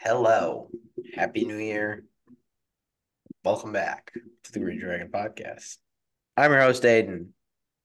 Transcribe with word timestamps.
Hello. 0.00 0.68
Happy 1.14 1.44
New 1.44 1.58
Year. 1.58 2.04
Welcome 3.44 3.72
back 3.72 4.12
to 4.44 4.52
the 4.52 4.60
Green 4.60 4.78
Dragon 4.78 5.08
Podcast. 5.08 5.78
I'm 6.36 6.52
your 6.52 6.60
host, 6.60 6.82
Aiden, 6.84 7.28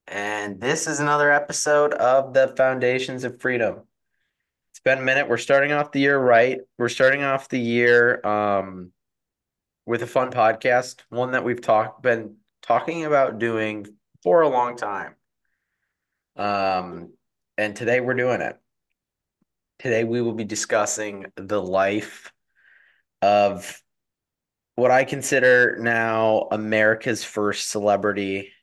and 0.08 0.62
this 0.62 0.88
is 0.88 1.00
another 1.00 1.32
episode 1.32 1.94
of 1.94 2.34
the 2.34 2.54
Foundations 2.56 3.24
of 3.24 3.42
Freedom. 3.42 3.82
It's 4.72 4.80
been 4.80 5.00
a 5.00 5.04
minute. 5.04 5.28
We're 5.28 5.38
starting 5.38 5.72
off 5.72 5.92
the 5.92 6.00
year 6.00 6.18
right. 6.18 6.60
We're 6.78 6.90
starting 6.90 7.24
off 7.24 7.50
the 7.50 7.60
year 7.60 8.26
um, 8.26 8.92
with 9.86 10.04
a 10.04 10.08
fun 10.08 10.32
podcast, 10.32 11.02
one 11.10 11.32
that 11.32 11.44
we've 11.44 11.62
talked 11.62 12.02
been 12.04 12.38
talking 12.62 13.06
about 13.06 13.40
doing 13.40 13.88
for 14.24 14.42
a 14.42 14.50
long 14.50 14.78
time. 14.78 15.16
Um, 16.36 17.14
and 17.58 17.76
today 17.76 18.00
we're 18.00 18.14
doing 18.14 18.42
it. 18.42 18.58
Today 19.80 20.04
we 20.04 20.22
will 20.22 20.34
be 20.34 20.44
discussing 20.44 21.28
the 21.36 21.62
life 21.62 22.34
of 23.22 23.80
what 24.76 24.90
I 24.90 25.04
consider 25.04 25.78
now 25.80 26.48
America's 26.52 27.24
first 27.24 27.70
celebrity, 27.70 28.54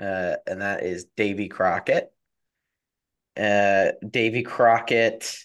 uh, 0.00 0.36
and 0.46 0.62
that 0.62 0.82
is 0.82 1.06
Davy 1.14 1.48
Crockett. 1.48 2.10
Uh, 3.36 3.92
Davy 4.08 4.42
Crockett 4.42 5.36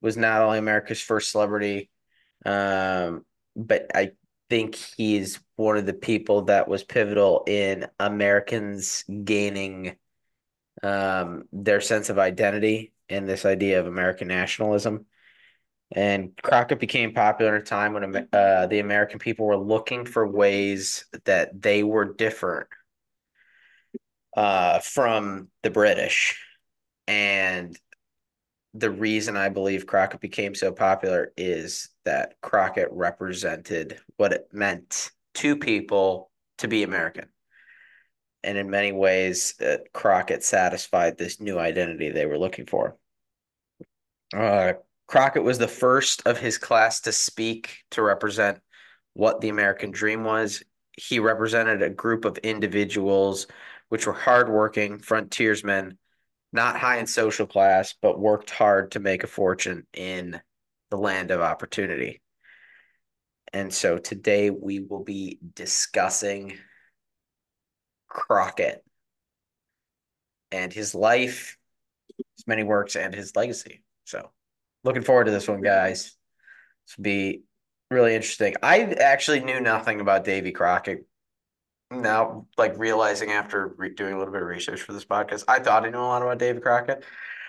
was 0.00 0.16
not 0.16 0.42
only 0.42 0.58
America's 0.58 1.00
first 1.00 1.32
celebrity, 1.32 1.90
um, 2.44 3.24
but 3.56 3.90
I 3.92 4.12
think 4.48 4.76
he's 4.76 5.40
one 5.56 5.76
of 5.76 5.86
the 5.86 5.94
people 5.94 6.42
that 6.42 6.68
was 6.68 6.84
pivotal 6.84 7.42
in 7.48 7.86
Americans 7.98 9.04
gaining 9.24 9.96
um, 10.84 11.44
their 11.52 11.80
sense 11.80 12.08
of 12.08 12.20
identity 12.20 12.92
and 13.08 13.28
this 13.28 13.44
idea 13.44 13.80
of 13.80 13.86
American 13.86 14.28
nationalism. 14.28 15.06
And 15.92 16.32
Crockett 16.42 16.80
became 16.80 17.14
popular 17.14 17.54
at 17.54 17.62
a 17.62 17.64
time 17.64 17.92
when 17.92 18.28
uh, 18.32 18.66
the 18.66 18.80
American 18.80 19.18
people 19.18 19.46
were 19.46 19.56
looking 19.56 20.04
for 20.04 20.26
ways 20.26 21.06
that 21.24 21.62
they 21.62 21.84
were 21.84 22.12
different 22.14 22.66
uh, 24.36 24.80
from 24.80 25.48
the 25.62 25.70
British. 25.70 26.42
And 27.06 27.78
the 28.74 28.90
reason 28.90 29.36
I 29.36 29.48
believe 29.48 29.86
Crockett 29.86 30.20
became 30.20 30.54
so 30.54 30.72
popular 30.72 31.32
is 31.36 31.88
that 32.04 32.34
Crockett 32.42 32.88
represented 32.90 33.98
what 34.16 34.32
it 34.32 34.48
meant 34.52 35.12
to 35.34 35.56
people 35.56 36.30
to 36.58 36.68
be 36.68 36.82
American. 36.82 37.28
And 38.42 38.58
in 38.58 38.70
many 38.70 38.92
ways, 38.92 39.54
uh, 39.60 39.78
Crockett 39.92 40.44
satisfied 40.44 41.16
this 41.16 41.40
new 41.40 41.58
identity 41.58 42.10
they 42.10 42.26
were 42.26 42.38
looking 42.38 42.66
for. 42.66 42.96
Uh, 44.34 44.74
Crockett 45.06 45.44
was 45.44 45.58
the 45.58 45.68
first 45.68 46.22
of 46.26 46.38
his 46.38 46.58
class 46.58 47.00
to 47.02 47.12
speak 47.12 47.84
to 47.92 48.02
represent 48.02 48.60
what 49.14 49.40
the 49.40 49.48
American 49.48 49.90
dream 49.90 50.24
was. 50.24 50.62
He 50.92 51.18
represented 51.18 51.82
a 51.82 51.90
group 51.90 52.24
of 52.24 52.38
individuals 52.38 53.46
which 53.88 54.06
were 54.06 54.12
hardworking 54.12 54.98
frontiersmen, 54.98 55.96
not 56.52 56.78
high 56.78 56.98
in 56.98 57.06
social 57.06 57.46
class, 57.46 57.94
but 58.02 58.18
worked 58.18 58.50
hard 58.50 58.92
to 58.92 59.00
make 59.00 59.22
a 59.22 59.28
fortune 59.28 59.86
in 59.92 60.40
the 60.90 60.98
land 60.98 61.30
of 61.30 61.40
opportunity. 61.40 62.20
And 63.52 63.72
so 63.72 63.98
today 63.98 64.50
we 64.50 64.80
will 64.80 65.04
be 65.04 65.38
discussing 65.54 66.58
Crockett 68.08 68.84
and 70.50 70.72
his 70.72 70.94
life, 70.94 71.56
his 72.16 72.46
many 72.46 72.64
works, 72.64 72.96
and 72.96 73.14
his 73.14 73.36
legacy. 73.36 73.82
So, 74.06 74.30
looking 74.84 75.02
forward 75.02 75.24
to 75.24 75.32
this 75.32 75.48
one, 75.48 75.60
guys. 75.60 76.16
This 76.86 76.96
will 76.96 77.02
be 77.02 77.42
really 77.90 78.14
interesting. 78.14 78.54
I 78.62 78.82
actually 78.82 79.40
knew 79.40 79.60
nothing 79.60 80.00
about 80.00 80.24
Davy 80.24 80.52
Crockett. 80.52 81.06
Now, 81.90 82.46
like 82.56 82.78
realizing 82.78 83.32
after 83.32 83.74
re- 83.76 83.94
doing 83.94 84.14
a 84.14 84.18
little 84.18 84.32
bit 84.32 84.42
of 84.42 84.48
research 84.48 84.80
for 84.80 84.92
this 84.92 85.04
podcast, 85.04 85.44
I 85.48 85.58
thought 85.58 85.84
I 85.84 85.90
knew 85.90 85.98
a 85.98 86.00
lot 86.00 86.22
about 86.22 86.38
Davy 86.38 86.60
Crockett, 86.60 87.04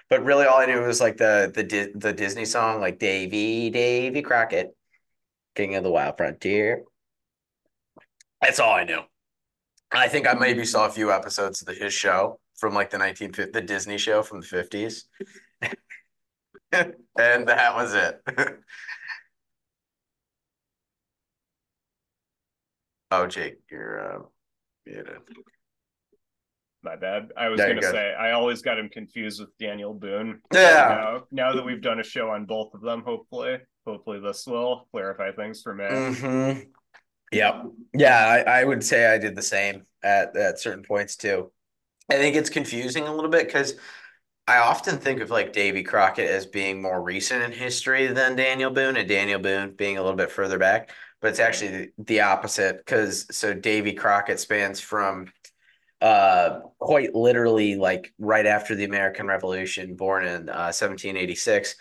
but 0.09 0.23
really 0.25 0.45
all 0.45 0.59
I 0.59 0.65
knew 0.65 0.81
was 0.81 0.99
like 0.99 1.17
the 1.17 1.51
the 1.53 1.91
the 1.95 2.13
Disney 2.13 2.45
song, 2.45 2.81
like 2.81 2.99
Davy 2.99 3.69
Davy 3.69 4.21
Crockett, 4.23 4.75
King 5.55 5.75
of 5.75 5.83
the 5.83 5.91
Wild 5.91 6.17
Frontier. 6.17 6.83
That's 8.41 8.59
all 8.59 8.73
I 8.73 8.83
knew. 8.83 9.01
I 9.91 10.07
think 10.07 10.27
I 10.27 10.33
maybe 10.33 10.65
saw 10.65 10.85
a 10.87 10.91
few 10.91 11.11
episodes 11.11 11.61
of 11.61 11.67
the, 11.67 11.73
his 11.73 11.93
show 11.93 12.39
from 12.57 12.73
like 12.73 12.89
the 12.89 12.97
1950 12.97 13.51
the 13.51 13.65
Disney 13.65 13.97
show 13.97 14.23
from 14.23 14.41
the 14.41 14.47
50s. 14.47 15.03
and 16.71 17.47
that 17.47 17.75
was 17.75 17.93
it. 17.93 18.21
oh, 23.11 23.27
Jake, 23.27 23.59
you're 23.71 23.99
uh, 23.99 24.19
muted. 24.85 25.17
My 26.83 26.95
bad. 26.95 27.31
I 27.35 27.49
was 27.49 27.59
going 27.59 27.77
to 27.77 27.81
say, 27.81 28.13
I 28.13 28.31
always 28.31 28.61
got 28.61 28.77
him 28.77 28.89
confused 28.89 29.39
with 29.39 29.49
Daniel 29.57 29.93
Boone. 29.93 30.41
Yeah. 30.53 30.61
Now, 30.61 31.23
now, 31.31 31.53
that 31.53 31.65
we've 31.65 31.81
done 31.81 31.99
a 31.99 32.03
show 32.03 32.29
on 32.29 32.45
both 32.45 32.73
of 32.73 32.81
them, 32.81 33.01
hopefully, 33.03 33.57
hopefully 33.85 34.19
this 34.19 34.45
will 34.45 34.87
clarify 34.91 35.31
things 35.31 35.61
for 35.61 35.73
me. 35.73 35.85
Mm-hmm. 35.85 36.59
Yep. 37.31 37.63
Yeah, 37.93 38.43
I, 38.47 38.59
I 38.59 38.63
would 38.63 38.83
say 38.83 39.13
I 39.13 39.17
did 39.17 39.35
the 39.35 39.41
same 39.41 39.83
at, 40.03 40.35
at 40.37 40.59
certain 40.59 40.83
points 40.83 41.17
too. 41.17 41.51
I 42.09 42.15
think 42.15 42.35
it's 42.35 42.49
confusing 42.49 43.07
a 43.07 43.13
little 43.13 43.29
bit 43.29 43.47
because 43.47 43.73
I 44.47 44.59
often 44.59 44.97
think 44.97 45.19
of 45.19 45.29
like 45.29 45.51
Davy 45.51 45.83
Crockett 45.83 46.29
as 46.29 46.45
being 46.45 46.81
more 46.81 47.01
recent 47.01 47.43
in 47.43 47.51
history 47.51 48.07
than 48.07 48.37
Daniel 48.37 48.71
Boone, 48.71 48.95
and 48.95 49.07
Daniel 49.07 49.39
Boone 49.39 49.73
being 49.75 49.97
a 49.97 50.01
little 50.01 50.15
bit 50.15 50.31
further 50.31 50.57
back. 50.57 50.91
But 51.21 51.31
it's 51.31 51.39
actually 51.39 51.89
the, 51.97 52.21
opposite 52.21 52.77
because 52.77 53.27
so 53.35 53.53
Davy 53.53 53.93
Crockett 53.93 54.39
spans 54.39 54.79
from 54.79 55.27
uh 55.99 56.59
quite 56.79 57.15
literally 57.15 57.75
like 57.75 58.13
right 58.19 58.45
after 58.45 58.75
the 58.75 58.85
American 58.85 59.27
Revolution, 59.27 59.95
born 59.95 60.25
in 60.25 60.47
uh, 60.49 60.71
1786, 60.71 61.75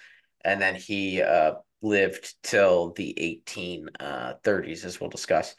and 0.45 0.61
then 0.61 0.75
he 0.75 1.23
uh 1.23 1.53
lived 1.83 2.35
till 2.43 2.93
the 2.95 3.47
1830s, 3.51 4.85
uh, 4.85 4.87
as 4.87 5.01
we'll 5.01 5.11
discuss. 5.11 5.55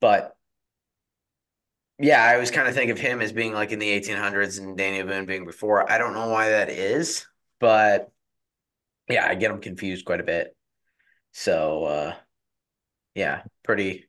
But 0.00 0.36
yeah, 1.98 2.22
I 2.24 2.34
always 2.34 2.50
kind 2.50 2.68
of 2.68 2.74
think 2.74 2.90
of 2.90 2.98
him 2.98 3.20
as 3.20 3.32
being 3.32 3.52
like 3.52 3.70
in 3.72 3.78
the 3.78 3.90
1800s 3.90 4.58
and 4.58 4.76
Daniel 4.76 5.06
Boone 5.06 5.26
being 5.26 5.44
before. 5.44 5.90
I 5.90 5.98
don't 5.98 6.14
know 6.14 6.28
why 6.28 6.50
that 6.50 6.68
is, 6.68 7.26
but 7.60 8.10
yeah, 9.08 9.26
I 9.26 9.34
get 9.34 9.50
him 9.50 9.60
confused 9.60 10.04
quite 10.04 10.20
a 10.20 10.24
bit. 10.24 10.56
So, 11.32 11.84
uh, 11.84 12.14
yeah, 13.14 13.42
pretty, 13.62 14.06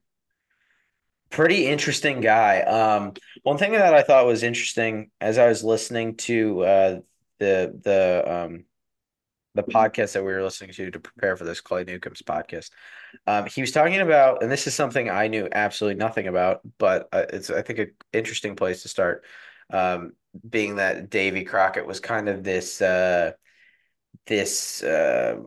pretty 1.30 1.68
interesting 1.68 2.22
guy. 2.22 2.62
Um, 2.62 3.14
one 3.44 3.58
thing 3.58 3.74
that 3.74 3.94
I 3.94 4.02
thought 4.02 4.26
was 4.26 4.44
interesting 4.44 5.12
as 5.22 5.38
I 5.38 5.48
was 5.48 5.64
listening 5.64 6.16
to 6.18 6.62
uh, 6.62 7.00
the 7.40 7.80
the 7.84 8.24
um, 8.28 8.66
the 9.56 9.64
podcast 9.64 10.14
that 10.14 10.24
we 10.24 10.34
were 10.34 10.44
listening 10.44 10.72
to 10.74 10.92
to 10.92 11.00
prepare 11.00 11.38
for 11.38 11.46
this, 11.46 11.62
Clay 11.62 11.86
Newcomb's 11.86 12.22
podcast. 12.22 12.70
Um, 13.26 13.46
he 13.46 13.62
was 13.62 13.72
talking 13.72 14.00
about, 14.00 14.44
and 14.44 14.52
this 14.52 14.68
is 14.68 14.76
something 14.76 15.10
I 15.10 15.28
knew 15.28 15.48
absolutely 15.52 15.98
nothing 15.98 16.28
about, 16.28 16.62
but 16.78 17.08
uh, 17.12 17.26
it's 17.32 17.50
I 17.50 17.62
think 17.62 17.80
an 17.80 17.92
interesting 18.14 18.56
place 18.56 18.84
to 18.84 18.90
start. 18.90 19.26
Um, 19.72 20.12
being 20.48 20.76
that 20.76 21.10
Davy 21.10 21.44
Crockett 21.44 21.88
was 21.88 22.00
kind 22.00 22.28
of 22.28 22.44
this 22.44 22.82
uh, 22.82 23.32
this 24.28 24.84
uh, 24.84 25.38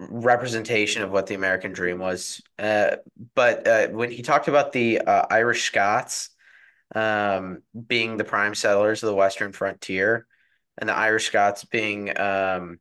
representation 0.00 1.02
of 1.02 1.10
what 1.10 1.28
the 1.28 1.34
American 1.34 1.72
dream 1.72 1.98
was. 1.98 2.42
Uh, 2.58 2.96
but 3.34 3.66
uh, 3.66 3.88
when 3.88 4.10
he 4.10 4.22
talked 4.22 4.48
about 4.48 4.72
the 4.72 5.00
uh, 5.00 5.26
Irish 5.30 5.64
Scots 5.64 6.30
um, 6.94 7.62
being 7.86 8.16
the 8.16 8.24
prime 8.24 8.54
settlers 8.54 9.02
of 9.02 9.08
the 9.08 9.14
Western 9.14 9.52
frontier, 9.52 10.26
and 10.78 10.88
the 10.88 10.96
Irish 10.96 11.26
Scots 11.26 11.64
being 11.64 12.18
um, 12.18 12.78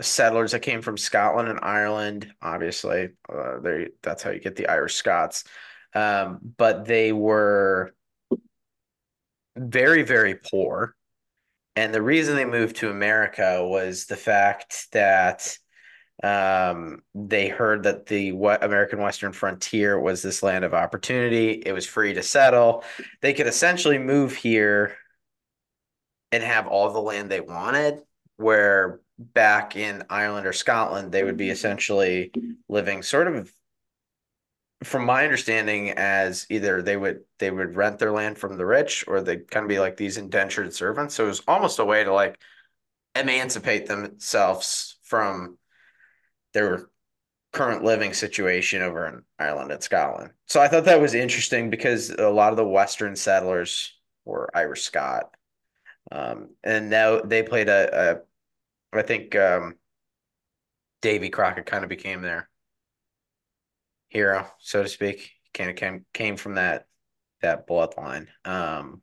settlers 0.00 0.52
that 0.52 0.60
came 0.60 0.82
from 0.82 0.96
Scotland 0.96 1.48
and 1.48 1.60
Ireland. 1.62 2.32
Obviously, 2.42 3.10
uh, 3.32 3.58
they 3.60 3.88
that's 4.02 4.22
how 4.22 4.30
you 4.30 4.40
get 4.40 4.56
the 4.56 4.68
Irish 4.68 4.94
Scots. 4.94 5.44
Um, 5.94 6.40
but 6.56 6.84
they 6.84 7.12
were 7.12 7.94
very 9.56 10.02
very 10.02 10.34
poor, 10.34 10.94
and 11.74 11.94
the 11.94 12.02
reason 12.02 12.36
they 12.36 12.44
moved 12.44 12.76
to 12.76 12.90
America 12.90 13.66
was 13.66 14.06
the 14.06 14.16
fact 14.16 14.88
that 14.92 15.56
um, 16.22 17.02
they 17.14 17.48
heard 17.48 17.82
that 17.82 18.06
the 18.06 18.32
what 18.32 18.64
American 18.64 19.00
Western 19.00 19.32
frontier 19.32 20.00
was 20.00 20.22
this 20.22 20.42
land 20.42 20.64
of 20.64 20.74
opportunity. 20.74 21.62
It 21.64 21.72
was 21.72 21.86
free 21.86 22.14
to 22.14 22.22
settle. 22.22 22.84
They 23.20 23.34
could 23.34 23.46
essentially 23.46 23.98
move 23.98 24.34
here 24.34 24.96
and 26.32 26.42
have 26.42 26.66
all 26.66 26.92
the 26.92 27.00
land 27.00 27.30
they 27.30 27.40
wanted. 27.40 28.02
Where 28.38 29.00
back 29.18 29.76
in 29.76 30.04
Ireland 30.10 30.46
or 30.46 30.52
Scotland, 30.52 31.12
they 31.12 31.24
would 31.24 31.36
be 31.36 31.50
essentially 31.50 32.32
living 32.68 33.02
sort 33.02 33.28
of 33.28 33.52
from 34.84 35.06
my 35.06 35.24
understanding 35.24 35.90
as 35.90 36.46
either 36.50 36.82
they 36.82 36.96
would 36.96 37.20
they 37.38 37.50
would 37.50 37.76
rent 37.76 37.98
their 37.98 38.12
land 38.12 38.36
from 38.36 38.58
the 38.58 38.66
rich 38.66 39.04
or 39.08 39.22
they'd 39.22 39.50
kind 39.50 39.64
of 39.64 39.68
be 39.68 39.78
like 39.78 39.96
these 39.96 40.18
indentured 40.18 40.74
servants. 40.74 41.14
So 41.14 41.24
it 41.24 41.28
was 41.28 41.42
almost 41.48 41.78
a 41.78 41.84
way 41.84 42.04
to 42.04 42.12
like 42.12 42.38
emancipate 43.14 43.86
themselves 43.86 44.98
from 45.02 45.56
their 46.52 46.88
current 47.52 47.82
living 47.82 48.12
situation 48.12 48.82
over 48.82 49.06
in 49.06 49.22
Ireland 49.38 49.72
and 49.72 49.82
Scotland. 49.82 50.32
So 50.46 50.60
I 50.60 50.68
thought 50.68 50.84
that 50.84 51.00
was 51.00 51.14
interesting 51.14 51.70
because 51.70 52.10
a 52.10 52.28
lot 52.28 52.52
of 52.52 52.58
the 52.58 52.68
Western 52.68 53.16
settlers 53.16 53.94
were 54.26 54.50
Irish 54.54 54.82
Scot. 54.82 55.34
Um, 56.12 56.50
and 56.62 56.90
now 56.90 57.20
they 57.20 57.42
played 57.42 57.68
a, 57.68 58.10
a 58.10 58.20
I 58.92 59.02
think 59.02 59.36
um, 59.36 59.74
Davy 61.02 61.28
Crockett 61.28 61.66
kind 61.66 61.84
of 61.84 61.90
became 61.90 62.22
their 62.22 62.48
hero, 64.08 64.46
so 64.58 64.82
to 64.82 64.88
speak. 64.88 65.32
Kind 65.52 65.70
of 65.70 65.76
came 65.76 66.04
came 66.12 66.36
from 66.36 66.54
that 66.54 66.86
that 67.42 67.66
bloodline. 67.68 68.28
Um, 68.44 69.02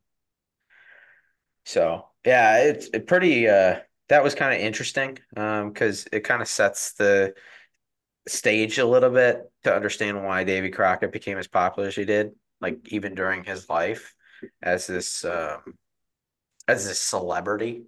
so 1.66 2.08
yeah, 2.26 2.64
it's 2.64 2.88
it 2.94 3.08
pretty. 3.08 3.48
Uh, 3.48 3.80
that 4.10 4.24
was 4.24 4.36
kind 4.36 4.54
of 4.54 4.60
interesting 4.60 5.18
because 5.34 6.02
um, 6.02 6.10
it 6.12 6.24
kind 6.24 6.42
of 6.42 6.48
sets 6.48 6.94
the 6.94 7.34
stage 8.28 8.78
a 8.78 8.86
little 8.86 9.10
bit 9.10 9.42
to 9.64 9.74
understand 9.74 10.24
why 10.24 10.44
Davy 10.44 10.70
Crockett 10.70 11.12
became 11.12 11.38
as 11.38 11.48
popular 11.48 11.90
as 11.90 11.96
he 11.96 12.06
did, 12.06 12.32
like 12.62 12.80
even 12.92 13.16
during 13.16 13.44
his 13.44 13.70
life 13.70 14.14
as 14.62 14.88
this 14.88 15.26
um, 15.26 15.78
as 16.68 16.88
this 16.88 17.00
celebrity. 17.00 17.84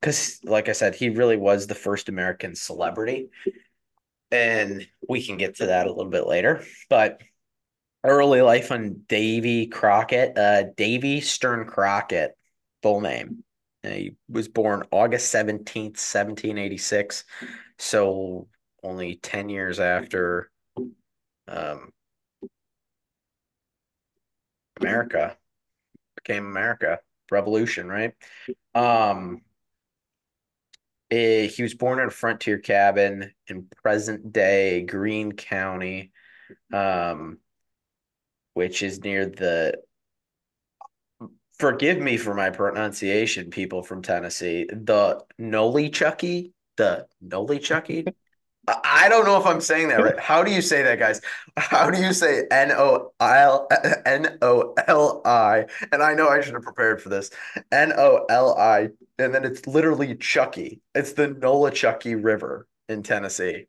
Because, 0.00 0.40
like 0.44 0.68
I 0.68 0.72
said, 0.72 0.94
he 0.94 1.08
really 1.08 1.36
was 1.36 1.66
the 1.66 1.74
first 1.74 2.08
American 2.08 2.54
celebrity, 2.54 3.30
and 4.30 4.86
we 5.08 5.24
can 5.24 5.36
get 5.36 5.56
to 5.56 5.66
that 5.66 5.86
a 5.86 5.92
little 5.92 6.10
bit 6.10 6.26
later. 6.26 6.64
But 6.88 7.20
early 8.04 8.40
life 8.40 8.70
on 8.70 9.02
Davy 9.08 9.66
Crockett, 9.66 10.36
uh, 10.38 10.64
Davy 10.76 11.20
Stern 11.20 11.66
Crockett, 11.66 12.36
full 12.82 13.00
name. 13.00 13.42
He 13.82 14.16
was 14.28 14.48
born 14.48 14.84
August 14.90 15.30
17th, 15.32 15.98
1786. 15.98 17.24
So 17.78 18.48
only 18.82 19.16
10 19.16 19.48
years 19.48 19.80
after 19.80 20.50
um, 21.48 21.90
America 24.80 25.36
became 26.16 26.46
America, 26.46 27.00
revolution, 27.30 27.88
right? 27.88 28.14
Um, 28.74 29.42
eh, 31.10 31.46
he 31.46 31.62
was 31.62 31.74
born 31.74 31.98
in 32.00 32.08
a 32.08 32.10
frontier 32.10 32.58
cabin 32.58 33.32
in 33.46 33.68
present 33.82 34.32
day 34.32 34.82
Greene 34.82 35.32
County, 35.32 36.12
um, 36.72 37.38
which 38.54 38.82
is 38.82 39.00
near 39.00 39.26
the. 39.26 39.74
Forgive 41.58 41.98
me 41.98 42.18
for 42.18 42.34
my 42.34 42.50
pronunciation, 42.50 43.48
people 43.48 43.82
from 43.82 44.02
Tennessee. 44.02 44.66
The 44.70 45.24
Nolichucky, 45.40 46.52
the 46.76 47.06
Nolichucky 47.26 48.06
I 48.68 49.08
don't 49.08 49.24
know 49.24 49.38
if 49.38 49.46
I'm 49.46 49.60
saying 49.60 49.88
that 49.88 50.02
right. 50.02 50.18
How 50.18 50.42
do 50.42 50.50
you 50.50 50.60
say 50.60 50.82
that, 50.82 50.98
guys? 50.98 51.20
How 51.56 51.90
do 51.90 52.00
you 52.02 52.12
say 52.12 52.44
N 52.50 52.72
O 52.72 53.12
L 53.20 53.68
N 54.04 54.38
O 54.42 54.74
L 54.88 55.22
I? 55.24 55.66
And 55.92 56.02
I 56.02 56.14
know 56.14 56.28
I 56.28 56.40
should 56.40 56.54
have 56.54 56.62
prepared 56.62 57.00
for 57.00 57.08
this. 57.08 57.30
N 57.70 57.92
O 57.96 58.24
L 58.28 58.56
I, 58.58 58.88
and 59.18 59.34
then 59.34 59.44
it's 59.44 59.66
literally 59.66 60.16
Chucky. 60.16 60.80
It's 60.94 61.12
the 61.12 61.28
Nolichucky 61.28 62.22
River 62.22 62.66
in 62.88 63.02
Tennessee. 63.02 63.66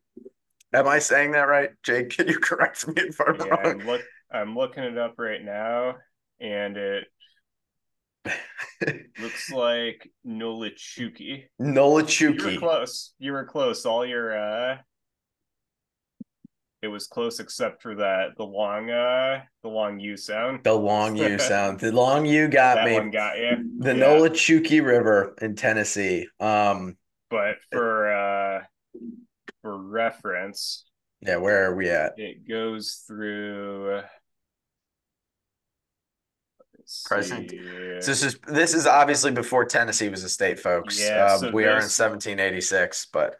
Am 0.72 0.88
I 0.88 0.98
saying 0.98 1.32
that 1.32 1.48
right, 1.48 1.70
Jake? 1.82 2.10
Can 2.10 2.28
you 2.28 2.38
correct 2.42 2.86
me 2.88 2.94
if 2.96 3.20
I'm 3.20 3.36
yeah, 3.36 3.46
wrong? 3.46 3.80
I'm, 3.80 3.86
look, 3.86 4.02
I'm 4.32 4.56
looking 4.56 4.84
it 4.84 4.98
up 4.98 5.14
right 5.18 5.42
now, 5.42 5.94
and 6.40 6.76
it 6.76 7.06
Looks 9.20 9.50
like 9.50 10.10
Nolichuki. 10.26 11.44
Nolichuki. 11.60 12.38
You 12.38 12.54
were 12.54 12.58
close. 12.58 13.14
You 13.18 13.32
were 13.32 13.44
close. 13.44 13.86
All 13.86 14.06
your 14.06 14.36
uh 14.36 14.78
it 16.82 16.88
was 16.88 17.06
close 17.06 17.40
except 17.40 17.82
for 17.82 17.96
that 17.96 18.36
the 18.36 18.44
long 18.44 18.90
uh 18.90 19.42
the 19.62 19.68
long 19.68 19.98
U 20.00 20.16
sound. 20.16 20.60
The 20.64 20.74
long 20.74 21.16
U 21.16 21.38
sound. 21.38 21.80
The 21.80 21.92
long 21.92 22.26
U 22.26 22.48
got 22.48 22.76
that 22.76 22.86
me. 22.86 22.94
One 22.94 23.10
got 23.10 23.38
you. 23.38 23.70
The 23.78 23.96
yeah. 23.96 24.04
Nolichucky 24.04 24.84
River 24.84 25.34
in 25.40 25.56
Tennessee. 25.56 26.28
Um 26.40 26.96
but 27.30 27.56
for 27.70 28.12
uh 28.12 28.62
for 29.62 29.76
reference. 29.76 30.84
Yeah, 31.20 31.36
where 31.36 31.68
are 31.68 31.74
we 31.74 31.90
at? 31.90 32.12
It 32.16 32.48
goes 32.48 33.02
through 33.06 34.02
present. 37.04 37.50
So 37.50 38.10
this 38.10 38.22
is 38.22 38.38
this 38.46 38.74
is 38.74 38.86
obviously 38.86 39.32
before 39.32 39.64
Tennessee 39.64 40.08
was 40.08 40.24
a 40.24 40.28
state, 40.28 40.58
folks. 40.58 41.00
Yeah, 41.00 41.32
um, 41.32 41.40
so 41.40 41.50
we 41.50 41.64
are 41.64 41.70
in 41.70 41.84
1786, 41.84 43.08
but 43.12 43.36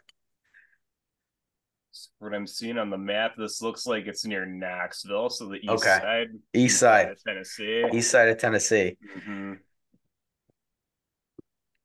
what 2.19 2.33
I'm 2.33 2.47
seeing 2.47 2.77
on 2.77 2.89
the 2.89 2.97
map, 2.97 3.35
this 3.37 3.61
looks 3.61 3.85
like 3.85 4.05
it's 4.05 4.25
near 4.25 4.45
Knoxville, 4.45 5.29
so 5.29 5.47
the 5.47 5.55
east 5.55 5.69
okay. 5.69 5.99
side, 6.01 6.27
east 6.53 6.79
side 6.79 7.09
of 7.09 7.23
Tennessee, 7.23 7.85
east 7.93 8.11
side 8.11 8.27
of 8.29 8.37
Tennessee. 8.37 8.97
Mm-hmm. 9.17 9.53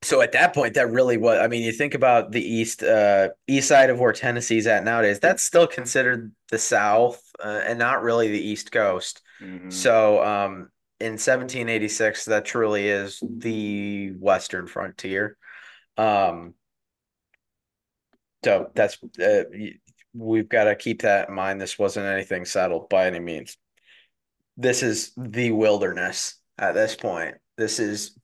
So 0.03 0.21
at 0.21 0.33
that 0.33 0.55
point, 0.55 0.75
that 0.75 0.91
really 0.91 1.17
was. 1.17 1.39
I 1.39 1.49
mean, 1.49 1.63
you 1.63 1.73
think 1.73 1.95
about 1.95 2.31
the 2.31 2.43
east, 2.43 2.83
uh, 2.83 3.29
east 3.47 3.69
side 3.69 3.89
of 3.89 3.99
where 3.99 4.13
Tennessee's 4.13 4.67
at 4.67 4.85
nowadays. 4.85 5.19
That's 5.19 5.43
still 5.43 5.67
considered 5.67 6.33
the 6.51 6.59
South, 6.59 7.23
uh, 7.43 7.63
and 7.65 7.79
not 7.79 8.03
really 8.03 8.29
the 8.29 8.47
East 8.47 8.71
Coast. 8.71 9.23
Mm-hmm. 9.41 9.71
So, 9.71 10.23
um, 10.23 10.69
in 11.01 11.13
1786, 11.13 12.27
that 12.27 12.45
truly 12.45 12.89
is 12.89 13.23
the 13.27 14.11
Western 14.19 14.67
frontier. 14.67 15.39
Um, 15.97 16.55
so 18.45 18.71
that's 18.75 18.99
uh, 19.19 19.45
we've 20.15 20.49
got 20.49 20.65
to 20.65 20.77
keep 20.77 21.03
that 21.03 21.29
in 21.29 21.35
mind. 21.35 21.61
This 21.61 21.79
wasn't 21.79 22.07
anything 22.07 22.45
settled 22.45 22.89
by 22.89 23.07
any 23.07 23.21
means. 23.21 23.57
This 24.57 24.83
is 24.83 25.13
the 25.17 25.51
wilderness 25.51 26.37
at 26.57 26.75
this 26.75 26.95
point. 26.95 27.37
This 27.57 27.81
is 27.81 28.17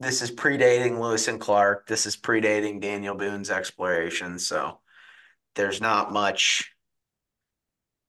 this 0.00 0.22
is 0.22 0.30
predating 0.30 1.00
Lewis 1.00 1.28
and 1.28 1.40
Clark. 1.40 1.86
This 1.86 2.06
is 2.06 2.16
predating 2.16 2.80
Daniel 2.80 3.16
Boone's 3.16 3.50
exploration. 3.50 4.38
So 4.38 4.78
there's 5.54 5.80
not 5.80 6.12
much 6.12 6.72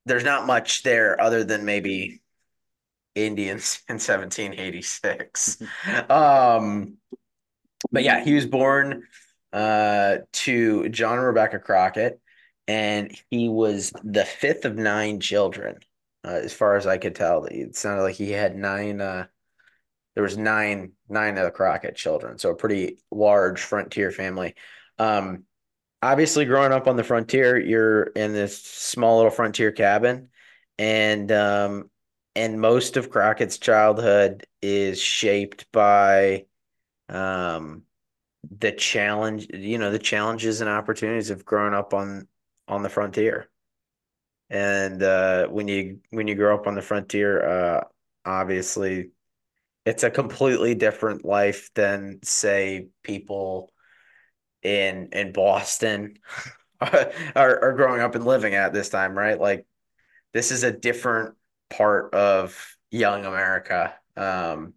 there's 0.05 0.23
not 0.23 0.47
much 0.47 0.83
there 0.83 1.19
other 1.19 1.43
than 1.43 1.65
maybe 1.65 2.21
Indians 3.15 3.81
in 3.89 3.95
1786. 3.95 5.61
um 6.09 6.97
but 7.91 8.03
yeah, 8.03 8.23
he 8.23 8.33
was 8.33 8.45
born 8.45 9.03
uh 9.51 10.17
to 10.31 10.87
John 10.89 11.17
and 11.17 11.27
Rebecca 11.27 11.59
Crockett 11.59 12.21
and 12.69 13.19
he 13.31 13.49
was 13.49 13.91
the 14.03 14.23
fifth 14.23 14.63
of 14.63 14.77
nine 14.77 15.19
children, 15.19 15.79
uh, 16.23 16.39
as 16.43 16.53
far 16.53 16.75
as 16.75 16.85
I 16.85 16.99
could 16.99 17.15
tell. 17.15 17.45
It 17.45 17.75
sounded 17.75 18.03
like 18.03 18.15
he 18.15 18.31
had 18.31 18.55
nine. 18.55 19.01
Uh, 19.01 19.25
there 20.13 20.23
was 20.23 20.37
nine 20.37 20.91
nine 21.09 21.39
of 21.39 21.45
the 21.45 21.51
Crockett 21.51 21.95
children, 21.95 22.37
so 22.37 22.51
a 22.51 22.55
pretty 22.55 22.99
large 23.09 23.59
frontier 23.59 24.11
family. 24.11 24.53
Um, 24.99 25.45
obviously, 26.03 26.45
growing 26.45 26.71
up 26.71 26.87
on 26.87 26.95
the 26.95 27.03
frontier, 27.03 27.59
you're 27.59 28.03
in 28.03 28.33
this 28.33 28.61
small 28.61 29.17
little 29.17 29.31
frontier 29.31 29.71
cabin, 29.71 30.29
and 30.77 31.31
um, 31.31 31.89
and 32.35 32.61
most 32.61 32.97
of 32.97 33.09
Crockett's 33.09 33.57
childhood 33.57 34.45
is 34.61 35.01
shaped 35.01 35.71
by 35.71 36.45
um 37.09 37.81
the 38.59 38.71
challenge 38.71 39.47
you 39.51 39.79
know 39.79 39.89
the 39.89 39.97
challenges 39.97 40.61
and 40.61 40.69
opportunities 40.69 41.31
of 41.31 41.43
growing 41.43 41.73
up 41.73 41.95
on 41.95 42.27
on 42.69 42.83
the 42.83 42.89
frontier. 42.89 43.49
And 44.49 45.01
uh, 45.03 45.47
when 45.47 45.67
you 45.67 45.99
when 46.09 46.27
you 46.27 46.35
grow 46.35 46.55
up 46.55 46.67
on 46.67 46.75
the 46.75 46.81
frontier, 46.81 47.47
uh, 47.47 47.83
obviously, 48.25 49.11
it's 49.85 50.03
a 50.03 50.09
completely 50.09 50.75
different 50.75 51.23
life 51.23 51.69
than 51.75 52.19
say 52.23 52.87
people 53.03 53.71
in 54.63 55.09
in 55.11 55.31
Boston 55.33 56.15
are, 56.81 57.11
are 57.35 57.73
growing 57.73 58.01
up 58.01 58.15
and 58.15 58.25
living 58.25 58.55
at 58.55 58.73
this 58.73 58.89
time, 58.89 59.17
right? 59.17 59.39
Like 59.39 59.65
this 60.33 60.51
is 60.51 60.63
a 60.63 60.71
different 60.71 61.35
part 61.69 62.13
of 62.13 62.75
young 62.91 63.25
America, 63.25 63.93
um, 64.17 64.73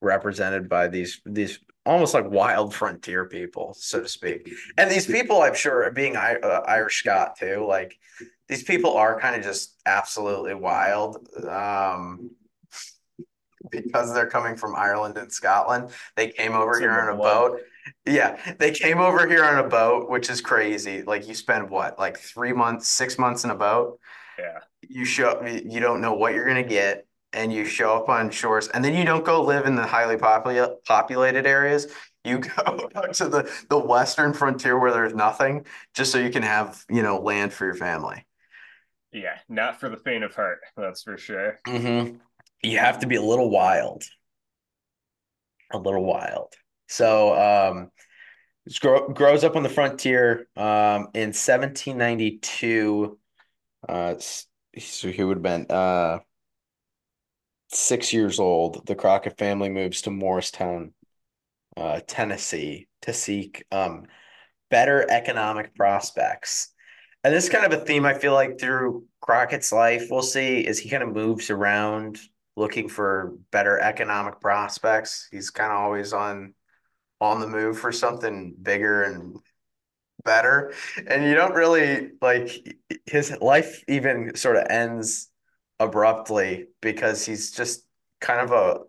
represented 0.00 0.68
by 0.68 0.88
these 0.88 1.20
these 1.24 1.58
almost 1.86 2.12
like 2.12 2.28
wild 2.28 2.74
frontier 2.74 3.26
people, 3.26 3.74
so 3.78 4.02
to 4.02 4.08
speak. 4.08 4.50
And 4.76 4.90
these 4.90 5.06
people, 5.06 5.42
I'm 5.42 5.54
sure, 5.54 5.90
being 5.92 6.16
uh, 6.16 6.62
Irish 6.66 6.98
Scot 6.98 7.38
too, 7.38 7.64
like 7.66 7.96
these 8.48 8.64
people 8.64 8.94
are 8.96 9.18
kind 9.18 9.36
of 9.36 9.42
just 9.42 9.80
absolutely 9.86 10.54
wild. 10.54 11.26
Um, 11.48 12.30
because 13.70 14.14
they're 14.14 14.28
coming 14.28 14.56
from 14.56 14.76
Ireland 14.76 15.16
and 15.18 15.32
Scotland, 15.32 15.90
they 16.14 16.28
came 16.28 16.52
over 16.52 16.72
it's 16.72 16.80
here 16.80 16.92
on 16.92 17.14
a 17.14 17.16
boat. 17.16 17.60
Yeah, 18.04 18.38
they 18.58 18.70
came 18.70 18.98
over 18.98 19.26
here 19.28 19.44
on 19.44 19.64
a 19.64 19.68
boat, 19.68 20.08
which 20.08 20.30
is 20.30 20.40
crazy. 20.40 21.02
Like 21.02 21.26
you 21.26 21.34
spend 21.34 21.68
what, 21.70 21.98
like 21.98 22.18
three 22.18 22.52
months, 22.52 22.88
six 22.88 23.18
months 23.18 23.44
in 23.44 23.50
a 23.50 23.56
boat. 23.56 23.98
Yeah. 24.38 24.58
You 24.88 25.04
show 25.04 25.44
you 25.44 25.80
don't 25.80 26.00
know 26.00 26.14
what 26.14 26.34
you're 26.34 26.46
gonna 26.46 26.62
get 26.62 27.05
and 27.32 27.52
you 27.52 27.64
show 27.64 27.96
up 27.96 28.08
on 28.08 28.30
shores 28.30 28.68
and 28.68 28.84
then 28.84 28.94
you 28.94 29.04
don't 29.04 29.24
go 29.24 29.42
live 29.42 29.66
in 29.66 29.74
the 29.76 29.86
highly 29.86 30.16
popul- 30.16 30.76
populated 30.86 31.46
areas 31.46 31.86
you 32.24 32.38
go 32.56 32.88
to 33.12 33.28
the 33.28 33.50
the 33.70 33.78
western 33.78 34.32
frontier 34.32 34.78
where 34.78 34.92
there's 34.92 35.14
nothing 35.14 35.64
just 35.94 36.12
so 36.12 36.18
you 36.18 36.30
can 36.30 36.42
have 36.42 36.84
you 36.88 37.02
know 37.02 37.18
land 37.20 37.52
for 37.52 37.64
your 37.64 37.74
family 37.74 38.24
Yeah, 39.12 39.38
not 39.48 39.80
for 39.80 39.88
the 39.88 39.96
faint 39.96 40.24
of 40.24 40.34
heart, 40.34 40.60
that's 40.76 41.02
for 41.02 41.16
sure. 41.16 41.58
Mm-hmm. 41.66 42.16
You 42.62 42.78
have 42.78 43.00
to 43.00 43.06
be 43.06 43.16
a 43.16 43.22
little 43.22 43.50
wild. 43.50 44.04
A 45.72 45.78
little 45.78 46.04
wild. 46.04 46.54
So 46.88 47.34
um 47.36 47.90
grow, 48.80 49.08
grows 49.08 49.44
up 49.44 49.56
on 49.56 49.62
the 49.62 49.68
frontier 49.68 50.48
um 50.56 51.08
in 51.14 51.32
1792 51.32 53.18
uh 53.88 54.16
so 54.18 55.10
he 55.10 55.24
would 55.24 55.38
have 55.38 55.42
been 55.42 55.66
uh 55.70 56.20
six 57.68 58.12
years 58.12 58.38
old. 58.38 58.86
The 58.86 58.94
Crockett 58.94 59.38
family 59.38 59.68
moves 59.68 60.02
to 60.02 60.10
Morristown, 60.10 60.92
uh, 61.76 62.00
Tennessee 62.06 62.88
to 63.02 63.12
seek 63.12 63.64
um 63.70 64.06
better 64.70 65.06
economic 65.10 65.74
prospects. 65.74 66.72
And 67.22 67.34
this 67.34 67.44
is 67.44 67.50
kind 67.50 67.64
of 67.64 67.80
a 67.80 67.84
theme 67.84 68.04
I 68.04 68.14
feel 68.14 68.32
like 68.32 68.58
through 68.58 69.04
Crockett's 69.20 69.72
life, 69.72 70.08
we'll 70.10 70.22
see 70.22 70.66
is 70.66 70.78
he 70.78 70.88
kind 70.88 71.02
of 71.02 71.14
moves 71.14 71.50
around 71.50 72.20
looking 72.56 72.88
for 72.88 73.34
better 73.50 73.78
economic 73.78 74.40
prospects. 74.40 75.28
He's 75.30 75.50
kind 75.50 75.72
of 75.72 75.78
always 75.78 76.12
on 76.12 76.54
on 77.20 77.40
the 77.40 77.46
move 77.46 77.78
for 77.78 77.92
something 77.92 78.54
bigger 78.60 79.02
and 79.02 79.38
better. 80.24 80.72
And 81.06 81.24
you 81.24 81.34
don't 81.34 81.54
really 81.54 82.10
like 82.20 82.78
his 83.06 83.36
life 83.40 83.82
even 83.88 84.36
sort 84.36 84.56
of 84.56 84.66
ends 84.68 85.30
abruptly 85.78 86.66
because 86.80 87.24
he's 87.24 87.52
just 87.52 87.84
kind 88.20 88.40
of 88.40 88.52
a 88.52 88.80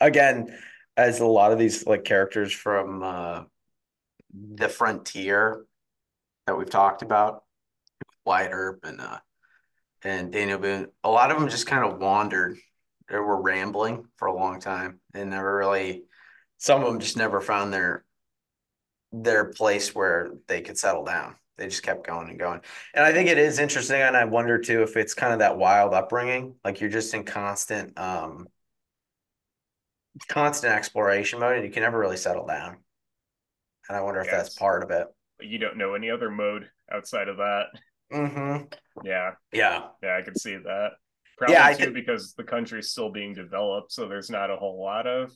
again 0.00 0.56
as 0.96 1.20
a 1.20 1.26
lot 1.26 1.52
of 1.52 1.58
these 1.58 1.86
like 1.86 2.04
characters 2.04 2.52
from 2.52 3.02
uh 3.02 3.42
the 4.32 4.68
frontier 4.68 5.64
that 6.46 6.58
we've 6.58 6.70
talked 6.70 7.02
about 7.02 7.44
Wyatt 8.26 8.50
Earp 8.52 8.84
and 8.84 9.00
uh 9.00 9.18
and 10.02 10.32
Daniel 10.32 10.58
Boone 10.58 10.88
a 11.02 11.10
lot 11.10 11.30
of 11.30 11.38
them 11.38 11.48
just 11.48 11.66
kind 11.66 11.84
of 11.84 11.98
wandered 11.98 12.58
they 13.08 13.16
were 13.16 13.40
rambling 13.40 14.06
for 14.16 14.28
a 14.28 14.34
long 14.34 14.60
time 14.60 15.00
and 15.14 15.30
never 15.30 15.56
really 15.56 16.04
some 16.58 16.82
of 16.82 16.86
them 16.86 17.00
just 17.00 17.16
never 17.16 17.40
found 17.40 17.72
their 17.72 18.04
their 19.14 19.44
place 19.46 19.94
where 19.94 20.32
they 20.48 20.60
could 20.60 20.76
settle 20.76 21.04
down. 21.04 21.36
They 21.56 21.66
just 21.66 21.82
kept 21.82 22.06
going 22.06 22.28
and 22.30 22.38
going. 22.38 22.60
And 22.94 23.04
I 23.04 23.12
think 23.12 23.28
it 23.28 23.38
is 23.38 23.58
interesting. 23.58 24.00
And 24.00 24.16
I 24.16 24.24
wonder 24.24 24.58
too 24.58 24.82
if 24.82 24.96
it's 24.96 25.14
kind 25.14 25.32
of 25.32 25.38
that 25.38 25.56
wild 25.56 25.94
upbringing, 25.94 26.56
like 26.64 26.80
you're 26.80 26.90
just 26.90 27.14
in 27.14 27.24
constant 27.24 27.98
um 27.98 28.48
constant 30.28 30.72
exploration 30.72 31.40
mode 31.40 31.56
and 31.56 31.64
you 31.64 31.70
can 31.70 31.82
never 31.82 31.98
really 31.98 32.16
settle 32.16 32.46
down. 32.46 32.76
And 33.88 33.96
I 33.96 34.00
wonder 34.00 34.20
if 34.20 34.26
yes. 34.26 34.36
that's 34.36 34.54
part 34.54 34.82
of 34.82 34.90
it. 34.90 35.06
You 35.40 35.58
don't 35.58 35.76
know 35.76 35.94
any 35.94 36.10
other 36.10 36.30
mode 36.30 36.68
outside 36.90 37.28
of 37.28 37.36
that. 37.38 37.66
Mm-hmm. 38.12 38.64
Yeah. 39.04 39.32
Yeah. 39.52 39.86
Yeah, 40.02 40.16
I 40.16 40.22
can 40.22 40.36
see 40.36 40.56
that. 40.56 40.90
Probably 41.36 41.54
yeah, 41.54 41.72
too, 41.72 41.92
because 41.92 42.34
the 42.34 42.44
country's 42.44 42.90
still 42.90 43.10
being 43.10 43.34
developed, 43.34 43.90
so 43.90 44.08
there's 44.08 44.30
not 44.30 44.50
a 44.50 44.56
whole 44.56 44.80
lot 44.80 45.08
of 45.08 45.32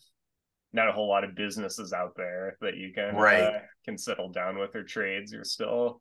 not 0.72 0.88
a 0.88 0.92
whole 0.92 1.08
lot 1.08 1.25
of 1.25 1.34
businesses 1.34 1.92
out 1.92 2.12
there 2.16 2.56
that 2.60 2.76
you 2.76 2.92
can 2.92 3.16
right. 3.16 3.42
uh, 3.42 3.58
can 3.84 3.96
settle 3.96 4.30
down 4.30 4.58
with 4.58 4.76
or 4.76 4.84
trades. 4.84 5.32
You're 5.32 5.42
still 5.42 6.00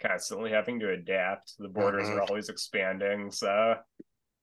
constantly 0.00 0.50
having 0.50 0.80
to 0.80 0.90
adapt. 0.90 1.54
The 1.58 1.68
borders 1.68 2.08
mm-hmm. 2.08 2.18
are 2.18 2.22
always 2.22 2.48
expanding. 2.48 3.30
So 3.30 3.76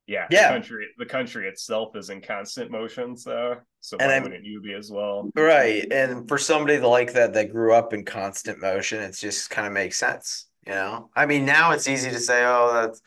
yeah, 0.08 0.28
yeah. 0.30 0.50
The 0.50 0.54
country 0.56 0.88
the 0.98 1.06
country 1.06 1.48
itself 1.48 1.96
is 1.96 2.10
in 2.10 2.22
constant 2.22 2.72
motion. 2.72 3.16
So 3.16 3.56
so 3.80 3.98
why 3.98 4.14
and 4.14 4.24
wouldn't 4.24 4.46
you 4.46 4.62
be 4.62 4.74
as 4.74 4.92
well? 4.92 5.30
Right. 5.36 5.92
And 5.92 6.28
for 6.28 6.38
somebody 6.38 6.80
like 6.80 7.14
that 7.14 7.34
that 7.34 7.52
grew 7.52 7.74
up 7.74 7.94
in 7.94 8.06
constant 8.06 8.60
motion, 8.62 9.02
it 9.02 9.16
just 9.16 9.50
kind 9.50 9.68
of 9.68 9.74
makes 9.74 9.98
sense. 9.98 10.48
You 10.66 10.74
know, 10.74 11.10
I 11.16 11.26
mean, 11.26 11.46
now 11.46 11.72
it's 11.72 11.88
easy 11.88 12.10
to 12.10 12.20
say, 12.20 12.44
oh, 12.46 12.72
that's 12.74 13.02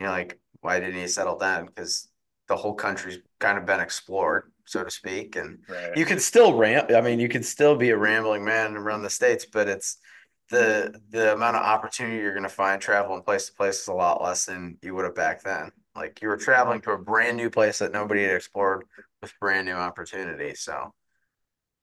you 0.00 0.06
know, 0.06 0.12
like 0.12 0.38
why 0.60 0.80
didn't 0.80 1.00
he 1.00 1.08
settle 1.08 1.38
down? 1.38 1.66
Because 1.66 2.08
the 2.48 2.56
whole 2.56 2.74
country's 2.74 3.18
kind 3.38 3.58
of 3.58 3.66
been 3.66 3.80
explored 3.80 4.52
so 4.64 4.84
to 4.84 4.90
speak. 4.90 5.36
And 5.36 5.58
right. 5.68 5.96
you 5.96 6.04
can 6.04 6.18
still 6.18 6.54
ramp. 6.54 6.90
I 6.90 7.00
mean, 7.00 7.20
you 7.20 7.28
can 7.28 7.42
still 7.42 7.76
be 7.76 7.90
a 7.90 7.96
rambling 7.96 8.44
man 8.44 8.74
and 8.74 8.84
run 8.84 9.02
the 9.02 9.10
states, 9.10 9.46
but 9.52 9.68
it's 9.68 9.98
the 10.50 11.00
the 11.10 11.32
amount 11.32 11.56
of 11.56 11.62
opportunity 11.62 12.16
you're 12.16 12.32
going 12.32 12.42
to 12.42 12.48
find 12.48 12.80
traveling 12.80 13.22
place 13.22 13.46
to 13.46 13.54
place 13.54 13.80
is 13.82 13.88
a 13.88 13.92
lot 13.92 14.22
less 14.22 14.46
than 14.46 14.78
you 14.82 14.94
would 14.94 15.04
have 15.04 15.14
back 15.14 15.42
then. 15.42 15.72
Like 15.94 16.20
you 16.22 16.28
were 16.28 16.36
traveling 16.36 16.80
to 16.82 16.92
a 16.92 16.98
brand 16.98 17.36
new 17.36 17.50
place 17.50 17.78
that 17.78 17.92
nobody 17.92 18.22
had 18.22 18.36
explored 18.36 18.84
with 19.20 19.32
brand 19.40 19.66
new 19.66 19.74
opportunity. 19.74 20.54
So 20.54 20.92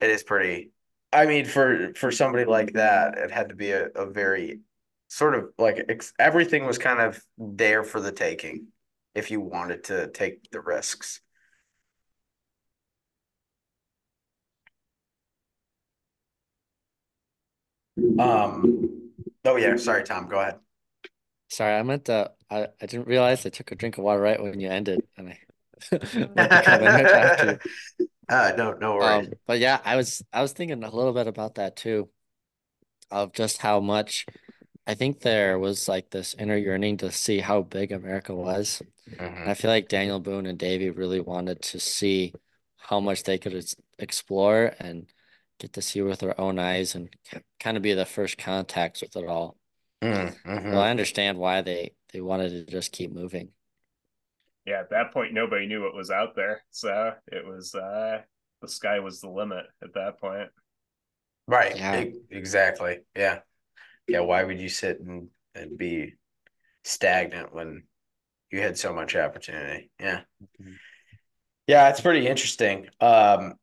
it 0.02 0.10
is 0.10 0.24
pretty. 0.24 0.72
I 1.12 1.26
mean, 1.26 1.46
for 1.46 1.94
for 1.96 2.12
somebody 2.12 2.46
like 2.46 2.74
that, 2.74 3.18
it 3.18 3.32
had 3.32 3.50
to 3.50 3.56
be 3.56 3.72
a, 3.72 3.88
a 3.96 4.06
very 4.06 4.60
sort 5.08 5.36
of 5.36 5.50
like 5.58 5.86
ex, 5.90 6.14
everything 6.20 6.66
was 6.66 6.78
kind 6.78 7.02
of 7.02 7.22
there 7.38 7.84
for 7.84 8.00
the 8.00 8.12
taking 8.12 8.68
if 9.16 9.32
you 9.32 9.42
wanted 9.42 9.84
to 9.86 10.08
take 10.08 10.50
the 10.52 10.62
risks. 10.62 11.22
Um, 18.20 19.12
oh 19.46 19.56
yeah, 19.56 19.76
sorry, 19.78 20.04
Tom. 20.04 20.28
Go 20.28 20.40
ahead. 20.40 20.56
Sorry, 21.50 21.76
I 21.76 21.84
meant 21.84 22.06
to. 22.06 22.32
I, 22.50 22.68
I 22.82 22.86
didn't 22.86 23.08
realize 23.08 23.46
I 23.46 23.50
took 23.50 23.72
a 23.72 23.76
drink 23.76 23.98
of 23.98 24.04
water 24.04 24.22
right 24.22 24.42
when 24.42 24.60
you 24.60 24.70
ended, 24.70 25.02
and 25.18 25.30
I. 25.30 25.40
uh, 28.30 28.54
no, 28.58 28.74
no 28.74 28.96
worries. 28.96 29.28
Um, 29.28 29.34
but 29.48 29.60
yeah, 29.60 29.80
I 29.84 29.96
was 29.96 30.24
I 30.34 30.42
was 30.42 30.52
thinking 30.54 30.84
a 30.84 30.90
little 30.90 31.14
bit 31.14 31.28
about 31.28 31.56
that 31.56 31.76
too, 31.76 32.10
of 33.12 33.34
just 33.34 33.60
how 33.60 33.80
much 33.80 34.26
I 34.90 34.96
think 34.96 35.22
there 35.22 35.60
was 35.60 35.88
like 35.88 36.10
this 36.10 36.34
inner 36.38 36.58
yearning 36.58 36.98
to 36.98 37.12
see 37.12 37.40
how 37.40 37.62
big 37.62 37.92
America 37.92 38.34
was. 38.34 38.82
Mm-hmm. 39.10 39.50
I 39.50 39.54
feel 39.54 39.70
like 39.72 39.88
Daniel 39.88 40.20
Boone 40.20 40.46
and 40.46 40.58
Davy 40.58 40.90
really 40.90 41.20
wanted 41.20 41.62
to 41.62 41.80
see 41.80 42.34
how 42.78 43.00
much 43.00 43.24
they 43.24 43.38
could 43.38 43.64
explore 44.00 44.74
and 44.80 45.06
get 45.60 45.74
to 45.74 45.82
see 45.82 46.02
with 46.02 46.24
our 46.24 46.40
own 46.40 46.58
eyes 46.58 46.96
and 46.96 47.10
kind 47.60 47.78
of 47.78 47.84
be 47.84 47.94
the 47.94 48.06
first 48.06 48.38
contacts 48.38 49.02
with 49.02 49.16
it 49.16 49.28
all. 49.28 49.58
Mm-hmm. 50.02 50.72
Well, 50.72 50.82
I 50.82 50.90
understand 50.90 51.38
why 51.38 51.62
they 51.62 51.94
they 52.14 52.22
wanted 52.22 52.50
to 52.50 52.72
just 52.72 52.92
keep 52.92 53.14
moving. 53.14 53.50
Yeah, 54.66 54.80
at 54.80 54.90
that 54.92 55.14
point, 55.14 55.34
nobody 55.34 55.68
knew 55.68 55.84
what 55.84 55.96
was 55.96 56.12
out 56.12 56.36
there, 56.36 56.64
so 56.72 57.14
it 57.28 57.46
was 57.46 57.76
uh 57.76 58.20
the 58.62 58.68
sky 58.68 59.00
was 59.00 59.22
the 59.22 59.30
limit 59.30 59.66
at 59.84 59.94
that 59.94 60.20
point. 60.20 60.50
Right. 61.48 61.76
Yeah. 61.76 62.06
exactly. 62.30 63.00
Yeah. 63.16 63.40
Yeah. 64.08 64.20
Why 64.20 64.44
would 64.44 64.60
you 64.60 64.70
sit 64.70 65.00
and 65.00 65.30
and 65.56 65.78
be 65.78 66.14
stagnant 66.84 67.54
when 67.54 67.84
you 68.52 68.62
had 68.62 68.78
so 68.78 68.94
much 68.94 69.16
opportunity? 69.16 69.90
Yeah. 70.00 70.22
Mm-hmm. 70.62 70.74
Yeah, 71.68 71.90
it's 71.90 72.02
pretty 72.02 72.28
interesting. 72.28 72.88
Um, 73.00 73.54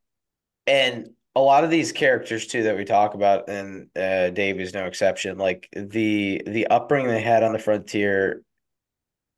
and 0.67 1.09
a 1.37 1.41
lot 1.41 1.65
of 1.65 1.71
these 1.71 1.93
characters 1.93 2.47
too 2.47 2.63
that 2.63 2.79
we 2.79 2.85
talk 2.87 3.13
about, 3.13 3.51
and 3.51 3.91
uh, 3.95 4.31
Dave 4.31 4.59
is 4.59 4.73
no 4.73 4.87
exception. 4.87 5.37
Like 5.37 5.69
the 5.73 6.43
the 6.47 6.67
upbringing 6.69 7.11
they 7.11 7.21
had 7.21 7.43
on 7.43 7.53
the 7.53 7.59
frontier, 7.59 8.43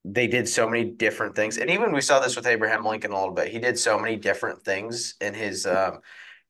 they 0.04 0.28
did 0.28 0.48
so 0.48 0.68
many 0.70 0.84
different 0.84 1.34
things, 1.34 1.58
and 1.58 1.68
even 1.68 1.92
we 1.92 2.00
saw 2.00 2.20
this 2.20 2.36
with 2.36 2.46
Abraham 2.46 2.84
Lincoln 2.84 3.10
a 3.10 3.18
little 3.18 3.34
bit. 3.34 3.48
He 3.48 3.58
did 3.58 3.76
so 3.76 3.98
many 3.98 4.14
different 4.16 4.64
things 4.64 5.16
in 5.20 5.34
his 5.34 5.66
um, 5.66 5.98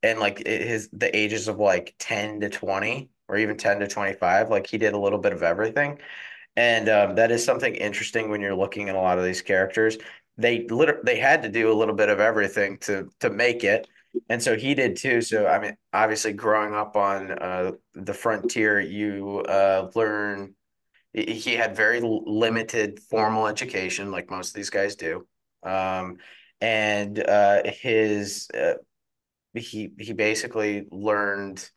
and 0.03 0.19
like 0.19 0.45
his 0.45 0.87
the 0.93 1.15
ages 1.17 1.47
of 1.47 1.57
like 1.57 1.95
ten 1.97 2.39
to 2.41 2.49
twenty, 2.49 3.09
or 3.27 3.35
even 3.35 3.57
ten 3.57 3.79
to 3.79 3.87
twenty 3.87 4.13
five. 4.13 4.51
Like 4.51 4.67
he 4.67 4.77
did 4.77 4.93
a 4.93 4.99
little 4.99 5.19
bit 5.19 5.33
of 5.33 5.41
everything, 5.41 5.97
and 6.57 6.87
um, 6.89 7.15
that 7.15 7.31
is 7.31 7.43
something 7.43 7.73
interesting 7.73 8.29
when 8.29 8.39
you're 8.39 8.55
looking 8.55 8.87
at 8.87 8.95
a 8.95 9.01
lot 9.01 9.17
of 9.17 9.25
these 9.25 9.41
characters. 9.41 9.97
They 10.37 10.67
literally 10.67 11.01
they 11.05 11.17
had 11.17 11.41
to 11.41 11.49
do 11.49 11.71
a 11.71 11.73
little 11.73 11.95
bit 11.95 12.09
of 12.09 12.19
everything 12.19 12.77
to 12.81 13.09
to 13.21 13.31
make 13.31 13.63
it 13.63 13.87
and 14.29 14.41
so 14.41 14.57
he 14.57 14.75
did 14.75 14.95
too. 14.95 15.21
So 15.21 15.47
I 15.47 15.59
mean, 15.59 15.77
obviously, 15.93 16.33
growing 16.33 16.73
up 16.73 16.95
on 16.95 17.31
uh, 17.31 17.71
the 17.93 18.13
frontier, 18.13 18.79
you 18.79 19.39
uh, 19.41 19.89
learn. 19.95 20.55
He 21.11 21.55
had 21.55 21.75
very 21.75 22.01
limited 22.03 22.99
formal 22.99 23.47
education, 23.47 24.11
like 24.11 24.29
most 24.29 24.49
of 24.49 24.53
these 24.53 24.69
guys 24.69 24.95
do, 24.95 25.25
um, 25.63 26.17
and 26.61 27.17
uh, 27.19 27.63
his 27.65 28.47
uh, 28.53 28.75
he 29.55 29.91
he 29.97 30.13
basically 30.13 30.85
learned 30.91 31.67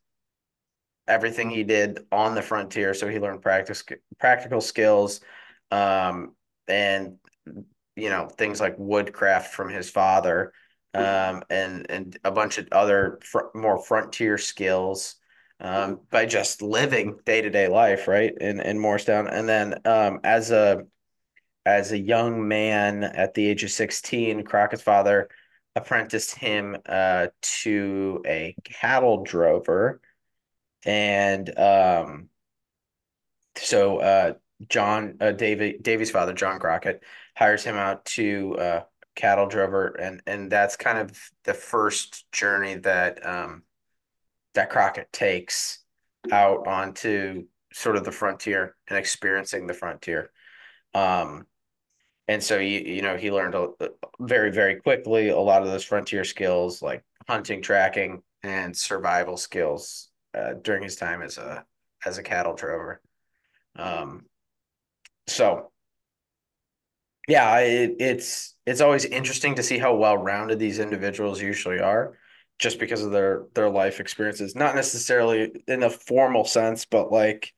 everything 1.07 1.49
he 1.49 1.63
did 1.63 1.99
on 2.11 2.35
the 2.35 2.43
frontier. 2.43 2.93
So 2.93 3.07
he 3.07 3.19
learned 3.19 3.41
practice 3.41 3.83
practical 4.19 4.61
skills, 4.61 5.19
um, 5.71 6.35
and 6.67 7.15
you 7.95 8.09
know 8.09 8.27
things 8.27 8.61
like 8.61 8.75
woodcraft 8.77 9.53
from 9.53 9.69
his 9.69 9.89
father 9.89 10.53
um, 10.93 11.43
and 11.49 11.89
and 11.89 12.17
a 12.23 12.31
bunch 12.31 12.57
of 12.57 12.67
other 12.71 13.19
fr- 13.23 13.51
more 13.53 13.81
frontier 13.81 14.37
skills 14.37 15.15
um, 15.59 16.01
by 16.11 16.25
just 16.25 16.61
living 16.61 17.19
day 17.25 17.41
to 17.41 17.49
day 17.49 17.67
life, 17.67 18.07
right? 18.07 18.33
In 18.39 18.59
in 18.59 18.79
Morristown, 18.79 19.27
and 19.27 19.47
then 19.47 19.75
um, 19.85 20.19
as 20.23 20.51
a 20.51 20.85
as 21.65 21.91
a 21.91 21.97
young 21.97 22.47
man 22.47 23.03
at 23.03 23.33
the 23.33 23.47
age 23.47 23.63
of 23.63 23.71
sixteen, 23.71 24.43
Crockett's 24.43 24.83
father 24.83 25.29
apprenticed 25.75 26.35
him 26.35 26.77
uh, 26.85 27.27
to 27.41 28.21
a 28.25 28.55
cattle 28.63 29.23
drover, 29.23 30.01
and 30.85 31.57
um, 31.57 32.29
so 33.55 33.97
uh, 33.99 34.33
John 34.69 35.17
uh, 35.19 35.31
Davy 35.31 35.77
Davy's 35.81 36.11
father, 36.11 36.33
John 36.33 36.59
Crockett, 36.59 37.03
hires 37.35 37.63
him 37.63 37.75
out 37.75 38.05
to 38.05 38.55
uh, 38.57 38.83
cattle 39.15 39.47
drover, 39.47 39.87
and 39.87 40.21
and 40.27 40.51
that's 40.51 40.75
kind 40.75 40.97
of 40.97 41.19
the 41.43 41.53
first 41.53 42.31
journey 42.31 42.75
that 42.75 43.25
um, 43.25 43.63
that 44.53 44.69
Crockett 44.69 45.11
takes 45.11 45.79
out 46.31 46.67
onto 46.67 47.45
sort 47.73 47.95
of 47.95 48.05
the 48.05 48.11
frontier 48.11 48.75
and 48.87 48.97
experiencing 48.97 49.67
the 49.67 49.73
frontier. 49.73 50.31
Um, 50.93 51.47
and 52.27 52.41
so 52.41 52.57
you 52.57 52.79
you 52.79 53.01
know 53.01 53.17
he 53.17 53.31
learned 53.31 53.55
a, 53.55 53.69
very 54.19 54.51
very 54.51 54.75
quickly 54.77 55.29
a 55.29 55.37
lot 55.37 55.61
of 55.61 55.67
those 55.67 55.83
frontier 55.83 56.23
skills 56.23 56.81
like 56.81 57.03
hunting, 57.27 57.61
tracking, 57.61 58.21
and 58.43 58.75
survival 58.75 59.37
skills 59.37 60.09
uh, 60.33 60.53
during 60.61 60.83
his 60.83 60.95
time 60.95 61.21
as 61.21 61.37
a 61.37 61.65
as 62.05 62.17
a 62.17 62.23
cattle 62.23 62.53
drover. 62.53 63.01
Um, 63.75 64.25
so 65.27 65.71
yeah, 67.27 67.59
it, 67.59 67.95
it's 67.99 68.55
it's 68.65 68.81
always 68.81 69.05
interesting 69.05 69.55
to 69.55 69.63
see 69.63 69.77
how 69.77 69.95
well 69.95 70.17
rounded 70.17 70.59
these 70.59 70.79
individuals 70.79 71.41
usually 71.41 71.79
are, 71.79 72.17
just 72.59 72.79
because 72.79 73.03
of 73.03 73.11
their 73.11 73.45
their 73.53 73.69
life 73.69 73.99
experiences. 73.99 74.55
Not 74.55 74.75
necessarily 74.75 75.51
in 75.67 75.83
a 75.83 75.89
formal 75.89 76.45
sense, 76.45 76.85
but 76.85 77.11
like 77.11 77.53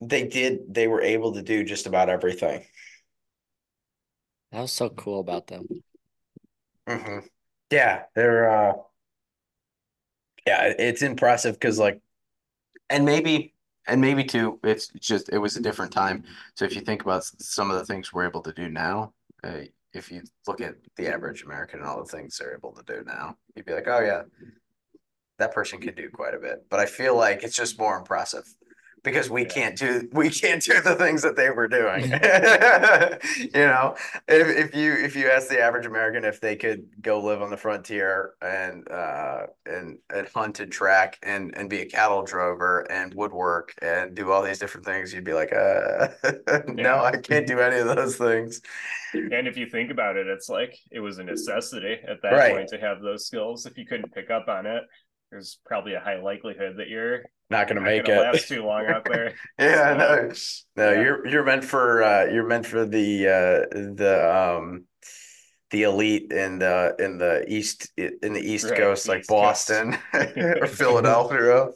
they 0.00 0.26
did, 0.26 0.72
they 0.72 0.86
were 0.86 1.02
able 1.02 1.34
to 1.34 1.42
do 1.42 1.64
just 1.64 1.86
about 1.86 2.08
everything. 2.08 2.64
That 4.52 4.60
was 4.62 4.72
so 4.72 4.88
cool 4.88 5.20
about 5.20 5.46
them. 5.48 5.66
Mm-hmm. 6.86 7.26
Yeah, 7.70 8.04
they're 8.14 8.50
uh 8.50 8.72
yeah, 10.46 10.72
it's 10.78 11.02
impressive 11.02 11.54
because 11.54 11.78
like 11.78 12.00
and 12.88 13.04
maybe 13.04 13.54
and 13.88 14.00
maybe 14.00 14.22
too 14.24 14.58
it's 14.62 14.88
just 14.88 15.30
it 15.30 15.38
was 15.38 15.56
a 15.56 15.62
different 15.62 15.92
time. 15.92 16.24
So 16.54 16.64
if 16.64 16.74
you 16.74 16.82
think 16.82 17.02
about 17.02 17.24
some 17.24 17.70
of 17.70 17.78
the 17.78 17.84
things 17.84 18.12
we're 18.12 18.26
able 18.28 18.42
to 18.42 18.52
do 18.52 18.68
now, 18.68 19.12
uh, 19.44 19.60
if 19.92 20.12
you 20.12 20.22
look 20.46 20.60
at 20.60 20.74
the 20.96 21.08
average 21.08 21.42
American 21.42 21.80
and 21.80 21.88
all 21.88 22.02
the 22.02 22.10
things 22.10 22.36
they're 22.36 22.54
able 22.54 22.72
to 22.72 22.82
do 22.86 23.02
now, 23.06 23.36
you'd 23.54 23.66
be 23.66 23.72
like, 23.72 23.88
oh 23.88 24.00
yeah, 24.00 24.22
that 25.38 25.52
person 25.52 25.80
can 25.80 25.94
do 25.94 26.10
quite 26.10 26.34
a 26.34 26.38
bit. 26.38 26.64
But 26.68 26.80
I 26.80 26.86
feel 26.86 27.16
like 27.16 27.42
it's 27.42 27.56
just 27.56 27.78
more 27.78 27.96
impressive 27.96 28.44
because 29.02 29.30
we 29.30 29.42
yeah. 29.42 29.48
can't 29.48 29.78
do 29.78 30.08
we 30.12 30.30
can't 30.30 30.62
do 30.62 30.80
the 30.80 30.94
things 30.94 31.22
that 31.22 31.36
they 31.36 31.50
were 31.50 31.68
doing. 31.68 32.02
you 33.54 33.66
know, 33.66 33.94
if, 34.26 34.48
if 34.48 34.74
you 34.74 34.92
if 34.92 35.16
you 35.16 35.30
ask 35.30 35.48
the 35.48 35.60
average 35.60 35.86
American 35.86 36.24
if 36.24 36.40
they 36.40 36.56
could 36.56 36.86
go 37.00 37.20
live 37.20 37.42
on 37.42 37.50
the 37.50 37.56
frontier 37.56 38.34
and 38.42 38.90
uh 38.90 39.46
and 39.66 39.98
and 40.14 40.28
hunt 40.28 40.60
and 40.60 40.72
track 40.72 41.18
and 41.22 41.56
and 41.56 41.70
be 41.70 41.80
a 41.80 41.86
cattle 41.86 42.22
drover 42.22 42.80
and 42.90 43.14
woodwork 43.14 43.74
and 43.82 44.14
do 44.14 44.30
all 44.30 44.42
these 44.42 44.58
different 44.58 44.86
things, 44.86 45.12
you'd 45.12 45.24
be 45.24 45.34
like, 45.34 45.52
uh 45.52 46.08
no, 46.68 47.04
I 47.04 47.16
can't 47.16 47.46
do 47.46 47.60
any 47.60 47.76
of 47.76 47.94
those 47.94 48.16
things. 48.16 48.60
And 49.14 49.48
if 49.48 49.56
you 49.56 49.66
think 49.66 49.90
about 49.90 50.16
it, 50.16 50.26
it's 50.26 50.48
like 50.48 50.76
it 50.90 51.00
was 51.00 51.18
a 51.18 51.24
necessity 51.24 51.96
at 52.06 52.20
that 52.22 52.32
right. 52.32 52.52
point 52.52 52.68
to 52.68 52.78
have 52.78 53.00
those 53.00 53.26
skills. 53.26 53.64
If 53.64 53.78
you 53.78 53.86
couldn't 53.86 54.12
pick 54.12 54.30
up 54.30 54.48
on 54.48 54.66
it, 54.66 54.82
there's 55.30 55.58
probably 55.64 55.94
a 55.94 56.00
high 56.00 56.20
likelihood 56.20 56.76
that 56.78 56.88
you're 56.88 57.22
not 57.50 57.66
going 57.66 57.76
to 57.76 57.82
make 57.82 58.04
gonna 58.04 58.20
it 58.20 58.32
last 58.32 58.48
too 58.48 58.64
long 58.64 58.86
out 58.86 59.04
there. 59.04 59.34
yeah, 59.58 59.92
so, 59.92 59.96
no, 59.96 60.32
no, 60.84 60.92
yeah. 60.92 61.00
you're 61.00 61.26
you're 61.26 61.44
meant 61.44 61.64
for 61.64 62.02
uh, 62.02 62.24
you're 62.24 62.46
meant 62.46 62.66
for 62.66 62.84
the 62.84 63.26
uh, 63.26 63.76
the 63.94 64.36
um 64.36 64.84
the 65.70 65.82
elite 65.82 66.32
in 66.32 66.58
the 66.58 66.94
in 66.98 67.18
the 67.18 67.44
east 67.48 67.90
in 67.96 68.32
the 68.32 68.40
East 68.40 68.66
right, 68.66 68.78
Coast, 68.78 69.08
like 69.08 69.26
Boston 69.26 69.96
or 70.14 70.66
Philadelphia. 70.66 71.68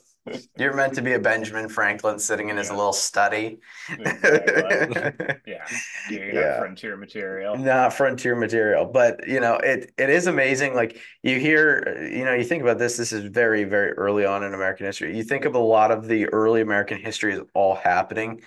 You're 0.56 0.74
meant 0.74 0.94
to 0.94 1.02
be 1.02 1.14
a 1.14 1.18
Benjamin 1.18 1.68
Franklin 1.68 2.18
sitting 2.18 2.48
in 2.48 2.56
his 2.56 2.68
yeah. 2.68 2.76
little 2.76 2.92
study. 2.92 3.58
yeah. 3.88 5.66
You're 6.08 6.32
yeah. 6.32 6.58
frontier 6.58 6.96
material. 6.96 7.56
Not 7.58 7.92
frontier 7.92 8.36
material. 8.36 8.84
But 8.84 9.26
you 9.26 9.40
know, 9.40 9.54
it 9.56 9.92
it 9.98 10.10
is 10.10 10.28
amazing. 10.28 10.74
Like 10.74 11.00
you 11.22 11.40
hear, 11.40 12.08
you 12.12 12.24
know, 12.24 12.34
you 12.34 12.44
think 12.44 12.62
about 12.62 12.78
this, 12.78 12.96
this 12.96 13.12
is 13.12 13.24
very, 13.24 13.64
very 13.64 13.92
early 13.92 14.24
on 14.24 14.44
in 14.44 14.54
American 14.54 14.86
history. 14.86 15.16
You 15.16 15.24
think 15.24 15.44
of 15.44 15.54
a 15.54 15.58
lot 15.58 15.90
of 15.90 16.06
the 16.06 16.26
early 16.26 16.60
American 16.60 16.98
history 17.00 17.34
is 17.34 17.40
all 17.54 17.74
happening 17.74 18.42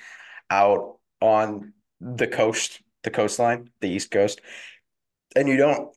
out 0.50 0.98
on 1.22 1.74
the 2.00 2.28
coast, 2.28 2.82
the 3.04 3.12
coastline, 3.12 3.70
the 3.82 3.90
East 3.90 4.12
Coast. 4.12 4.40
And 5.36 5.50
you 5.50 5.58
don't 5.58 5.96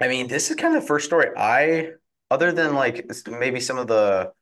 I 0.00 0.08
mean, 0.08 0.26
this 0.26 0.50
is 0.50 0.56
kind 0.56 0.74
of 0.74 0.82
the 0.82 0.88
first 0.88 1.06
story 1.06 1.28
I 1.36 1.92
other 2.30 2.50
than 2.50 2.74
like 2.74 3.08
maybe 3.28 3.60
some 3.60 3.78
of 3.78 3.86
the 3.86 4.32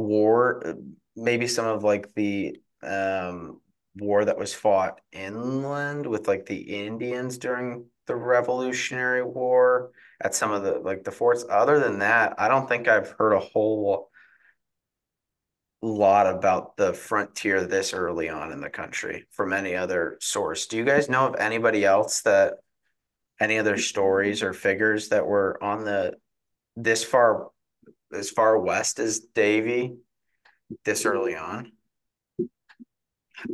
war, 0.00 0.76
maybe 1.16 1.46
some 1.46 1.66
of 1.66 1.84
like 1.84 2.12
the 2.14 2.56
um, 2.82 3.60
war 3.96 4.24
that 4.24 4.38
was 4.38 4.54
fought 4.54 5.00
inland 5.12 6.06
with 6.06 6.28
like 6.28 6.46
the 6.46 6.86
Indians 6.86 7.38
during 7.38 7.86
the 8.06 8.16
Revolutionary 8.16 9.22
War 9.22 9.90
at 10.20 10.34
some 10.34 10.52
of 10.52 10.62
the 10.62 10.78
like 10.78 11.04
the 11.04 11.12
forts. 11.12 11.44
Other 11.48 11.78
than 11.78 12.00
that, 12.00 12.34
I 12.38 12.48
don't 12.48 12.68
think 12.68 12.88
I've 12.88 13.10
heard 13.10 13.32
a 13.32 13.40
whole 13.40 14.10
lot 15.82 16.26
about 16.26 16.76
the 16.76 16.92
frontier 16.92 17.64
this 17.64 17.94
early 17.94 18.28
on 18.28 18.52
in 18.52 18.60
the 18.60 18.68
country 18.68 19.26
from 19.30 19.52
any 19.52 19.74
other 19.74 20.18
source. 20.20 20.66
Do 20.66 20.76
you 20.76 20.84
guys 20.84 21.08
know 21.08 21.26
of 21.26 21.36
anybody 21.36 21.84
else 21.84 22.22
that 22.22 22.54
any 23.40 23.58
other 23.58 23.78
stories 23.78 24.42
or 24.42 24.52
figures 24.52 25.08
that 25.08 25.26
were 25.26 25.58
on 25.62 25.84
the 25.84 26.14
this 26.76 27.02
far 27.02 27.48
as 28.12 28.30
far 28.30 28.58
west 28.58 28.98
as 28.98 29.20
Davy 29.20 29.96
this 30.84 31.04
early 31.04 31.36
on? 31.36 31.72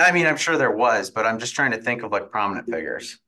I 0.01 0.13
mean, 0.13 0.27
I'm 0.27 0.37
sure 0.37 0.57
there 0.57 0.75
was, 0.75 1.11
but 1.11 1.27
I'm 1.27 1.39
just 1.39 1.55
trying 1.55 1.71
to 1.71 1.79
think 1.79 2.03
of 2.03 2.11
like 2.11 2.31
prominent 2.31 2.69
figures. 2.69 3.19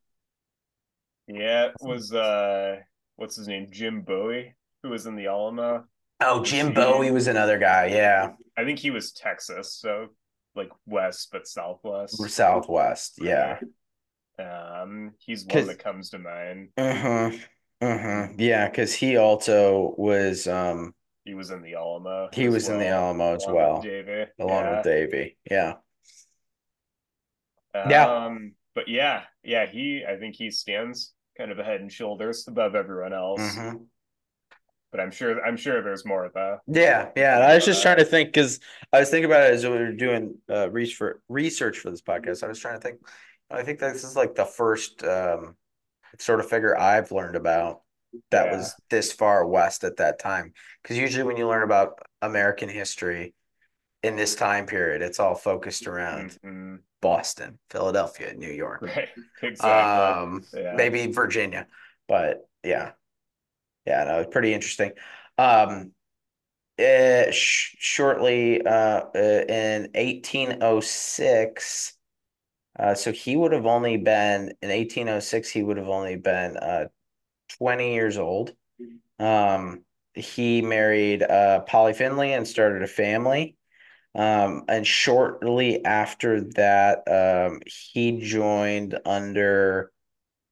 Yeah, 1.27 1.67
it 1.67 1.75
was 1.81 2.13
uh 2.13 2.77
what's 3.17 3.37
his 3.37 3.49
name? 3.49 3.69
Jim 3.71 4.03
Bowie, 4.03 4.55
who 4.83 4.91
was 4.91 5.07
in 5.07 5.15
the 5.15 5.27
Alamo. 5.27 5.85
Oh, 6.21 6.43
Jim 6.43 6.73
Bowie 6.73 7.11
was 7.13 7.29
another 7.29 7.59
guy, 7.59 7.87
yeah. 7.87 8.33
I 8.57 8.65
think 8.65 8.79
he 8.79 8.91
was 8.91 9.13
Texas, 9.13 9.75
so 9.75 10.09
like 10.57 10.71
west 10.87 11.29
but 11.31 11.47
southwest. 11.47 12.17
Southwest, 12.31 13.19
yeah. 13.21 13.59
Um, 14.39 15.13
he's 15.19 15.45
one 15.47 15.67
that 15.67 15.79
comes 15.79 16.11
to 16.11 16.19
mind. 16.19 16.71
Uh-huh. 16.77 17.31
Uh-huh. 17.81 18.29
Yeah, 18.37 18.69
because 18.69 18.95
he 18.95 19.17
also 19.17 19.95
was 19.97 20.49
um 20.49 20.95
he 21.29 21.35
was 21.35 21.51
in 21.51 21.61
the 21.61 21.75
Alamo. 21.75 22.31
He 22.33 22.49
was 22.49 22.69
well, 22.69 22.73
in 22.73 22.81
the 22.81 22.89
Alamo 22.89 23.35
as 23.35 23.45
well. 23.47 23.83
Davy. 23.83 24.31
Along 24.41 24.65
yeah. 24.65 24.77
with 24.77 24.85
Davy. 24.85 25.37
Yeah. 25.51 25.75
Um, 27.75 27.91
yeah. 27.91 28.35
But 28.75 28.89
yeah, 28.89 29.25
yeah, 29.45 29.67
he 29.67 30.05
I 30.09 30.17
think 30.17 30.37
he 30.37 30.51
stands 30.51 31.13
kind 31.37 31.53
of 31.53 31.59
a 31.59 31.65
head 31.65 31.83
and 31.83 31.93
shoulders 31.93 32.49
above 32.49 32.75
everyone 32.75 33.13
else. 33.13 33.43
Mm-hmm. 33.43 33.77
But 34.91 35.01
I'm 35.01 35.11
sure 35.11 35.45
I'm 35.45 35.59
sure 35.59 35.83
there's 35.83 36.07
more 36.07 36.25
of 36.25 36.33
that. 36.33 36.61
Yeah, 36.67 37.11
yeah. 37.15 37.41
I 37.41 37.57
was 37.57 37.67
just 37.67 37.83
trying 37.83 37.99
to 37.99 38.07
think 38.07 38.31
because 38.31 38.59
I 38.91 39.01
was 39.01 39.11
thinking 39.11 39.31
about 39.31 39.51
it 39.51 39.53
as 39.53 39.65
we 39.65 39.71
were 39.71 39.93
doing 39.93 40.39
uh, 40.49 40.71
research 40.71 40.97
for 40.97 41.21
research 41.29 41.79
for 41.81 41.91
this 41.91 42.01
podcast. 42.01 42.43
I 42.43 42.49
was 42.49 42.59
trying 42.59 42.81
to 42.81 42.81
think. 42.81 43.01
I 43.51 43.65
think 43.65 43.81
this 43.81 44.03
is 44.03 44.17
like 44.17 44.35
the 44.35 44.47
first 44.47 45.05
um, 45.05 45.57
sort 46.19 46.41
of 46.41 46.49
figure 46.49 46.79
I've 46.79 47.13
learned 47.13 47.37
about 47.37 47.83
that 48.31 48.47
yeah. 48.47 48.57
was 48.57 48.75
this 48.91 49.13
far 49.13 49.47
west 49.47 49.85
at 49.85 49.97
that 49.97 50.19
time. 50.19 50.53
Because 50.83 50.99
usually 50.99 51.25
when 51.25 51.37
you 51.37 51.47
learn 51.47 51.63
about 51.63 52.01
American 52.23 52.69
history 52.69 53.35
in 54.03 54.17
this 54.17 54.35
time 54.35 54.67
period, 54.67 55.03
it's 55.03 55.21
all 55.21 55.35
focused 55.35 55.87
around 55.87 56.39
mm-hmm. 56.45 56.77
Boston, 57.01 57.59
Philadelphia, 57.71 58.35
New 58.35 58.51
York, 58.51 58.83
right? 58.83 59.09
Exactly. 59.43 59.71
Um, 59.71 60.45
yeah. 60.55 60.75
maybe 60.77 61.07
Virginia, 61.13 61.67
but 62.09 62.49
yeah, 62.65 62.93
yeah, 63.87 64.05
no, 64.05 64.21
it's 64.21 64.33
pretty 64.33 64.53
interesting. 64.53 64.93
Um, 65.37 65.93
uh, 66.79 67.31
sh- 67.31 67.75
shortly 67.79 68.65
uh, 68.65 69.03
uh, 69.15 69.45
in 69.49 69.83
1806 69.95 71.95
uh, 72.79 72.95
so 72.95 73.11
he 73.11 73.37
would 73.37 73.51
have 73.51 73.67
only 73.67 73.97
been 73.97 74.53
in 74.63 74.69
1806 74.69 75.51
he 75.51 75.65
would 75.65 75.77
have 75.77 75.89
only 75.89 76.15
been 76.15 76.57
uh 76.57 76.85
20 77.49 77.95
years 77.95 78.19
old. 78.19 78.53
Um, 79.19 79.85
he 80.15 80.63
married 80.63 81.23
uh, 81.23 81.61
Polly 81.61 81.93
Finley 81.93 82.33
and 82.33 82.47
started 82.47 82.83
a 82.83 82.89
family. 82.89 83.57
Um, 84.15 84.65
and 84.69 84.87
shortly 84.87 85.85
after 85.85 86.41
that, 86.53 87.03
um, 87.07 87.61
he 87.67 88.21
joined 88.21 88.99
under 89.05 89.93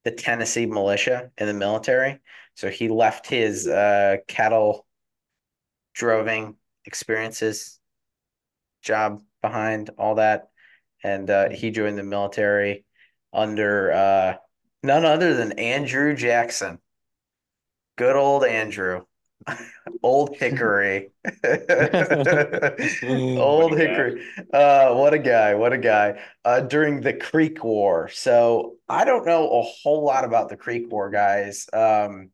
the 0.04 0.12
Tennessee 0.12 0.66
militia 0.66 1.30
in 1.37 1.46
the 1.46 1.54
military. 1.54 2.20
So 2.54 2.70
he 2.70 2.88
left 2.88 3.26
his 3.26 3.66
uh, 3.66 4.18
cattle 4.28 4.87
droving 5.94 6.56
experiences, 6.85 7.80
job 8.82 9.22
behind, 9.42 9.90
all 9.98 10.16
that. 10.16 10.48
And 11.02 11.28
uh, 11.28 11.50
he 11.50 11.70
joined 11.70 11.98
the 11.98 12.02
military 12.04 12.85
under 13.32 13.92
uh, 13.92 14.35
none 14.82 15.04
other 15.04 15.35
than 15.35 15.59
Andrew 15.59 16.14
Jackson. 16.14 16.78
Good 17.96 18.16
old 18.16 18.44
Andrew. 18.44 19.02
Old 20.02 20.37
Hickory. 20.37 21.11
Old 23.04 23.78
Hickory. 23.78 24.26
Uh, 24.52 24.94
what 24.94 25.14
a 25.14 25.18
guy. 25.18 25.54
What 25.54 25.72
a 25.72 25.78
guy. 25.78 26.20
Uh, 26.44 26.61
during 26.61 27.00
the 27.00 27.12
Creek 27.12 27.62
War. 27.62 28.09
So 28.09 28.76
I 28.88 29.04
don't 29.04 29.26
know 29.26 29.48
a 29.48 29.62
whole 29.62 30.04
lot 30.04 30.24
about 30.24 30.48
the 30.48 30.56
Creek 30.56 30.90
War, 30.90 31.11
guys. 31.11 31.68
Um, 31.72 32.30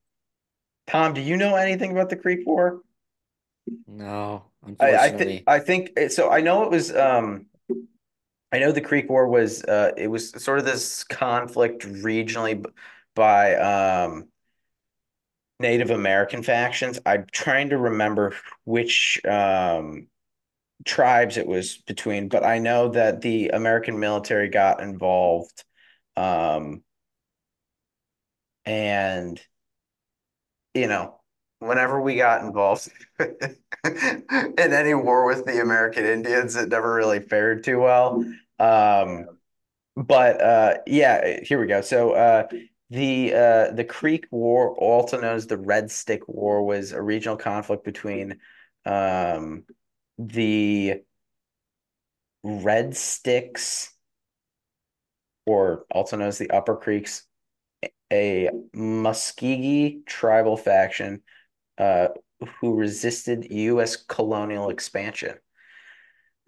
Tom, 0.87 1.15
do 1.15 1.21
you 1.21 1.37
know 1.37 1.55
anything 1.57 1.93
about 1.93 2.09
the 2.09 2.17
Creek 2.17 2.47
War? 2.47 2.81
No, 3.87 4.45
I, 4.81 4.97
I 4.97 5.09
think 5.11 5.45
I 5.47 5.59
think 5.61 5.93
so. 6.11 6.31
I 6.31 6.41
know 6.41 6.65
it 6.65 6.71
was 6.71 6.95
um 6.95 7.47
I 8.51 8.59
know 8.59 8.73
the 8.73 8.81
Creek 8.81 9.09
War 9.09 9.29
was 9.29 9.63
uh 9.65 9.93
it 9.97 10.09
was 10.09 10.31
sort 10.43 10.59
of 10.59 10.65
this 10.65 11.05
conflict 11.05 11.87
regionally 11.87 12.65
by 13.15 13.55
um 13.55 14.29
Native 15.61 15.91
American 15.91 16.43
factions. 16.43 16.99
I'm 17.07 17.27
trying 17.33 17.71
to 17.71 17.79
remember 17.79 18.35
which 18.65 19.21
um, 19.25 20.09
tribes 20.85 21.37
it 21.37 21.47
was 21.47 21.79
between, 21.79 22.29
but 22.29 22.45
I 22.45 22.59
know 22.59 22.89
that 22.91 23.21
the 23.23 23.51
American 23.51 24.01
military 24.01 24.49
got 24.49 24.83
involved. 24.83 25.65
Um, 26.17 26.83
and, 28.65 29.41
you 30.75 30.87
know, 30.87 31.21
whenever 31.59 32.01
we 32.01 32.17
got 32.17 32.43
involved 32.43 32.91
in 33.21 34.73
any 34.73 34.95
war 34.95 35.27
with 35.27 35.45
the 35.45 35.61
American 35.61 36.05
Indians, 36.05 36.57
it 36.57 36.69
never 36.69 36.95
really 36.95 37.21
fared 37.21 37.65
too 37.65 37.81
well. 37.81 38.25
Um, 38.59 39.27
but 39.97 40.43
uh, 40.43 40.75
yeah, 40.87 41.41
here 41.43 41.61
we 41.61 41.67
go. 41.67 41.81
So 41.83 42.13
uh, 42.13 42.49
the 42.93 43.33
uh, 43.33 43.71
the 43.73 43.85
Creek 43.85 44.27
War, 44.31 44.75
also 44.75 45.19
known 45.19 45.37
as 45.37 45.47
the 45.47 45.57
Red 45.57 45.91
Stick 45.91 46.29
War, 46.29 46.63
was 46.63 46.93
a 46.93 47.01
regional 47.01 47.39
conflict 47.39 47.85
between 47.85 48.39
um, 48.85 49.65
the 50.19 51.01
Red 52.43 52.95
Sticks, 52.95 53.95
or 55.47 55.87
also 55.91 56.19
known 56.19 56.29
as 56.29 56.37
the 56.37 56.51
Upper 56.51 56.77
Creeks, 56.77 57.25
a 58.13 58.51
Muskogee 58.77 60.05
tribal 60.05 60.59
faction 60.59 61.23
uh, 61.79 62.09
who 62.61 62.75
resisted 62.75 63.51
U.S. 63.51 63.97
colonial 63.97 64.69
expansion 64.69 65.39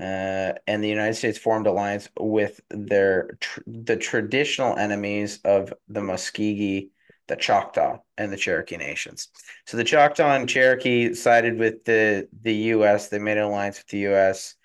uh, 0.00 0.52
and 0.66 0.82
the 0.82 0.88
United 0.88 1.14
States 1.14 1.38
formed 1.38 1.66
alliance 1.66 2.08
with 2.18 2.60
their 2.70 3.36
tr 3.40 3.60
the 3.66 3.96
traditional 3.96 4.76
enemies 4.76 5.38
of 5.44 5.72
the 5.88 6.00
Muskogee, 6.00 6.90
the 7.28 7.36
Choctaw, 7.36 7.98
and 8.18 8.32
the 8.32 8.36
Cherokee 8.36 8.76
nations. 8.76 9.28
So 9.66 9.76
the 9.76 9.84
Choctaw 9.84 10.34
and 10.34 10.48
Cherokee 10.48 11.14
sided 11.14 11.58
with 11.58 11.84
the 11.84 12.28
the 12.42 12.54
U.S. 12.54 13.08
They 13.08 13.18
made 13.18 13.38
an 13.38 13.44
alliance 13.44 13.78
with 13.78 13.88
the 13.88 13.98
U.S. 13.98 14.56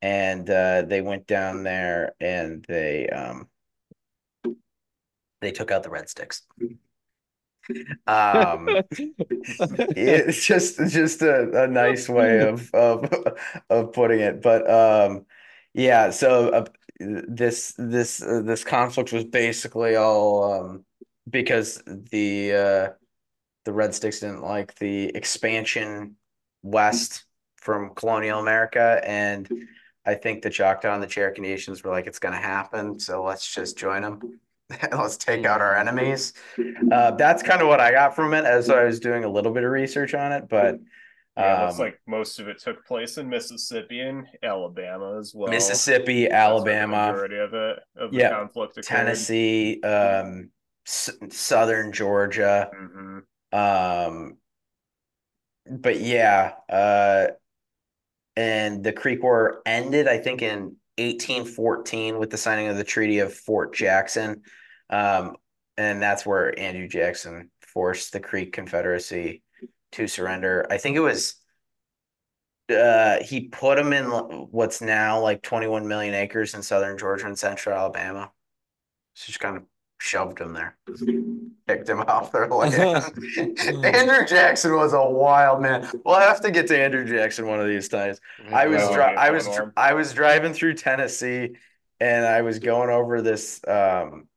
and 0.00 0.48
uh, 0.48 0.82
they 0.82 1.02
went 1.02 1.26
down 1.26 1.62
there 1.62 2.14
and 2.18 2.64
they 2.66 3.08
um, 3.08 3.48
they 5.42 5.52
took 5.52 5.70
out 5.70 5.82
the 5.82 5.90
Red 5.90 6.08
Sticks. 6.08 6.42
Um, 8.06 8.82
it's 9.96 10.44
just 10.44 10.78
just 10.88 11.22
a, 11.22 11.64
a 11.64 11.66
nice 11.68 12.08
way 12.08 12.40
of 12.40 12.72
of 12.74 13.12
of 13.70 13.92
putting 13.92 14.20
it. 14.20 14.42
But 14.42 14.68
um, 14.70 15.26
yeah, 15.74 16.10
so 16.10 16.48
uh, 16.50 16.64
this 16.98 17.74
this 17.78 18.22
uh, 18.22 18.42
this 18.42 18.64
conflict 18.64 19.12
was 19.12 19.24
basically 19.24 19.96
all 19.96 20.52
um, 20.52 20.84
because 21.28 21.82
the 21.86 22.52
uh, 22.52 22.88
the 23.64 23.72
Red 23.72 23.94
Sticks 23.94 24.20
didn't 24.20 24.42
like 24.42 24.74
the 24.76 25.14
expansion 25.14 26.16
west 26.62 27.24
from 27.56 27.94
colonial 27.94 28.40
America, 28.40 29.00
and 29.04 29.50
I 30.06 30.14
think 30.14 30.42
the 30.42 30.50
Choctaw 30.50 30.94
and 30.94 31.02
the 31.02 31.06
Cherokee 31.06 31.42
nations 31.42 31.82
were 31.84 31.90
like, 31.90 32.06
"It's 32.06 32.18
going 32.18 32.34
to 32.34 32.40
happen, 32.40 32.98
so 33.00 33.22
let's 33.22 33.52
just 33.52 33.78
join 33.78 34.02
them." 34.02 34.40
let's 34.92 35.16
take 35.16 35.44
out 35.44 35.60
our 35.60 35.76
enemies. 35.76 36.32
Uh, 36.90 37.12
that's 37.12 37.42
kind 37.42 37.62
of 37.62 37.68
what 37.68 37.80
I 37.80 37.92
got 37.92 38.14
from 38.14 38.34
it 38.34 38.44
as 38.44 38.70
I 38.70 38.84
was 38.84 39.00
doing 39.00 39.24
a 39.24 39.28
little 39.28 39.52
bit 39.52 39.64
of 39.64 39.70
research 39.70 40.14
on 40.14 40.32
it, 40.32 40.48
but 40.48 40.78
yeah, 41.36 41.64
looks 41.64 41.74
um, 41.74 41.80
like 41.80 42.00
most 42.06 42.38
of 42.40 42.48
it 42.48 42.58
took 42.58 42.84
place 42.84 43.18
in 43.18 43.28
Mississippi 43.28 44.00
and 44.00 44.26
Alabama 44.42 45.18
as 45.18 45.32
well. 45.34 45.50
Mississippi, 45.50 46.28
Alabama, 46.28 47.12
majority 47.12 47.38
of 47.38 47.54
it 47.54 47.78
of 47.96 48.12
yeah, 48.12 48.30
conflict 48.30 48.72
occurred. 48.72 48.84
Tennessee, 48.84 49.80
um, 49.82 50.50
s- 50.86 51.10
southern 51.30 51.92
Georgia, 51.92 52.70
mm-hmm. 52.74 53.58
um, 53.58 54.36
but 55.66 56.00
yeah, 56.00 56.52
uh, 56.68 57.28
and 58.36 58.82
the 58.82 58.92
Creek 58.92 59.22
War 59.22 59.62
ended, 59.64 60.08
I 60.08 60.18
think, 60.18 60.42
in 60.42 60.76
1814 60.98 62.18
with 62.18 62.30
the 62.30 62.36
signing 62.36 62.68
of 62.68 62.76
the 62.76 62.84
Treaty 62.84 63.20
of 63.20 63.32
Fort 63.32 63.74
Jackson. 63.74 64.42
Um, 64.90 65.36
and 65.76 66.02
that's 66.02 66.26
where 66.26 66.58
Andrew 66.58 66.88
Jackson 66.88 67.50
forced 67.62 68.12
the 68.12 68.20
Creek 68.20 68.52
Confederacy 68.52 69.42
to 69.92 70.06
surrender. 70.06 70.66
I 70.70 70.78
think 70.78 70.96
it 70.96 71.00
was 71.00 71.36
uh, 72.70 73.22
he 73.22 73.48
put 73.48 73.76
them 73.76 73.92
in 73.92 74.06
what's 74.06 74.80
now 74.80 75.20
like 75.20 75.42
21 75.42 75.88
million 75.88 76.14
acres 76.14 76.54
in 76.54 76.62
southern 76.62 76.98
Georgia 76.98 77.26
and 77.26 77.38
central 77.38 77.76
Alabama. 77.76 78.30
So 79.14 79.26
just 79.26 79.40
kind 79.40 79.56
of 79.56 79.64
shoved 79.98 80.38
them 80.38 80.52
there, 80.54 80.76
kicked 81.68 81.86
them 81.86 82.00
off 82.02 82.32
their 82.32 82.46
land. 82.48 83.04
Andrew 83.82 84.24
Jackson 84.26 84.74
was 84.76 84.92
a 84.92 85.04
wild 85.04 85.62
man. 85.62 85.88
We'll 86.04 86.20
have 86.20 86.40
to 86.42 86.50
get 86.50 86.68
to 86.68 86.78
Andrew 86.78 87.04
Jackson 87.06 87.46
one 87.46 87.60
of 87.60 87.66
these 87.66 87.88
times. 87.88 88.20
I 88.52 88.68
was 88.68 88.88
dri- 88.88 89.02
I 89.16 89.30
was 89.30 89.48
I 89.76 89.94
was 89.94 90.12
driving 90.12 90.52
through 90.54 90.74
Tennessee, 90.74 91.56
and 91.98 92.24
I 92.24 92.42
was 92.42 92.60
going 92.60 92.90
over 92.90 93.20
this 93.20 93.60
um 93.66 94.28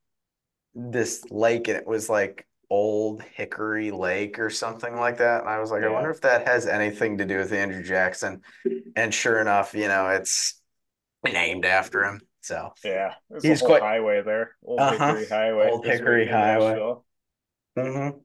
this 0.76 1.24
lake 1.30 1.68
and 1.68 1.78
it 1.78 1.88
was 1.88 2.10
like 2.10 2.48
old 2.70 3.22
Hickory 3.22 3.92
Lake 3.92 4.40
or 4.40 4.50
something 4.50 4.96
like 4.96 5.18
that. 5.18 5.42
And 5.42 5.50
I 5.50 5.60
was 5.60 5.70
like, 5.70 5.82
yeah. 5.84 5.90
I 5.90 5.92
wonder 5.92 6.10
if 6.10 6.22
that 6.22 6.48
has 6.48 6.66
anything 6.66 7.20
to 7.20 7.26
do 7.26 7.38
with 7.38 7.54
Andrew 7.54 7.84
Jackson. 7.84 8.42
And 8.96 9.12
sure 9.12 9.42
enough, 9.42 9.74
you 9.74 9.88
know, 9.88 10.10
it's 10.10 10.62
named 11.24 11.66
after 11.66 12.04
him. 12.04 12.22
So 12.42 12.74
yeah, 12.86 13.16
he's 13.42 13.64
quite 13.64 13.82
highway 13.82 14.22
there, 14.22 14.56
Old 14.64 14.80
uh-huh. 14.80 15.16
Hickory 15.16 15.26
Highway, 15.30 15.70
Old 15.72 15.84
Hickory 15.84 16.28
Highway. 16.28 16.96
Mm-hmm. 17.76 18.20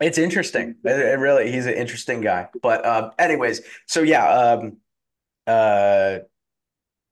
It's 0.00 0.18
interesting. 0.18 0.74
It, 0.84 0.90
it, 0.90 1.18
really, 1.18 1.50
he's 1.50 1.64
an 1.64 1.72
interesting 1.72 2.20
guy. 2.20 2.48
But 2.60 2.84
uh, 2.84 3.12
anyways, 3.18 3.62
so 3.86 4.02
yeah, 4.02 4.28
um, 4.28 4.76
uh, 5.46 6.18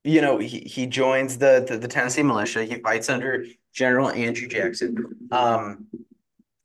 you 0.05 0.21
know, 0.21 0.39
he, 0.39 0.61
he 0.61 0.87
joins 0.87 1.39
the, 1.39 1.65
the, 1.67 1.79
the 1.79 1.89
Tennessee 1.89 2.23
militia. 2.23 2.65
He 2.65 2.77
fights 2.77 3.09
under 3.09 3.45
General 3.79 4.11
Andrew 4.11 4.49
Jackson. 4.49 4.97
Um, 5.31 5.87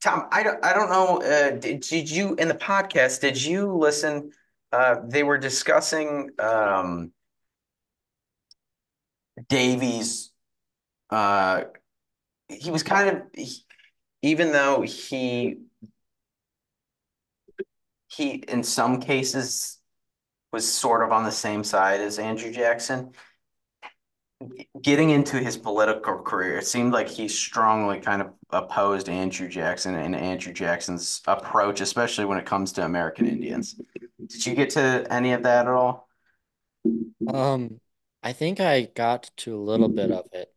Tom, 0.02 0.26
I 0.32 0.42
don't, 0.42 0.62
I 0.64 0.74
don't 0.74 0.90
know. 0.90 1.22
Uh, 1.22 1.52
did, 1.52 1.80
did 1.80 2.10
you 2.10 2.34
in 2.34 2.48
the 2.48 2.54
podcast? 2.54 3.20
Did 3.20 3.40
you 3.40 3.72
listen? 3.72 4.32
Uh, 4.72 4.96
they 5.06 5.22
were 5.22 5.38
discussing 5.38 6.30
um, 6.40 7.12
Davy's. 9.48 10.32
Uh, 11.08 11.62
he 12.48 12.72
was 12.72 12.82
kind 12.82 13.08
of, 13.08 13.22
he, 13.32 13.64
even 14.22 14.50
though 14.50 14.82
he 14.82 15.58
he 18.08 18.30
in 18.48 18.64
some 18.64 19.00
cases 19.00 19.78
was 20.52 20.70
sort 20.70 21.04
of 21.04 21.12
on 21.12 21.22
the 21.22 21.32
same 21.32 21.62
side 21.62 22.00
as 22.00 22.18
Andrew 22.18 22.50
Jackson 22.50 23.12
getting 24.82 25.10
into 25.10 25.38
his 25.38 25.56
political 25.56 26.18
career, 26.18 26.58
it 26.58 26.66
seemed 26.66 26.92
like 26.92 27.08
he 27.08 27.28
strongly 27.28 28.00
kind 28.00 28.22
of 28.22 28.32
opposed 28.50 29.08
Andrew 29.08 29.48
Jackson 29.48 29.94
and 29.94 30.14
Andrew 30.14 30.52
Jackson's 30.52 31.22
approach, 31.26 31.80
especially 31.80 32.24
when 32.24 32.38
it 32.38 32.46
comes 32.46 32.72
to 32.72 32.84
American 32.84 33.26
Indians. 33.26 33.80
Did 34.26 34.46
you 34.46 34.54
get 34.54 34.70
to 34.70 35.06
any 35.10 35.32
of 35.32 35.42
that 35.42 35.66
at 35.66 35.72
all? 35.72 36.08
Um, 37.26 37.80
I 38.22 38.32
think 38.32 38.60
I 38.60 38.82
got 38.94 39.30
to 39.38 39.56
a 39.56 39.60
little 39.60 39.88
bit 39.88 40.10
of 40.10 40.26
it. 40.32 40.52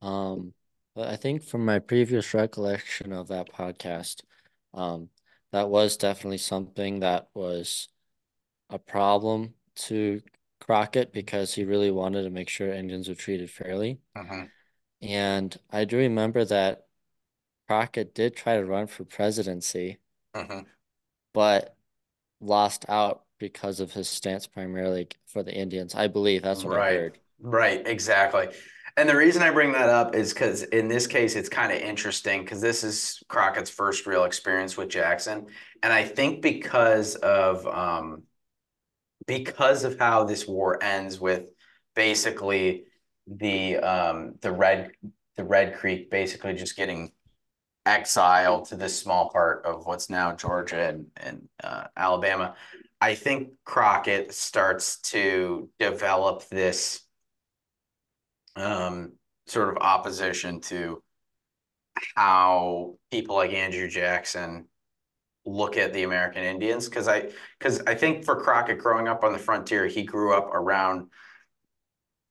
Um, 0.00 0.54
but 0.94 1.08
I 1.08 1.16
think 1.16 1.42
from 1.42 1.64
my 1.64 1.78
previous 1.78 2.34
recollection 2.34 3.12
of 3.12 3.28
that 3.28 3.52
podcast, 3.52 4.22
um, 4.74 5.08
that 5.52 5.68
was 5.68 5.96
definitely 5.96 6.38
something 6.38 7.00
that 7.00 7.28
was 7.34 7.88
a 8.70 8.78
problem 8.78 9.54
to 9.74 10.20
Crockett 10.72 11.12
because 11.12 11.52
he 11.52 11.64
really 11.64 11.90
wanted 11.90 12.22
to 12.22 12.30
make 12.30 12.48
sure 12.48 12.72
Indians 12.72 13.06
were 13.06 13.14
treated 13.14 13.50
fairly. 13.50 14.00
Uh-huh. 14.16 14.44
And 15.02 15.54
I 15.70 15.84
do 15.84 15.98
remember 15.98 16.46
that 16.46 16.86
Crockett 17.68 18.14
did 18.14 18.34
try 18.34 18.56
to 18.56 18.64
run 18.64 18.86
for 18.86 19.04
presidency, 19.04 19.98
uh-huh. 20.32 20.62
but 21.34 21.76
lost 22.40 22.86
out 22.88 23.24
because 23.38 23.80
of 23.80 23.92
his 23.92 24.08
stance 24.08 24.46
primarily 24.46 25.08
for 25.26 25.42
the 25.42 25.52
Indians. 25.52 25.94
I 25.94 26.06
believe 26.06 26.40
that's 26.40 26.64
what 26.64 26.78
right. 26.78 26.94
I 26.94 26.96
heard. 26.96 27.18
Right, 27.38 27.86
exactly. 27.86 28.48
And 28.96 29.06
the 29.06 29.16
reason 29.16 29.42
I 29.42 29.50
bring 29.50 29.72
that 29.72 29.90
up 29.90 30.14
is 30.14 30.32
because 30.32 30.62
in 30.62 30.88
this 30.88 31.06
case, 31.06 31.36
it's 31.36 31.50
kind 31.50 31.70
of 31.70 31.80
interesting 31.80 32.44
because 32.44 32.62
this 32.62 32.82
is 32.82 33.22
Crockett's 33.28 33.68
first 33.68 34.06
real 34.06 34.24
experience 34.24 34.78
with 34.78 34.88
Jackson. 34.88 35.48
And 35.82 35.92
I 35.92 36.04
think 36.04 36.40
because 36.40 37.16
of 37.16 37.66
um, 37.66 38.22
because 39.26 39.84
of 39.84 39.98
how 39.98 40.24
this 40.24 40.46
war 40.46 40.82
ends 40.82 41.20
with 41.20 41.44
basically 41.94 42.84
the 43.26 43.76
um, 43.76 44.34
the 44.40 44.52
red 44.52 44.92
the 45.36 45.44
Red 45.44 45.76
Creek 45.76 46.10
basically 46.10 46.54
just 46.54 46.76
getting 46.76 47.12
exiled 47.86 48.66
to 48.66 48.76
this 48.76 48.98
small 48.98 49.30
part 49.30 49.64
of 49.64 49.86
what's 49.86 50.08
now 50.08 50.32
Georgia 50.32 50.88
and, 50.88 51.06
and 51.16 51.48
uh, 51.64 51.84
Alabama. 51.96 52.54
I 53.00 53.14
think 53.14 53.50
Crockett 53.64 54.32
starts 54.32 55.00
to 55.10 55.68
develop 55.80 56.48
this 56.48 57.00
um, 58.54 59.12
sort 59.46 59.70
of 59.70 59.78
opposition 59.82 60.60
to 60.60 61.02
how 62.14 62.96
people 63.10 63.36
like 63.36 63.52
Andrew 63.52 63.88
Jackson 63.88 64.66
look 65.44 65.76
at 65.76 65.92
the 65.92 66.04
American 66.04 66.44
Indians 66.44 66.88
because 66.88 67.08
I 67.08 67.30
because 67.58 67.82
I 67.86 67.94
think 67.94 68.24
for 68.24 68.40
Crockett 68.40 68.78
growing 68.78 69.08
up 69.08 69.24
on 69.24 69.32
the 69.32 69.38
frontier, 69.38 69.86
he 69.86 70.04
grew 70.04 70.34
up 70.34 70.48
around 70.52 71.08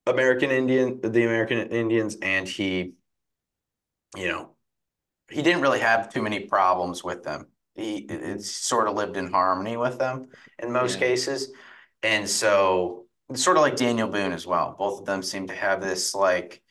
American 0.08 0.52
Indian 0.52 1.00
the 1.02 1.26
American 1.26 1.60
Indians 1.70 2.18
and 2.22 2.48
he 2.48 2.94
you 4.16 4.28
know 4.28 4.56
he 5.30 5.42
didn't 5.42 5.62
really 5.62 5.80
have 5.80 6.12
too 6.12 6.22
many 6.22 6.42
problems 6.42 7.04
with 7.04 7.24
them. 7.24 7.48
He 7.76 7.98
it, 7.98 8.44
sort 8.44 8.88
of 8.88 8.96
lived 8.96 9.18
in 9.18 9.32
harmony 9.32 9.78
with 9.78 9.98
them 9.98 10.28
in 10.60 10.72
most 10.72 10.96
yeah. 10.96 11.08
cases. 11.08 11.52
And 12.04 12.30
so 12.30 13.06
sort 13.34 13.58
of 13.58 13.62
like 13.62 13.76
Daniel 13.76 14.10
Boone 14.10 14.34
as 14.34 14.46
well. 14.46 14.76
Both 14.78 15.00
of 15.00 15.06
them 15.06 15.24
seem 15.24 15.48
to 15.48 15.54
have 15.54 15.82
this 15.82 16.14
like 16.14 16.62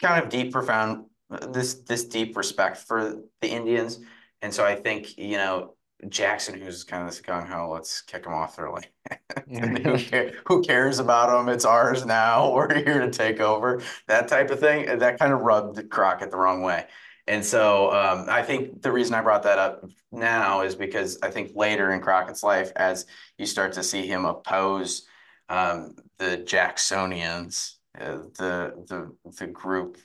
kind 0.00 0.22
of 0.22 0.28
deep, 0.30 0.52
profound 0.52 1.06
this 1.50 1.74
this 1.74 2.04
deep 2.04 2.36
respect 2.36 2.78
for 2.78 3.22
the 3.40 3.48
Indians. 3.48 4.00
And 4.46 4.54
so 4.54 4.64
I 4.64 4.76
think, 4.76 5.18
you 5.18 5.38
know, 5.38 5.74
Jackson, 6.08 6.60
who's 6.60 6.84
kind 6.84 7.02
of 7.02 7.08
this 7.08 7.20
gung 7.20 7.48
ho, 7.48 7.68
let's 7.68 8.00
kick 8.02 8.26
him 8.26 8.32
off 8.32 8.60
early. 8.60 8.84
who, 9.48 9.98
care, 9.98 10.34
who 10.44 10.62
cares 10.62 11.00
about 11.00 11.36
him? 11.36 11.48
It's 11.48 11.64
ours 11.64 12.06
now. 12.06 12.52
We're 12.54 12.72
here 12.72 13.00
to 13.00 13.10
take 13.10 13.40
over. 13.40 13.82
That 14.06 14.28
type 14.28 14.52
of 14.52 14.60
thing. 14.60 15.00
That 15.00 15.18
kind 15.18 15.32
of 15.32 15.40
rubbed 15.40 15.90
Crockett 15.90 16.30
the 16.30 16.36
wrong 16.36 16.62
way. 16.62 16.86
And 17.26 17.44
so 17.44 17.90
um, 17.90 18.26
I 18.28 18.44
think 18.44 18.82
the 18.82 18.92
reason 18.92 19.16
I 19.16 19.20
brought 19.20 19.42
that 19.42 19.58
up 19.58 19.84
now 20.12 20.60
is 20.60 20.76
because 20.76 21.18
I 21.24 21.30
think 21.30 21.50
later 21.56 21.90
in 21.90 22.00
Crockett's 22.00 22.44
life, 22.44 22.70
as 22.76 23.06
you 23.38 23.46
start 23.46 23.72
to 23.72 23.82
see 23.82 24.06
him 24.06 24.26
oppose 24.26 25.08
um, 25.48 25.96
the 26.18 26.36
Jacksonians, 26.46 27.78
uh, 28.00 28.18
the 28.38 28.84
the 28.86 29.12
the 29.40 29.48
group 29.48 29.98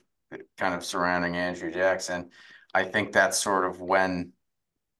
kind 0.57 0.73
of 0.73 0.83
surrounding 0.83 1.35
Andrew 1.35 1.71
Jackson, 1.71 2.31
I 2.73 2.83
think 2.83 3.11
that's 3.11 3.37
sort 3.41 3.65
of 3.65 3.81
when 3.81 4.33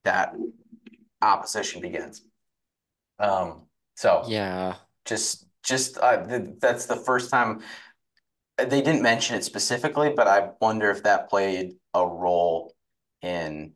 that 0.04 0.34
opposition 1.20 1.80
begins. 1.80 2.22
Um, 3.18 3.62
so 3.96 4.24
yeah, 4.28 4.76
just 5.04 5.46
just 5.64 5.98
uh, 5.98 6.26
th- 6.26 6.58
that's 6.60 6.86
the 6.86 6.96
first 6.96 7.30
time 7.30 7.62
they 8.58 8.82
didn't 8.82 9.02
mention 9.02 9.36
it 9.36 9.44
specifically, 9.44 10.12
but 10.14 10.28
I 10.28 10.50
wonder 10.60 10.90
if 10.90 11.02
that 11.04 11.30
played 11.30 11.76
a 11.94 12.06
role 12.06 12.74
in 13.22 13.72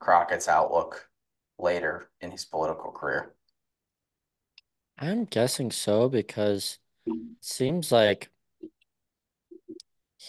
Crockett's 0.00 0.48
outlook 0.48 1.08
later 1.58 2.10
in 2.20 2.30
his 2.30 2.44
political 2.44 2.92
career. 2.92 3.34
I'm 4.98 5.24
guessing 5.24 5.70
so 5.70 6.08
because 6.08 6.78
it 7.06 7.46
seems 7.46 7.92
like 7.92 8.31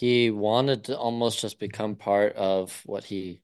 he 0.03 0.31
wanted 0.31 0.83
to 0.83 0.97
almost 0.97 1.39
just 1.39 1.59
become 1.59 1.95
part 1.95 2.35
of 2.35 2.81
what 2.85 3.05
he 3.05 3.41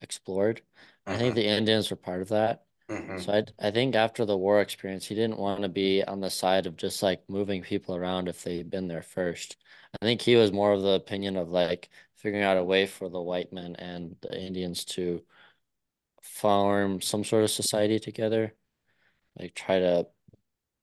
explored. 0.00 0.62
I 1.04 1.16
think 1.16 1.30
mm-hmm. 1.30 1.34
the 1.34 1.48
Indians 1.48 1.90
were 1.90 1.96
part 1.96 2.22
of 2.22 2.28
that. 2.28 2.64
Mm-hmm. 2.88 3.18
So 3.18 3.32
I 3.32 3.44
I 3.58 3.72
think 3.72 3.96
after 3.96 4.24
the 4.24 4.36
war 4.36 4.60
experience, 4.60 5.04
he 5.04 5.16
didn't 5.16 5.40
want 5.40 5.62
to 5.62 5.68
be 5.68 6.04
on 6.04 6.20
the 6.20 6.30
side 6.30 6.66
of 6.66 6.76
just 6.76 7.02
like 7.02 7.28
moving 7.28 7.60
people 7.60 7.96
around 7.96 8.28
if 8.28 8.44
they'd 8.44 8.70
been 8.70 8.86
there 8.86 9.02
first. 9.02 9.56
I 10.00 10.06
think 10.06 10.20
he 10.22 10.36
was 10.36 10.52
more 10.52 10.72
of 10.72 10.82
the 10.82 10.90
opinion 10.90 11.36
of 11.36 11.48
like 11.48 11.90
figuring 12.14 12.44
out 12.44 12.56
a 12.56 12.62
way 12.62 12.86
for 12.86 13.08
the 13.08 13.20
white 13.20 13.52
men 13.52 13.74
and 13.74 14.14
the 14.22 14.40
Indians 14.40 14.84
to 14.94 15.24
form 16.22 17.00
some 17.00 17.24
sort 17.24 17.42
of 17.42 17.50
society 17.50 17.98
together, 17.98 18.54
like 19.36 19.56
try 19.56 19.80
to 19.80 20.06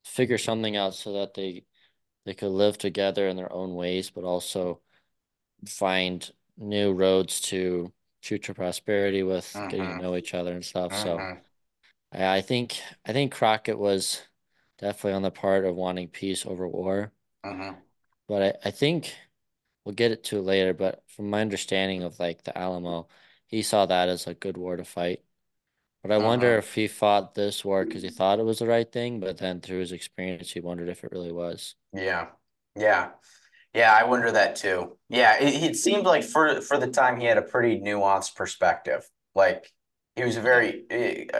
figure 0.03 0.37
something 0.37 0.75
out 0.75 0.95
so 0.95 1.13
that 1.13 1.33
they 1.33 1.63
they 2.25 2.33
could 2.33 2.51
live 2.51 2.77
together 2.77 3.29
in 3.29 3.37
their 3.37 3.53
own 3.53 3.73
ways, 3.75 4.09
but 4.09 4.25
also 4.25 4.81
find 5.65 6.29
new 6.57 6.93
roads 6.93 7.41
to 7.41 7.91
future 8.21 8.53
prosperity 8.53 9.23
with 9.23 9.45
mm-hmm. 9.53 9.67
getting 9.67 9.85
to 9.85 9.91
mm-hmm. 9.93 10.01
know 10.01 10.15
each 10.15 10.33
other 10.33 10.53
and 10.53 10.63
stuff. 10.63 10.91
Mm-hmm. 10.91 11.03
So 11.03 11.37
I, 12.11 12.37
I 12.37 12.41
think 12.41 12.79
I 13.05 13.13
think 13.13 13.33
Crockett 13.33 13.77
was 13.77 14.21
definitely 14.79 15.13
on 15.13 15.21
the 15.21 15.31
part 15.31 15.65
of 15.65 15.75
wanting 15.75 16.07
peace 16.07 16.45
over 16.45 16.67
war. 16.67 17.11
Mm-hmm. 17.45 17.75
But 18.27 18.43
I, 18.63 18.69
I 18.69 18.71
think 18.71 19.13
we'll 19.83 19.95
get 19.95 20.11
it 20.11 20.23
to 20.25 20.41
later, 20.41 20.73
but 20.73 21.03
from 21.07 21.29
my 21.29 21.41
understanding 21.41 22.03
of 22.03 22.19
like 22.19 22.43
the 22.43 22.57
Alamo, 22.57 23.07
he 23.47 23.61
saw 23.61 23.85
that 23.85 24.09
as 24.09 24.27
a 24.27 24.33
good 24.33 24.57
war 24.57 24.77
to 24.77 24.83
fight. 24.83 25.21
But 26.01 26.11
I 26.11 26.17
wonder 26.17 26.49
uh-huh. 26.49 26.57
if 26.57 26.73
he 26.73 26.87
fought 26.87 27.33
this 27.33 27.63
war 27.63 27.85
because 27.85 28.03
he 28.03 28.09
thought 28.09 28.39
it 28.39 28.45
was 28.45 28.59
the 28.59 28.67
right 28.67 28.89
thing, 28.89 29.21
but 29.21 29.37
then 29.37 29.61
through 29.61 29.79
his 29.79 29.93
experience, 29.93 30.51
he 30.51 30.59
wondered 30.59 30.89
if 30.89 31.03
it 31.03 31.13
really 31.13 31.31
was. 31.31 31.75
Yeah, 31.93 32.27
yeah, 32.75 33.11
yeah. 33.73 33.93
I 33.93 34.03
wonder 34.05 34.31
that 34.31 34.55
too. 34.55 34.97
Yeah, 35.09 35.41
it, 35.41 35.63
it 35.63 35.75
seemed 35.75 36.05
like 36.05 36.23
for 36.23 36.61
for 36.61 36.77
the 36.77 36.87
time 36.87 37.19
he 37.19 37.25
had 37.25 37.37
a 37.37 37.41
pretty 37.41 37.79
nuanced 37.79 38.35
perspective. 38.35 39.09
Like 39.35 39.71
he 40.15 40.23
was 40.23 40.37
a 40.37 40.41
very 40.41 40.83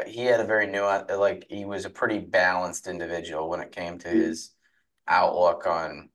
he 0.07 0.25
had 0.25 0.39
a 0.39 0.45
very 0.45 0.67
nuanced 0.67 1.17
like 1.17 1.45
he 1.49 1.65
was 1.65 1.85
a 1.85 1.89
pretty 1.89 2.19
balanced 2.19 2.87
individual 2.87 3.49
when 3.49 3.59
it 3.59 3.71
came 3.71 3.97
to 3.99 4.09
his 4.09 4.51
outlook 5.07 5.67
on 5.67 6.09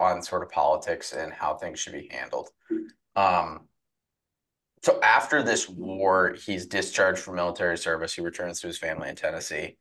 on 0.00 0.22
sort 0.22 0.42
of 0.42 0.50
politics 0.50 1.12
and 1.12 1.32
how 1.32 1.54
things 1.54 1.78
should 1.78 1.92
be 1.92 2.08
handled. 2.10 2.50
Um, 3.14 3.68
so 4.82 4.98
after 5.00 5.42
this 5.42 5.68
war, 5.68 6.34
he's 6.44 6.66
discharged 6.66 7.20
from 7.20 7.36
military 7.36 7.78
service. 7.78 8.14
He 8.14 8.20
returns 8.20 8.60
to 8.60 8.66
his 8.66 8.78
family 8.78 9.08
in 9.08 9.16
Tennessee. 9.16 9.76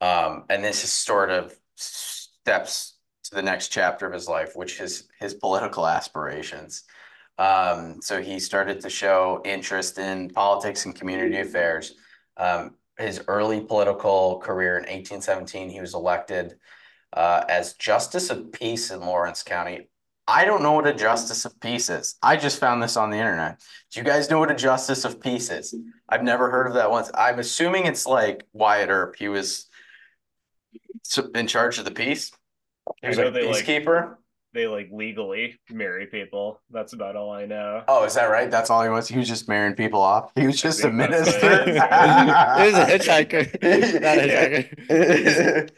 Um, 0.00 0.44
and 0.50 0.64
this 0.64 0.82
is 0.82 0.92
sort 0.92 1.30
of 1.30 1.54
steps 1.76 2.91
to 3.32 3.36
the 3.36 3.42
next 3.42 3.68
chapter 3.68 4.06
of 4.06 4.12
his 4.12 4.28
life, 4.28 4.54
which 4.54 4.78
is 4.78 5.08
his 5.18 5.32
political 5.32 5.86
aspirations. 5.86 6.84
Um, 7.38 8.02
so 8.02 8.20
he 8.20 8.38
started 8.38 8.80
to 8.80 8.90
show 8.90 9.40
interest 9.44 9.98
in 9.98 10.28
politics 10.28 10.84
and 10.84 10.94
community 10.94 11.38
affairs. 11.38 11.94
Um, 12.36 12.74
his 12.98 13.22
early 13.28 13.60
political 13.62 14.38
career 14.40 14.76
in 14.76 14.82
1817, 14.82 15.70
he 15.70 15.80
was 15.80 15.94
elected 15.94 16.56
uh, 17.14 17.44
as 17.48 17.72
Justice 17.74 18.28
of 18.28 18.52
Peace 18.52 18.90
in 18.90 19.00
Lawrence 19.00 19.42
County. 19.42 19.88
I 20.28 20.44
don't 20.44 20.62
know 20.62 20.72
what 20.72 20.86
a 20.86 20.94
Justice 20.94 21.46
of 21.46 21.58
Peace 21.58 21.88
is. 21.88 22.16
I 22.22 22.36
just 22.36 22.60
found 22.60 22.82
this 22.82 22.98
on 22.98 23.08
the 23.08 23.16
internet. 23.16 23.60
Do 23.90 24.00
you 24.00 24.04
guys 24.04 24.30
know 24.30 24.40
what 24.40 24.50
a 24.50 24.54
Justice 24.54 25.06
of 25.06 25.20
Peace 25.22 25.50
is? 25.50 25.74
I've 26.06 26.22
never 26.22 26.50
heard 26.50 26.66
of 26.66 26.74
that 26.74 26.90
once. 26.90 27.10
I'm 27.14 27.38
assuming 27.38 27.86
it's 27.86 28.06
like 28.06 28.46
Wyatt 28.52 28.90
Earp. 28.90 29.16
He 29.16 29.28
was 29.28 29.70
in 31.34 31.46
charge 31.46 31.78
of 31.78 31.86
the 31.86 31.90
peace. 31.90 32.30
He 33.00 33.08
was 33.08 33.18
like 33.18 33.34
peacekeeper. 33.34 34.08
Like, 34.08 34.16
they 34.54 34.66
like 34.66 34.90
legally 34.92 35.58
marry 35.70 36.06
people. 36.06 36.60
That's 36.70 36.92
about 36.92 37.16
all 37.16 37.30
I 37.30 37.46
know. 37.46 37.84
Oh, 37.88 38.04
is 38.04 38.14
that 38.14 38.26
right? 38.26 38.50
That's 38.50 38.70
all 38.70 38.82
he 38.82 38.90
was. 38.90 39.08
He 39.08 39.18
was 39.18 39.28
just 39.28 39.48
marrying 39.48 39.74
people 39.74 40.00
off. 40.00 40.30
He 40.34 40.46
was 40.46 40.60
just 40.60 40.84
a 40.84 40.90
minister. 40.90 41.64
he 41.64 41.72
was 41.72 42.74
a 42.74 42.86
hitchhiker. 42.86 43.50
Not 44.02 44.18
a 44.18 44.68
hitchhiker. 44.88 45.70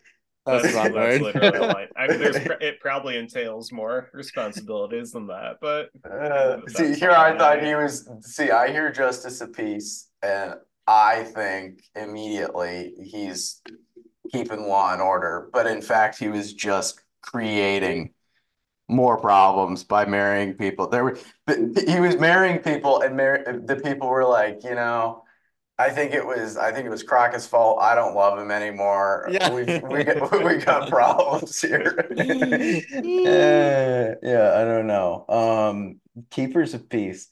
That's, 0.46 0.74
that's, 0.74 0.94
that's 0.94 1.22
literally 1.22 1.86
I 1.96 2.06
mean, 2.06 2.18
there's 2.18 2.36
it 2.36 2.78
probably 2.80 3.16
entails 3.16 3.72
more 3.72 4.10
responsibilities 4.12 5.12
than 5.12 5.26
that, 5.28 5.56
but 5.58 5.88
uh, 6.04 6.58
see, 6.68 6.94
here 6.94 7.12
I 7.12 7.38
thought 7.38 7.62
he 7.62 7.74
was. 7.74 8.06
See, 8.20 8.50
I 8.50 8.70
hear 8.70 8.92
justice 8.92 9.40
of 9.40 9.54
peace, 9.54 10.10
and 10.22 10.56
I 10.86 11.22
think 11.22 11.82
immediately 11.96 12.92
he's 13.02 13.62
keeping 14.32 14.68
law 14.68 14.92
and 14.92 15.00
order, 15.00 15.48
but 15.50 15.66
in 15.66 15.80
fact, 15.80 16.18
he 16.18 16.28
was 16.28 16.52
just 16.52 17.00
creating 17.24 18.12
more 18.88 19.18
problems 19.18 19.84
by 19.84 20.04
marrying 20.04 20.54
people. 20.54 20.88
There 20.88 21.04
were 21.04 21.18
he 21.86 22.00
was 22.00 22.18
marrying 22.18 22.58
people, 22.58 23.00
and 23.00 23.16
mar- 23.16 23.62
the 23.64 23.76
people 23.76 24.08
were 24.08 24.26
like, 24.26 24.64
you 24.64 24.74
know 24.74 25.24
I 25.76 25.90
think 25.90 26.14
it 26.14 26.24
was 26.24 26.56
I 26.56 26.72
think 26.72 26.86
it 26.86 26.90
was 26.90 27.02
Crockett's 27.02 27.46
fault. 27.46 27.80
I 27.80 27.96
don't 27.96 28.14
love 28.14 28.38
him 28.38 28.50
anymore. 28.50 29.28
Yeah. 29.30 29.50
we 29.50 29.62
we 29.62 30.04
got, 30.04 30.32
we 30.44 30.56
got 30.58 30.88
problems 30.88 31.60
here. 31.60 32.06
uh, 32.10 34.14
yeah, 34.22 34.52
I 34.54 34.64
don't 34.64 34.86
know. 34.86 35.24
Um 35.28 36.00
keepers 36.30 36.74
of 36.74 36.88
peace. 36.88 37.28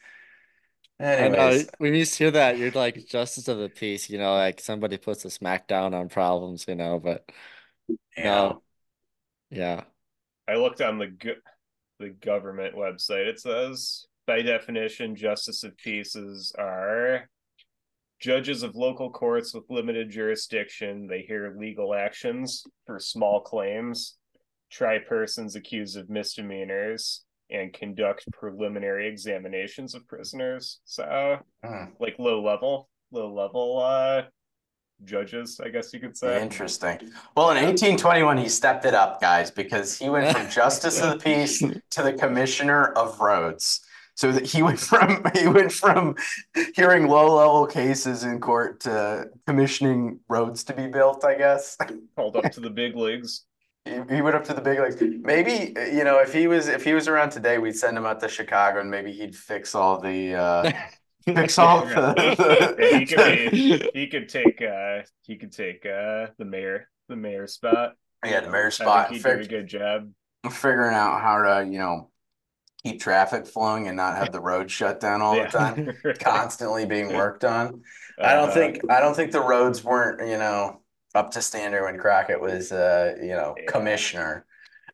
Anyways. 0.99 1.69
when 1.79 1.95
you 1.95 2.05
hear 2.05 2.31
that, 2.33 2.59
you're 2.59 2.71
like 2.73 3.07
justice 3.07 3.49
of 3.49 3.59
the 3.59 3.69
peace, 3.69 4.09
you 4.09 4.19
know, 4.19 4.35
like 4.35 4.61
somebody 4.61 4.99
puts 4.99 5.25
a 5.25 5.29
smackdown 5.29 5.95
on 5.95 6.09
problems, 6.09 6.65
you 6.69 6.77
know, 6.77 7.01
but 7.01 7.29
yeah. 8.17 8.25
No, 8.25 8.63
yeah. 9.53 9.85
I 10.49 10.55
looked 10.55 10.81
on 10.81 10.99
the 10.99 11.07
go- 11.07 11.35
the 11.99 12.11
government 12.11 12.75
website. 12.75 13.27
It 13.27 13.39
says, 13.39 14.07
by 14.27 14.43
definition, 14.43 15.15
justice 15.15 15.63
of 15.63 15.77
peaces 15.77 16.53
are 16.59 17.29
judges 18.19 18.63
of 18.63 18.75
local 18.75 19.11
courts 19.11 19.55
with 19.55 19.65
limited 19.69 20.11
jurisdiction. 20.11 21.07
They 21.07 21.23
hear 21.23 21.55
legal 21.59 21.95
actions 21.95 22.65
for 22.87 22.99
small 22.99 23.41
claims, 23.41 24.17
try 24.71 24.99
persons 24.99 25.55
accused 25.55 25.97
of 25.97 26.09
misdemeanors, 26.09 27.25
and 27.51 27.73
conduct 27.73 28.25
preliminary 28.33 29.09
examinations 29.09 29.95
of 29.95 30.07
prisoners. 30.09 30.81
So, 30.85 31.39
hmm. 31.65 31.85
like 32.01 32.17
low 32.19 32.43
level, 32.43 32.89
low 33.11 33.33
level 33.33 33.81
uh, 33.81 34.23
judges, 35.05 35.61
I 35.63 35.69
guess 35.69 35.93
you 35.93 36.01
could 36.01 36.17
say. 36.17 36.41
Interesting. 36.43 36.99
Well, 37.37 37.51
in 37.51 37.57
1821, 37.57 38.39
he 38.39 38.49
stepped 38.49 38.85
it 38.85 38.95
up, 38.95 39.21
guys, 39.21 39.51
because 39.51 39.99
he 39.99 40.09
went 40.09 40.37
from 40.37 40.49
justice 40.51 41.01
of 41.01 41.11
the 41.11 41.19
peace 41.19 41.59
to 41.59 42.03
the 42.03 42.13
commissioner 42.13 42.87
of 42.93 43.21
roads. 43.21 43.81
So 44.15 44.31
that 44.31 44.47
he 44.47 44.63
went 44.69 44.79
from 44.79 45.25
he 45.35 45.49
went 45.49 45.73
from 45.73 46.17
hearing 46.75 47.09
low 47.09 47.35
level 47.35 47.67
cases 47.67 48.25
in 48.25 48.41
court 48.41 48.81
to 48.81 49.31
commissioning 49.47 50.21
roads 50.29 50.65
to 50.65 50.75
be 50.75 50.87
built. 50.87 51.25
I 51.25 51.35
guess 51.37 51.79
called 52.17 52.37
up 52.37 52.53
to 52.53 52.61
the 52.61 52.71
big 52.71 52.95
leagues. 52.95 53.45
He, 53.87 53.95
he 54.11 54.21
went 54.21 54.37
up 54.37 54.45
to 54.45 54.55
the 54.55 54.61
big 54.61 54.79
leagues. 54.79 54.97
Maybe 55.01 55.75
you 55.93 56.05
know 56.05 56.19
if 56.19 56.33
he 56.33 56.47
was 56.47 56.69
if 56.69 56.85
he 56.85 56.93
was 56.93 57.09
around 57.09 57.31
today, 57.31 57.57
we'd 57.57 57.75
send 57.75 57.97
him 57.97 58.05
out 58.05 58.21
to 58.21 58.29
Chicago 58.29 58.81
and 58.81 58.91
maybe 58.91 59.13
he'd 59.13 59.35
fix 59.35 59.75
all 59.75 59.99
the. 59.99 60.35
Uh, 60.35 60.73
fix 61.25 61.59
all 61.59 61.85
the, 61.85 62.77
yeah, 62.79 62.99
he 62.99 63.07
could 63.07 63.51
be, 63.51 63.91
he 63.95 64.07
could 64.07 64.29
take 64.29 64.63
uh 64.63 65.03
he 65.23 65.37
could 65.37 65.53
take 65.53 65.87
uh 65.87 66.27
the 66.39 66.45
mayor 66.45 66.89
the 67.09 67.17
mayor 67.17 67.47
spot. 67.47 67.95
Yeah, 68.25 68.41
the 68.41 68.51
mayor 68.51 68.71
spot. 68.71 69.13
he 69.13 69.19
did 69.19 69.41
a 69.41 69.47
good 69.47 69.67
job 69.67 70.11
figuring 70.51 70.95
out 70.95 71.21
how 71.21 71.43
to 71.43 71.71
you 71.71 71.79
know 71.79 72.11
keep 72.83 73.01
traffic 73.01 73.47
flowing 73.47 73.87
and 73.87 73.97
not 73.97 74.17
have 74.17 74.33
the 74.33 74.41
road 74.41 74.71
shut 74.71 74.99
down 75.01 75.23
all 75.23 75.37
yeah. 75.37 75.47
the 75.47 75.59
time, 75.59 75.93
constantly 76.19 76.85
being 76.85 77.13
worked 77.15 77.45
on. 77.45 77.83
Uh, 78.21 78.27
I 78.27 78.35
don't 78.35 78.51
uh, 78.51 78.55
think 78.55 78.91
I 78.91 79.01
don't 79.01 79.15
think 79.15 79.33
the 79.33 79.41
roads 79.41 79.85
weren't 79.85 80.29
you 80.29 80.39
know 80.39 80.81
up 81.15 81.31
to 81.33 81.43
standard 81.43 81.85
when 81.85 81.99
Crockett 81.99 82.41
was 82.41 82.73
uh 82.73 83.15
you 83.21 83.29
know 83.29 83.55
yeah. 83.57 83.71
commissioner. 83.71 84.47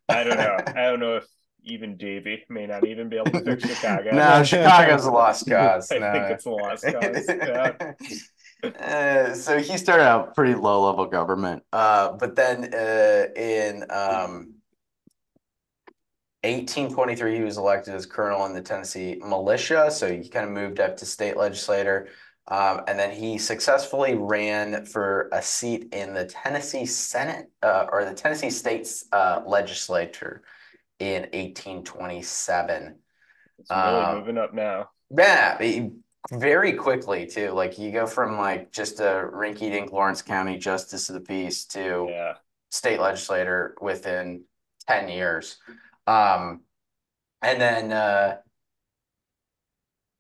I 0.09 0.25
don't 0.25 0.37
know. 0.37 0.57
I 0.67 0.83
don't 0.83 1.01
know 1.01 1.17
if 1.17 1.27
even 1.71 1.97
Davy 1.97 2.45
may 2.49 2.67
not 2.67 2.87
even 2.87 3.09
be 3.09 3.17
able 3.17 3.31
to 3.31 3.45
fix 3.45 3.67
Chicago. 3.67 4.11
no, 4.13 4.43
Chicago's 4.45 5.05
a 5.05 5.11
lost 5.11 5.49
cause. 5.49 5.91
I 5.93 5.99
no. 5.99 6.13
think 6.13 6.25
it's 6.31 6.47
a 6.47 6.51
lost 6.51 6.85
cause. 6.93 7.25
Yeah. 7.29 7.93
Uh, 8.65 9.35
so 9.35 9.59
he 9.59 9.77
started 9.77 10.05
out 10.05 10.35
pretty 10.35 10.55
low 10.55 10.87
level 10.87 11.07
government, 11.07 11.63
uh, 11.73 12.13
but 12.13 12.35
then 12.35 12.75
uh, 12.75 13.27
in 13.37 13.83
um, 13.91 14.55
1823 16.43 17.37
he 17.37 17.43
was 17.43 17.57
elected 17.57 17.95
as 17.95 18.05
colonel 18.05 18.47
in 18.47 18.55
the 18.55 18.61
Tennessee 18.61 19.21
militia, 19.25 19.91
so 19.91 20.11
he 20.11 20.29
kind 20.29 20.45
of 20.45 20.51
moved 20.51 20.81
up 20.81 20.97
to 20.97 21.07
state 21.07 21.37
legislator. 21.37 22.09
Um, 22.51 22.81
and 22.89 22.99
then 22.99 23.15
he 23.15 23.37
successfully 23.37 24.15
ran 24.15 24.87
for 24.87 25.29
a 25.33 25.43
seat 25.43 25.89
in 25.93 26.15
the 26.15 26.25
Tennessee 26.25 26.87
Senate 26.87 27.51
uh, 27.63 27.87
or 27.93 28.07
the 28.07 28.15
Tennessee 28.15 28.49
State's 28.49 29.05
uh, 29.13 29.43
legislature 29.47 30.43
in 30.99 31.23
1827. 31.23 32.97
It's 33.59 33.71
really 33.71 33.83
um, 33.83 34.19
moving 34.19 34.39
up 34.39 34.55
now. 34.55 34.91
Yeah, 35.17 35.59
very 36.31 36.73
quickly 36.75 37.27
too. 37.27 37.51
Like 37.51 37.79
you 37.79 37.91
go 37.91 38.07
from 38.07 38.37
like 38.37 38.73
just 38.73 39.01
a 39.01 39.29
rinky-dink 39.33 39.93
Lawrence 39.93 40.23
County 40.23 40.59
justice 40.59 41.09
of 41.09 41.15
the 41.15 41.21
peace 41.21 41.65
to 41.67 42.07
yeah. 42.11 42.35
state 42.71 43.01
legislator 43.01 43.77
within 43.81 44.45
10 44.87 45.09
years. 45.09 45.59
Um, 46.07 46.63
and 47.43 47.61
then 47.61 47.93
uh, 47.93 48.37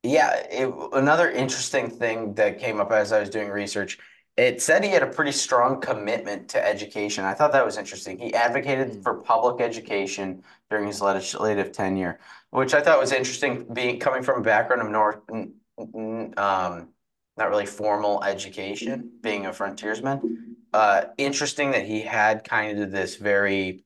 yeah, 0.02 0.34
it, 0.50 0.72
another 0.92 1.30
interesting 1.30 1.90
thing 1.90 2.34
that 2.34 2.58
came 2.58 2.80
up 2.80 2.92
as 2.92 3.12
I 3.12 3.20
was 3.20 3.30
doing 3.30 3.48
research 3.48 3.98
it 4.38 4.62
said 4.62 4.84
he 4.84 4.90
had 4.90 5.02
a 5.02 5.08
pretty 5.08 5.32
strong 5.32 5.80
commitment 5.80 6.48
to 6.50 6.64
education. 6.64 7.24
I 7.24 7.34
thought 7.34 7.50
that 7.52 7.66
was 7.66 7.76
interesting. 7.76 8.18
He 8.18 8.32
advocated 8.32 8.92
mm. 8.92 9.02
for 9.02 9.14
public 9.14 9.60
education 9.60 10.44
during 10.70 10.86
his 10.86 11.00
legislative 11.02 11.72
tenure, 11.72 12.20
which 12.50 12.72
I 12.72 12.80
thought 12.80 13.00
was 13.00 13.10
interesting. 13.10 13.66
Being 13.72 13.98
coming 13.98 14.22
from 14.22 14.40
a 14.40 14.44
background 14.44 14.82
of 14.82 14.90
North, 14.90 15.18
um, 15.28 16.88
not 17.36 17.50
really 17.50 17.66
formal 17.66 18.22
education, 18.22 19.10
being 19.20 19.46
a 19.46 19.52
frontiersman. 19.52 20.56
Uh, 20.72 21.06
interesting 21.18 21.72
that 21.72 21.84
he 21.84 22.02
had 22.02 22.44
kind 22.44 22.78
of 22.78 22.92
this 22.92 23.16
very 23.16 23.84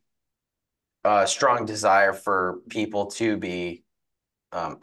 uh, 1.03 1.25
strong 1.25 1.65
desire 1.65 2.13
for 2.13 2.61
people 2.69 3.07
to 3.07 3.39
be 3.39 3.85
um, 4.53 4.79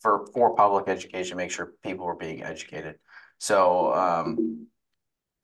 for 0.00 0.26
for 0.34 0.54
public 0.54 0.88
education, 0.88 1.38
make 1.38 1.50
sure 1.50 1.72
people 1.82 2.04
were 2.04 2.16
being 2.16 2.42
educated. 2.42 2.96
So 3.38 3.94
um, 3.94 4.66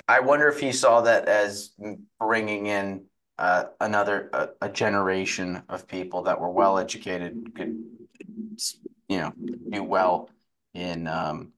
I 0.08 0.20
wonder 0.20 0.48
if 0.48 0.60
he 0.60 0.72
saw 0.72 1.00
that 1.02 1.26
as 1.26 1.70
bringing 2.18 2.66
in 2.66 3.04
uh, 3.38 3.64
another 3.80 4.30
a, 4.32 4.48
a, 4.62 4.68
generation 4.68 5.62
of 5.68 5.88
people 5.88 6.22
that 6.22 6.40
were 6.40 6.50
well 6.50 6.78
educated, 6.78 7.54
could 7.54 7.82
you 9.08 9.18
know 9.18 9.32
do 9.70 9.82
well 9.82 10.28
in 10.74 11.06
um, 11.06 11.52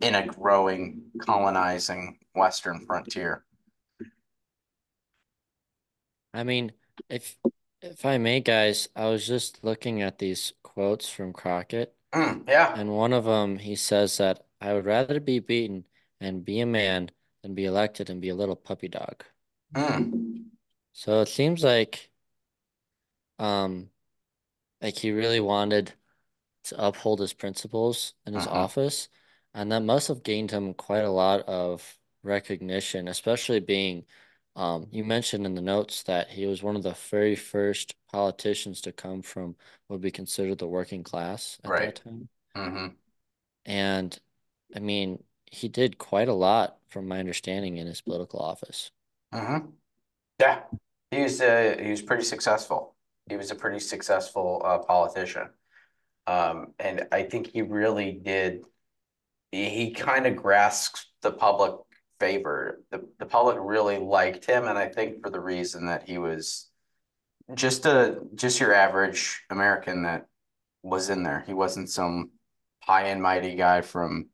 in 0.00 0.14
a 0.14 0.26
growing 0.26 1.02
colonizing 1.20 2.18
Western 2.34 2.84
frontier. 2.86 3.44
I 6.32 6.44
mean, 6.44 6.72
if 7.08 7.36
if 7.82 8.04
I 8.04 8.18
may, 8.18 8.40
guys, 8.40 8.88
I 8.94 9.06
was 9.06 9.26
just 9.26 9.64
looking 9.64 10.02
at 10.02 10.18
these 10.18 10.52
quotes 10.62 11.08
from 11.08 11.32
Crockett. 11.32 11.94
Mm, 12.14 12.48
yeah. 12.48 12.74
And 12.76 12.90
one 12.90 13.12
of 13.12 13.24
them, 13.24 13.58
he 13.58 13.74
says 13.74 14.16
that 14.18 14.44
I 14.60 14.72
would 14.72 14.86
rather 14.86 15.20
be 15.20 15.38
beaten 15.38 15.84
and 16.20 16.44
be 16.44 16.60
a 16.60 16.66
man 16.66 17.10
than 17.46 17.54
be 17.54 17.64
elected 17.64 18.10
and 18.10 18.20
be 18.20 18.30
a 18.30 18.34
little 18.34 18.56
puppy 18.56 18.88
dog. 18.88 19.22
Mm. 19.74 20.46
So 20.92 21.20
it 21.20 21.28
seems 21.28 21.62
like 21.62 22.10
um 23.38 23.90
like 24.80 24.96
he 24.96 25.12
really 25.12 25.40
wanted 25.40 25.92
to 26.64 26.86
uphold 26.86 27.20
his 27.20 27.32
principles 27.32 28.14
in 28.26 28.34
his 28.34 28.46
uh-huh. 28.46 28.56
office 28.56 29.08
and 29.54 29.70
that 29.70 29.82
must 29.82 30.08
have 30.08 30.22
gained 30.22 30.50
him 30.50 30.74
quite 30.74 31.04
a 31.04 31.10
lot 31.10 31.42
of 31.42 31.98
recognition, 32.22 33.08
especially 33.08 33.60
being 33.60 34.04
um, 34.56 34.86
you 34.90 35.04
mentioned 35.04 35.44
in 35.44 35.54
the 35.54 35.62
notes 35.62 36.02
that 36.04 36.30
he 36.30 36.46
was 36.46 36.62
one 36.62 36.76
of 36.76 36.82
the 36.82 36.96
very 37.10 37.36
first 37.36 37.94
politicians 38.10 38.80
to 38.82 38.92
come 38.92 39.22
from 39.22 39.54
what 39.86 39.96
would 39.96 40.00
be 40.00 40.10
considered 40.10 40.58
the 40.58 40.66
working 40.66 41.04
class 41.04 41.58
at 41.62 41.70
right. 41.70 41.94
that 41.94 42.04
time. 42.04 42.28
Mm-hmm. 42.56 42.86
And 43.66 44.18
I 44.74 44.80
mean, 44.80 45.22
he 45.46 45.68
did 45.68 45.98
quite 45.98 46.28
a 46.28 46.34
lot, 46.34 46.78
from 46.88 47.08
my 47.08 47.18
understanding, 47.18 47.76
in 47.76 47.86
his 47.86 48.00
political 48.00 48.40
office. 48.40 48.90
Mm-hmm. 49.32 49.68
Yeah, 50.40 50.60
he 51.10 51.22
was 51.22 51.40
uh, 51.40 51.76
he 51.80 51.90
was 51.90 52.02
pretty 52.02 52.24
successful. 52.24 52.94
He 53.28 53.36
was 53.36 53.50
a 53.50 53.54
pretty 53.54 53.80
successful 53.80 54.62
uh, 54.64 54.78
politician, 54.78 55.48
um, 56.26 56.74
and 56.78 57.06
I 57.12 57.22
think 57.22 57.48
he 57.48 57.62
really 57.62 58.12
did. 58.12 58.64
He, 59.52 59.68
he 59.68 59.90
kind 59.92 60.26
of 60.26 60.36
grasped 60.36 61.06
the 61.22 61.32
public 61.32 61.74
favor. 62.20 62.82
The 62.90 63.06
the 63.18 63.26
public 63.26 63.56
really 63.60 63.98
liked 63.98 64.44
him, 64.44 64.66
and 64.66 64.78
I 64.78 64.88
think 64.88 65.22
for 65.22 65.30
the 65.30 65.40
reason 65.40 65.86
that 65.86 66.08
he 66.08 66.18
was 66.18 66.68
just 67.54 67.86
a 67.86 68.20
just 68.34 68.60
your 68.60 68.74
average 68.74 69.42
American 69.50 70.02
that 70.02 70.26
was 70.82 71.10
in 71.10 71.22
there. 71.22 71.44
He 71.46 71.54
wasn't 71.54 71.90
some 71.90 72.30
high 72.80 73.08
and 73.08 73.22
mighty 73.22 73.56
guy 73.56 73.80
from 73.80 74.28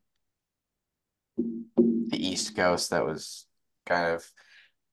the 2.12 2.24
East 2.24 2.54
Coast 2.54 2.90
that 2.90 3.04
was 3.04 3.46
kind 3.86 4.14
of 4.14 4.24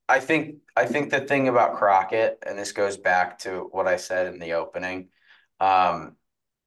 I 0.07 0.19
think 0.19 0.55
I 0.75 0.85
think 0.85 1.11
the 1.11 1.21
thing 1.21 1.47
about 1.47 1.75
Crockett, 1.75 2.39
and 2.45 2.57
this 2.57 2.71
goes 2.71 2.97
back 2.97 3.39
to 3.39 3.69
what 3.71 3.87
I 3.87 3.97
said 3.97 4.33
in 4.33 4.39
the 4.39 4.53
opening, 4.53 5.09
um, 5.59 6.15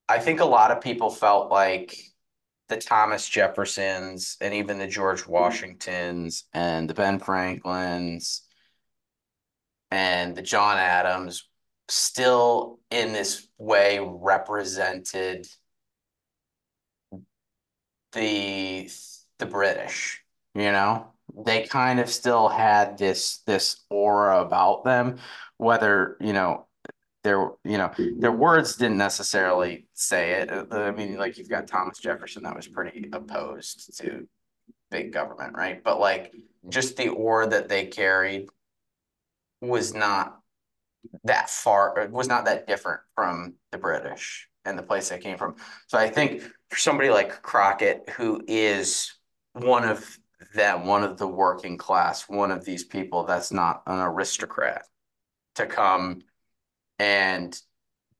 I 0.08 0.18
think 0.20 0.40
a 0.40 0.44
lot 0.44 0.70
of 0.70 0.80
people 0.80 1.10
felt 1.10 1.50
like 1.50 1.96
the 2.68 2.76
Thomas 2.76 3.28
Jeffersons 3.28 4.36
and 4.40 4.54
even 4.54 4.78
the 4.78 4.86
George 4.86 5.26
Washingtons 5.26 6.44
and 6.54 6.88
the 6.88 6.94
Ben 6.94 7.18
Franklins 7.18 8.42
and 9.90 10.36
the 10.36 10.42
John 10.42 10.78
Adams 10.78 11.48
still 11.88 12.78
in 12.90 13.12
this 13.12 13.46
way 13.58 13.98
represented 14.00 15.46
the 18.12 18.88
the 19.38 19.46
British, 19.46 20.21
you 20.54 20.72
know? 20.72 21.08
They 21.44 21.62
kind 21.62 21.98
of 22.00 22.10
still 22.10 22.48
had 22.48 22.98
this 22.98 23.38
this 23.46 23.84
aura 23.88 24.42
about 24.42 24.84
them, 24.84 25.18
whether, 25.56 26.16
you 26.20 26.32
know, 26.32 26.66
their 27.24 27.50
you 27.64 27.78
know 27.78 27.90
their 28.18 28.32
words 28.32 28.76
didn't 28.76 28.98
necessarily 28.98 29.86
say 29.94 30.32
it. 30.32 30.50
Uh, 30.50 30.66
I 30.70 30.90
mean, 30.90 31.16
like 31.16 31.38
you've 31.38 31.48
got 31.48 31.68
Thomas 31.68 31.98
Jefferson 31.98 32.42
that 32.42 32.56
was 32.56 32.66
pretty 32.66 33.08
opposed 33.12 33.98
to 34.00 34.26
big 34.90 35.12
government, 35.12 35.54
right? 35.56 35.82
But 35.82 36.00
like 36.00 36.34
just 36.68 36.96
the 36.96 37.08
aura 37.08 37.48
that 37.48 37.68
they 37.68 37.86
carried 37.86 38.48
was 39.60 39.94
not 39.94 40.38
that 41.24 41.50
far, 41.50 42.08
was 42.10 42.28
not 42.28 42.44
that 42.44 42.66
different 42.66 43.00
from 43.14 43.54
the 43.70 43.78
British 43.78 44.48
and 44.64 44.78
the 44.78 44.82
place 44.82 45.08
they 45.08 45.18
came 45.18 45.38
from. 45.38 45.56
So 45.86 45.98
I 45.98 46.08
think 46.08 46.42
for 46.70 46.78
somebody 46.78 47.10
like 47.10 47.42
Crockett, 47.42 48.08
who 48.16 48.42
is 48.46 49.12
one 49.54 49.84
of 49.84 50.18
them, 50.54 50.86
one 50.86 51.04
of 51.04 51.18
the 51.18 51.26
working 51.28 51.76
class, 51.76 52.28
one 52.28 52.50
of 52.50 52.64
these 52.64 52.84
people 52.84 53.24
that's 53.24 53.52
not 53.52 53.82
an 53.86 53.98
aristocrat, 53.98 54.86
to 55.56 55.66
come 55.66 56.22
and 56.98 57.58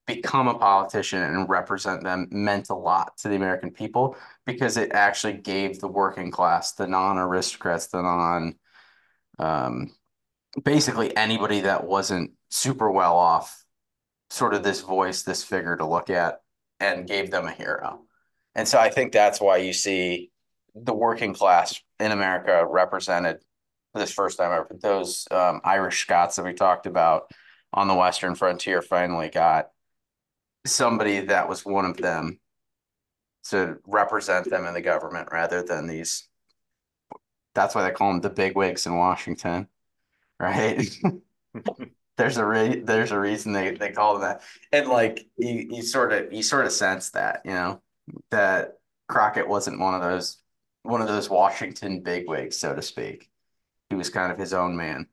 become 0.05 0.47
a 0.47 0.57
politician 0.57 1.21
and 1.21 1.49
represent 1.49 2.03
them 2.03 2.27
meant 2.31 2.69
a 2.69 2.75
lot 2.75 3.17
to 3.17 3.29
the 3.29 3.35
American 3.35 3.71
people 3.71 4.17
because 4.45 4.75
it 4.75 4.91
actually 4.91 5.33
gave 5.33 5.79
the 5.79 5.87
working 5.87 6.29
class, 6.29 6.73
the 6.73 6.87
non-aristocrats, 6.87 7.87
the 7.87 8.01
non, 8.01 8.55
um, 9.39 9.91
basically 10.63 11.15
anybody 11.15 11.61
that 11.61 11.85
wasn't 11.85 12.31
super 12.49 12.91
well 12.91 13.15
off, 13.15 13.63
sort 14.29 14.53
of 14.53 14.63
this 14.63 14.81
voice, 14.81 15.23
this 15.23 15.43
figure 15.43 15.77
to 15.77 15.85
look 15.85 16.09
at, 16.09 16.41
and 16.79 17.07
gave 17.07 17.31
them 17.31 17.45
a 17.45 17.51
hero. 17.51 18.01
And 18.55 18.67
so 18.67 18.77
I 18.77 18.89
think 18.89 19.13
that's 19.13 19.39
why 19.39 19.57
you 19.57 19.73
see 19.73 20.31
the 20.75 20.93
working 20.93 21.33
class 21.33 21.81
in 21.99 22.11
America 22.11 22.65
represented 22.65 23.37
this 23.93 24.11
first 24.11 24.37
time 24.37 24.51
ever. 24.51 24.75
Those 24.81 25.27
um, 25.31 25.61
Irish 25.63 26.01
Scots 26.01 26.35
that 26.35 26.45
we 26.45 26.53
talked 26.53 26.85
about 26.85 27.31
on 27.73 27.87
the 27.87 27.95
Western 27.95 28.35
frontier 28.35 28.81
finally 28.81 29.29
got 29.29 29.69
somebody 30.65 31.21
that 31.21 31.49
was 31.49 31.65
one 31.65 31.85
of 31.85 31.97
them 31.97 32.39
to 33.49 33.77
represent 33.85 34.49
them 34.49 34.65
in 34.65 34.73
the 34.73 34.81
government 34.81 35.29
rather 35.31 35.61
than 35.63 35.87
these. 35.87 36.27
That's 37.53 37.75
why 37.75 37.83
they 37.83 37.91
call 37.91 38.11
them 38.11 38.21
the 38.21 38.29
big 38.29 38.55
wigs 38.55 38.85
in 38.85 38.95
Washington, 38.95 39.67
right? 40.39 40.83
there's 42.17 42.37
a 42.37 42.45
re- 42.45 42.79
there's 42.79 43.11
a 43.11 43.19
reason 43.19 43.53
they, 43.53 43.71
they 43.71 43.91
call 43.91 44.13
them 44.13 44.21
that, 44.21 44.41
and 44.71 44.87
like 44.87 45.27
you 45.37 45.67
you 45.69 45.81
sort 45.83 46.13
of 46.13 46.33
you 46.33 46.41
sort 46.41 46.65
of 46.65 46.71
sense 46.71 47.11
that 47.11 47.41
you 47.45 47.51
know 47.51 47.81
that 48.31 48.79
Crockett 49.07 49.47
wasn't 49.47 49.79
one 49.79 49.93
of 49.93 50.01
those 50.01 50.37
one 50.83 51.01
of 51.01 51.07
those 51.07 51.29
Washington 51.29 52.01
bigwigs, 52.01 52.57
so 52.57 52.75
to 52.75 52.81
speak. 52.81 53.29
He 53.89 53.95
was 53.95 54.09
kind 54.09 54.31
of 54.31 54.37
his 54.37 54.53
own 54.53 54.75
man. 54.75 55.07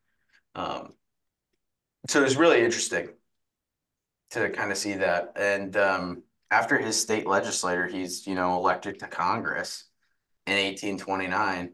Um, 0.55 0.95
so 2.09 2.21
it 2.21 2.25
was 2.25 2.37
really 2.37 2.63
interesting 2.65 3.09
to 4.31 4.51
kind 4.51 4.71
of 4.71 4.79
see 4.79 4.95
that. 4.95 5.33
And 5.37 5.77
um, 5.77 6.23
after 6.51 6.79
his 6.79 7.01
state 7.01 7.27
legislator, 7.27 7.87
he's 7.87 8.27
you 8.27 8.35
know 8.35 8.57
elected 8.57 8.99
to 9.01 9.07
Congress 9.07 9.85
in 10.47 10.55
1829 10.55 11.73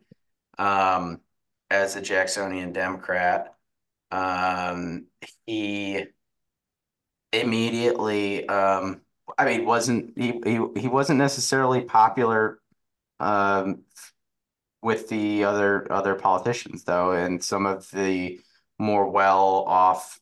um, 0.58 1.20
as 1.70 1.96
a 1.96 2.00
Jacksonian 2.00 2.72
Democrat. 2.72 3.54
Um, 4.10 5.06
he 5.46 6.04
immediately, 7.32 8.48
um, 8.48 9.02
I 9.38 9.44
mean, 9.44 9.64
wasn't 9.64 10.16
he, 10.16 10.40
he 10.44 10.80
he 10.80 10.88
wasn't 10.88 11.18
necessarily 11.18 11.82
popular 11.82 12.60
um, 13.20 13.82
with 14.82 15.08
the 15.08 15.44
other 15.44 15.90
other 15.92 16.14
politicians 16.14 16.84
though, 16.84 17.12
and 17.12 17.42
some 17.42 17.66
of 17.66 17.90
the 17.90 18.40
more 18.78 19.10
well 19.10 19.64
off, 19.66 20.20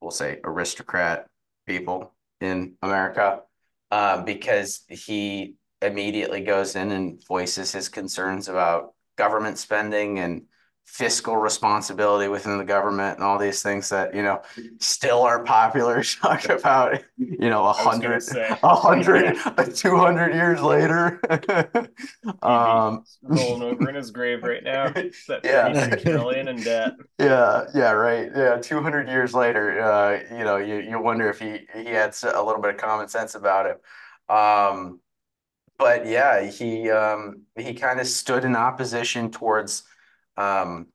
we'll 0.00 0.10
say 0.10 0.38
aristocrat 0.44 1.26
people 1.66 2.14
in 2.40 2.74
America, 2.82 3.42
uh, 3.90 4.22
because 4.22 4.82
he 4.88 5.56
immediately 5.82 6.42
goes 6.42 6.76
in 6.76 6.92
and 6.92 7.24
voices 7.26 7.72
his 7.72 7.88
concerns 7.88 8.48
about 8.48 8.94
government 9.16 9.58
spending 9.58 10.18
and 10.18 10.42
fiscal 10.90 11.36
responsibility 11.36 12.26
within 12.26 12.58
the 12.58 12.64
government 12.64 13.14
and 13.16 13.24
all 13.24 13.38
these 13.38 13.62
things 13.62 13.88
that 13.90 14.12
you 14.12 14.22
know 14.22 14.42
still 14.80 15.22
aren't 15.22 15.46
popular 15.46 16.02
talk 16.02 16.46
about 16.46 17.00
you 17.16 17.48
know 17.48 17.64
a 17.64 17.72
hundred 17.72 18.20
a 18.34 18.74
hundred 18.74 19.36
two 19.74 19.96
hundred 19.96 20.34
years 20.34 20.60
later. 20.60 21.20
Um 22.42 23.04
rolling 23.22 23.62
over 23.62 23.88
in 23.88 23.94
his 23.94 24.10
grave 24.10 24.42
right 24.42 24.62
now 24.62 24.92
yeah. 25.44 25.94
trillion 25.96 26.48
in 26.48 26.56
debt. 26.62 26.94
Yeah 27.18 27.64
yeah 27.74 27.92
right. 27.92 28.30
Yeah 28.34 28.56
200 28.60 29.08
years 29.08 29.32
later 29.32 29.80
uh 29.80 30.20
you 30.36 30.44
know 30.44 30.56
you, 30.56 30.76
you 30.80 31.00
wonder 31.00 31.28
if 31.30 31.38
he 31.38 31.66
he 31.74 31.84
had 31.90 32.14
a 32.22 32.42
little 32.42 32.60
bit 32.60 32.74
of 32.74 32.80
common 32.80 33.08
sense 33.08 33.34
about 33.36 33.66
it. 33.66 33.80
Um 34.34 35.00
but 35.78 36.06
yeah 36.06 36.42
he 36.42 36.90
um 36.90 37.42
he 37.56 37.74
kind 37.74 38.00
of 38.00 38.06
stood 38.06 38.44
in 38.44 38.56
opposition 38.56 39.30
towards 39.30 39.84
um, 40.36 40.86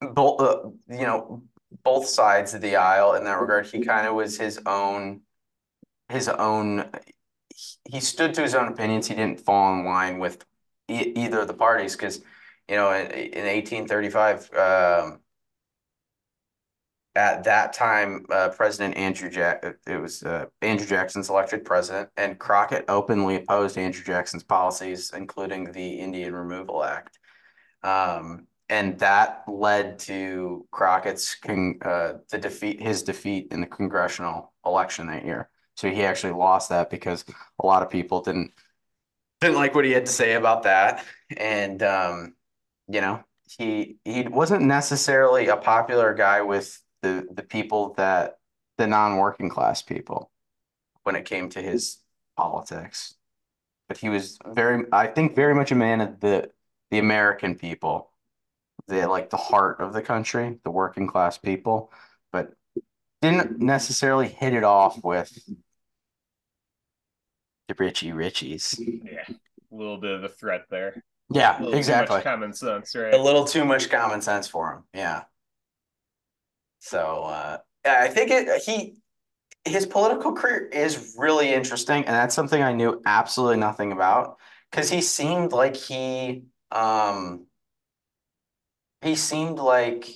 both 0.00 0.40
uh, 0.40 0.68
you 0.88 1.02
know 1.04 1.42
both 1.84 2.06
sides 2.06 2.54
of 2.54 2.60
the 2.60 2.76
aisle 2.76 3.14
in 3.14 3.24
that 3.24 3.40
regard. 3.40 3.66
He 3.66 3.80
kind 3.80 4.06
of 4.06 4.14
was 4.14 4.38
his 4.38 4.60
own 4.66 5.22
his 6.08 6.28
own. 6.28 6.90
He 7.88 8.00
stood 8.00 8.34
to 8.34 8.42
his 8.42 8.54
own 8.54 8.68
opinions. 8.68 9.06
He 9.08 9.14
didn't 9.14 9.40
fall 9.40 9.74
in 9.74 9.84
line 9.84 10.18
with 10.18 10.44
e 10.88 11.12
either 11.16 11.40
of 11.40 11.48
the 11.48 11.54
parties 11.54 11.96
because 11.96 12.22
you 12.68 12.76
know 12.76 12.92
in, 12.92 13.10
in 13.10 13.46
1835. 13.46 14.52
Um, 14.54 15.18
at 17.14 17.44
that 17.44 17.74
time, 17.74 18.24
uh, 18.30 18.48
President 18.48 18.96
Andrew 18.96 19.28
Jack 19.28 19.64
it 19.86 20.00
was 20.00 20.22
uh, 20.22 20.46
Andrew 20.62 20.86
Jackson's 20.86 21.28
elected 21.28 21.64
president, 21.64 22.08
and 22.16 22.38
Crockett 22.38 22.86
openly 22.88 23.36
opposed 23.36 23.76
Andrew 23.76 24.02
Jackson's 24.02 24.42
policies, 24.42 25.12
including 25.14 25.72
the 25.72 26.00
Indian 26.00 26.34
Removal 26.34 26.82
Act. 26.82 27.18
Um, 27.82 28.46
and 28.68 28.98
that 29.00 29.44
led 29.46 29.98
to 30.00 30.66
Crockett's 30.70 31.34
con 31.34 31.78
uh, 31.84 32.14
the 32.30 32.38
defeat 32.38 32.80
his 32.80 33.02
defeat 33.02 33.48
in 33.50 33.60
the 33.60 33.66
congressional 33.66 34.52
election 34.64 35.08
that 35.08 35.24
year. 35.24 35.50
So 35.76 35.90
he 35.90 36.04
actually 36.04 36.32
lost 36.32 36.70
that 36.70 36.90
because 36.90 37.24
a 37.58 37.66
lot 37.66 37.82
of 37.82 37.90
people 37.90 38.22
didn't 38.22 38.52
didn't 39.40 39.56
like 39.56 39.74
what 39.74 39.84
he 39.84 39.92
had 39.92 40.06
to 40.06 40.12
say 40.12 40.34
about 40.34 40.62
that, 40.62 41.04
and 41.36 41.82
um, 41.82 42.34
you 42.88 43.00
know 43.00 43.22
he 43.58 43.96
he 44.04 44.22
wasn't 44.22 44.62
necessarily 44.62 45.48
a 45.48 45.56
popular 45.56 46.14
guy 46.14 46.42
with 46.42 46.80
the 47.02 47.26
the 47.30 47.42
people 47.42 47.94
that 47.94 48.38
the 48.78 48.86
non-working 48.86 49.50
class 49.50 49.82
people 49.82 50.30
when 51.02 51.16
it 51.16 51.24
came 51.24 51.50
to 51.50 51.60
his 51.60 51.98
politics, 52.36 53.14
but 53.88 53.98
he 53.98 54.08
was 54.08 54.38
very 54.46 54.84
I 54.92 55.08
think 55.08 55.36
very 55.36 55.54
much 55.54 55.72
a 55.72 55.76
man 55.76 56.00
of 56.00 56.20
the 56.20 56.50
the 56.92 56.98
American 56.98 57.54
people, 57.54 58.12
the 58.86 59.08
like 59.08 59.30
the 59.30 59.38
heart 59.38 59.80
of 59.80 59.94
the 59.94 60.02
country, 60.02 60.58
the 60.62 60.70
working 60.70 61.06
class 61.06 61.38
people, 61.38 61.90
but 62.30 62.52
didn't 63.22 63.58
necessarily 63.58 64.28
hit 64.28 64.52
it 64.52 64.62
off 64.62 65.02
with 65.02 65.32
the 67.66 67.74
Richie 67.78 68.10
Richies. 68.10 68.78
Yeah, 68.78 69.24
a 69.26 69.74
little 69.74 69.96
bit 69.96 70.10
of 70.10 70.22
a 70.22 70.28
threat 70.28 70.66
there. 70.70 71.02
Yeah, 71.30 71.64
exactly. 71.64 72.20
common 72.20 72.52
sense, 72.52 72.94
right? 72.94 73.14
A 73.14 73.22
little 73.22 73.46
too 73.46 73.64
much 73.64 73.88
common 73.88 74.20
sense 74.20 74.46
for 74.46 74.74
him. 74.74 74.82
Yeah. 74.92 75.22
So 76.80 77.22
uh, 77.24 77.58
I 77.86 78.08
think 78.08 78.30
it, 78.30 78.62
he 78.64 78.98
his 79.64 79.86
political 79.86 80.34
career 80.34 80.66
is 80.66 81.14
really 81.16 81.54
interesting, 81.54 82.04
and 82.04 82.14
that's 82.14 82.34
something 82.34 82.62
I 82.62 82.74
knew 82.74 83.00
absolutely 83.06 83.56
nothing 83.56 83.92
about 83.92 84.36
because 84.70 84.90
he 84.90 85.00
seemed 85.00 85.52
like 85.52 85.74
he 85.74 86.44
um, 86.72 87.46
he 89.02 89.14
seemed 89.14 89.58
like, 89.58 90.08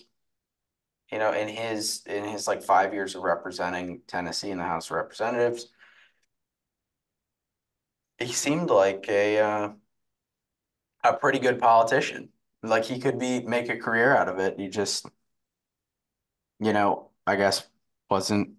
you 1.10 1.18
know, 1.18 1.32
in 1.32 1.48
his 1.48 2.02
in 2.06 2.24
his 2.24 2.46
like 2.48 2.62
five 2.62 2.94
years 2.94 3.14
of 3.14 3.22
representing 3.22 4.00
Tennessee 4.06 4.50
in 4.50 4.58
the 4.58 4.64
House 4.64 4.90
of 4.90 4.96
Representatives, 4.96 5.68
he 8.18 8.32
seemed 8.32 8.70
like 8.70 9.06
a 9.08 9.38
uh, 9.38 9.68
a 11.04 11.12
pretty 11.14 11.38
good 11.38 11.58
politician. 11.60 12.30
Like 12.62 12.84
he 12.84 12.98
could 12.98 13.18
be 13.18 13.40
make 13.40 13.68
a 13.68 13.76
career 13.76 14.16
out 14.16 14.28
of 14.28 14.38
it. 14.38 14.58
He 14.58 14.68
just, 14.68 15.06
you 16.58 16.72
know, 16.72 17.10
I 17.26 17.36
guess 17.36 17.66
wasn't 18.10 18.50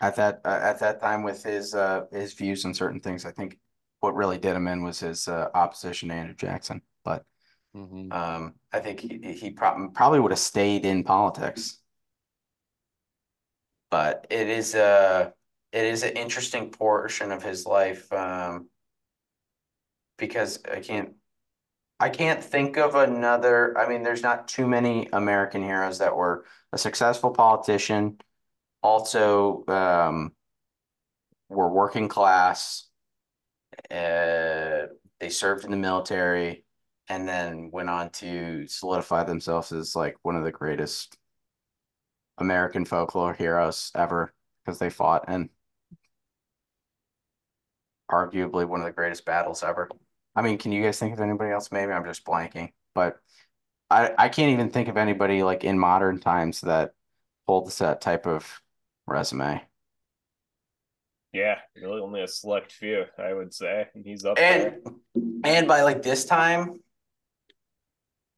at 0.00 0.16
that 0.16 0.40
uh, 0.44 0.58
at 0.62 0.80
that 0.80 1.00
time 1.00 1.22
with 1.22 1.42
his 1.42 1.74
uh, 1.74 2.06
his 2.12 2.32
views 2.34 2.64
on 2.64 2.74
certain 2.74 3.00
things. 3.00 3.24
I 3.24 3.30
think 3.32 3.58
what 4.00 4.14
really 4.14 4.38
did 4.38 4.56
him 4.56 4.66
in 4.66 4.82
was 4.82 5.00
his 5.00 5.28
uh, 5.28 5.48
opposition 5.54 6.08
to 6.08 6.14
Andrew 6.14 6.34
Jackson. 6.34 6.82
But 7.04 7.24
mm-hmm. 7.76 8.12
um, 8.12 8.54
I 8.72 8.80
think 8.80 9.00
he, 9.00 9.32
he 9.32 9.50
prob- 9.50 9.94
probably 9.94 10.20
would 10.20 10.32
have 10.32 10.38
stayed 10.38 10.84
in 10.84 11.04
politics. 11.04 11.78
But 13.90 14.26
it 14.30 14.48
is 14.48 14.74
a 14.74 15.32
it 15.72 15.84
is 15.84 16.02
an 16.02 16.16
interesting 16.16 16.70
portion 16.70 17.32
of 17.32 17.42
his 17.42 17.66
life 17.66 18.12
um, 18.12 18.68
because 20.16 20.60
I 20.70 20.80
can't 20.80 21.14
I 21.98 22.08
can't 22.08 22.42
think 22.42 22.78
of 22.78 22.94
another. 22.94 23.76
I 23.76 23.86
mean, 23.88 24.02
there's 24.02 24.22
not 24.22 24.48
too 24.48 24.66
many 24.66 25.08
American 25.12 25.62
heroes 25.62 25.98
that 25.98 26.16
were 26.16 26.46
a 26.72 26.78
successful 26.78 27.30
politician, 27.30 28.18
also 28.82 29.64
um, 29.68 30.32
were 31.50 31.70
working 31.70 32.08
class, 32.08 32.86
uh, 33.90 34.86
they 35.18 35.28
served 35.28 35.64
in 35.64 35.70
the 35.70 35.76
military 35.76 36.64
and 37.08 37.28
then 37.28 37.70
went 37.72 37.90
on 37.90 38.10
to 38.10 38.66
solidify 38.66 39.24
themselves 39.24 39.72
as 39.72 39.96
like 39.96 40.16
one 40.22 40.36
of 40.36 40.44
the 40.44 40.52
greatest 40.52 41.16
American 42.38 42.84
folklore 42.84 43.34
heroes 43.34 43.90
ever 43.94 44.32
because 44.64 44.78
they 44.78 44.90
fought 44.90 45.28
in 45.28 45.50
arguably 48.10 48.66
one 48.66 48.80
of 48.80 48.86
the 48.86 48.92
greatest 48.92 49.24
battles 49.24 49.62
ever. 49.62 49.88
I 50.34 50.42
mean, 50.42 50.58
can 50.58 50.72
you 50.72 50.82
guys 50.82 50.98
think 50.98 51.12
of 51.12 51.20
anybody 51.20 51.50
else? 51.50 51.70
Maybe 51.72 51.92
I'm 51.92 52.04
just 52.04 52.24
blanking, 52.24 52.72
but 52.94 53.18
I 53.90 54.12
I 54.18 54.28
can't 54.28 54.52
even 54.52 54.70
think 54.70 54.88
of 54.88 54.96
anybody 54.96 55.42
like 55.42 55.64
in 55.64 55.78
modern 55.78 56.20
times 56.20 56.60
that 56.62 56.92
holds 57.46 57.78
that 57.78 58.00
type 58.00 58.26
of 58.26 58.62
resume. 59.06 59.62
Yeah, 61.32 61.58
really 61.76 62.00
only 62.00 62.22
a 62.22 62.28
select 62.28 62.72
few, 62.72 63.04
I 63.18 63.32
would 63.32 63.54
say. 63.54 63.86
And 63.94 64.04
he's 64.04 64.24
up 64.24 64.38
And 64.38 64.46
there. 64.48 64.80
and 65.44 65.68
by 65.68 65.82
like 65.82 66.02
this 66.02 66.24
time, 66.24 66.80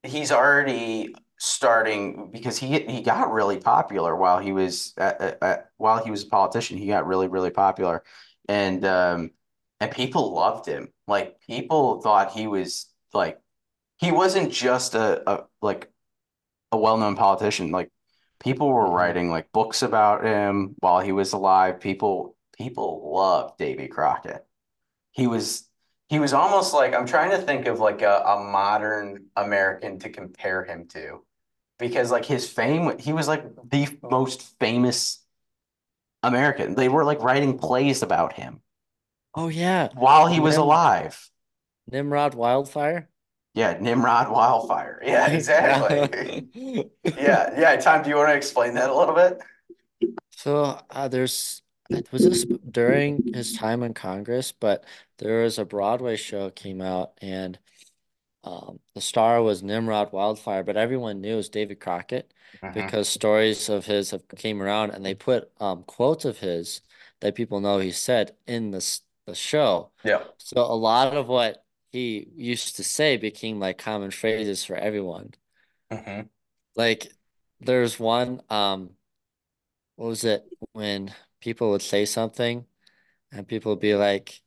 he's 0.03 0.33
already 0.33 1.15
starting 1.39 2.31
because 2.33 2.57
he 2.59 2.81
he 2.81 3.03
got 3.03 3.33
really 3.33 3.59
popular 3.59 4.15
while 4.17 4.39
he 4.39 4.53
was 4.53 4.95
at, 4.97 5.39
at, 5.43 5.71
while 5.77 6.03
he 6.05 6.11
was 6.11 6.25
a 6.25 6.29
politician. 6.29 6.79
He 6.79 6.87
got 6.87 7.07
really 7.07 7.29
really 7.29 7.51
popular, 7.51 8.03
and 8.49 8.85
um 8.85 9.31
and 9.81 9.91
people 9.91 10.35
loved 10.35 10.67
him. 10.67 10.89
Like 11.07 11.41
people 11.47 12.01
thought 12.01 12.33
he 12.33 12.47
was 12.47 12.87
like 13.13 13.39
he 13.99 14.13
wasn't 14.13 14.53
just 14.53 14.95
a, 14.95 15.29
a 15.31 15.45
like 15.63 15.91
a 16.73 16.79
well-known 16.79 17.17
politician. 17.17 17.71
Like 17.71 17.91
people 18.41 18.69
were 18.69 18.91
Mhm. 18.91 18.91
writing 18.91 19.31
like 19.31 19.53
books 19.53 19.83
about 19.83 20.25
him 20.25 20.75
while 20.81 21.01
he 21.01 21.13
was 21.13 21.33
alive. 21.33 21.81
People 21.81 22.37
people 22.63 23.13
loved 23.15 23.59
Davy 23.59 23.89
Crockett. 23.89 24.45
He 25.13 25.27
was 25.27 25.69
he 26.09 26.21
was 26.21 26.33
almost 26.33 26.75
like 26.75 26.95
I'm 26.95 27.07
trying 27.07 27.31
to 27.33 27.39
think 27.39 27.67
of 27.67 27.81
like 27.81 28.03
a, 28.03 28.23
a 28.27 28.45
modern 28.45 29.27
American 29.37 29.99
to 30.01 30.11
compare 30.11 30.65
him 30.65 30.89
to 30.89 31.25
because 31.79 32.11
like 32.11 32.25
his 32.27 32.49
fame, 32.49 32.99
he 32.99 33.13
was 33.13 33.29
like 33.29 33.45
the 33.71 33.89
most 34.03 34.59
famous 34.61 35.21
American. 36.23 36.75
They 36.75 36.89
were 36.89 37.05
like 37.05 37.23
writing 37.23 37.59
plays 37.59 38.03
about 38.03 38.33
him 38.35 38.61
Oh 39.35 39.49
yeah, 39.49 39.91
while 39.95 40.27
he 40.27 40.41
was 40.41 40.57
Nim- 40.57 40.63
alive. 40.63 41.31
Nimrod 41.87 42.35
Wildfire. 42.35 43.09
Yeah, 43.55 43.77
Nimrod 43.79 44.31
Wildfire. 44.31 45.01
Yeah, 45.05 45.29
exactly. 45.31 46.49
Yeah, 47.17 47.51
yeah. 47.59 47.77
Tom, 47.77 48.03
do 48.03 48.09
you 48.11 48.17
want 48.17 48.31
to 48.31 48.37
explain 48.37 48.75
that 48.75 48.89
a 48.91 48.95
little 48.97 49.15
bit? 49.15 49.39
So 50.31 50.81
uh, 50.91 51.09
there's 51.09 51.62
was 52.11 52.23
this 52.23 52.45
during 52.71 53.33
his 53.33 53.53
time 53.53 53.83
in 53.83 53.95
Congress, 53.95 54.53
but 54.53 54.85
there 55.19 55.43
was 55.43 55.59
a 55.59 55.65
Broadway 55.65 56.17
show 56.17 56.51
came 56.51 56.81
out 56.81 57.13
and 57.21 57.59
um, 58.45 58.81
the 58.95 59.01
star 59.01 59.43
was 59.43 59.63
Nimrod 59.63 60.13
Wildfire, 60.13 60.65
but 60.65 60.77
everyone 60.77 61.21
knew 61.21 61.35
it 61.35 61.37
was 61.37 61.49
David 61.49 61.81
Crockett 61.81 62.33
because 62.73 63.09
stories 63.09 63.69
of 63.69 63.87
his 63.87 64.11
have 64.11 64.27
came 64.37 64.61
around 64.61 64.91
and 64.91 65.05
they 65.05 65.15
put 65.15 65.51
um, 65.61 65.85
quotes 65.85 66.25
of 66.25 66.39
his 66.39 66.81
that 67.21 67.35
people 67.37 67.61
know 67.61 67.79
he 67.79 67.93
said 67.93 68.35
in 68.47 68.73
this 68.73 69.03
the 69.27 69.35
show. 69.35 69.91
Yeah. 70.05 70.25
So 70.39 70.61
a 70.63 70.75
lot 70.75 71.17
of 71.17 71.29
what 71.29 71.65
he 71.93 72.29
used 72.35 72.77
to 72.77 72.85
say 72.85 73.17
became 73.17 73.61
like 73.61 73.79
common 73.79 74.11
phrases 74.11 74.65
for 74.65 74.75
everyone. 74.75 75.35
Mhm. 75.91 76.29
Like 76.75 77.13
there's 77.61 78.01
one 78.01 78.43
um 78.51 78.91
what 79.97 80.09
was 80.09 80.25
it 80.25 80.45
when 80.73 81.15
people 81.43 81.71
would 81.73 81.83
say 81.83 82.07
something 82.07 82.67
and 83.33 83.49
people 83.49 83.73
would 83.73 83.81
be 83.81 83.95
like 83.97 84.43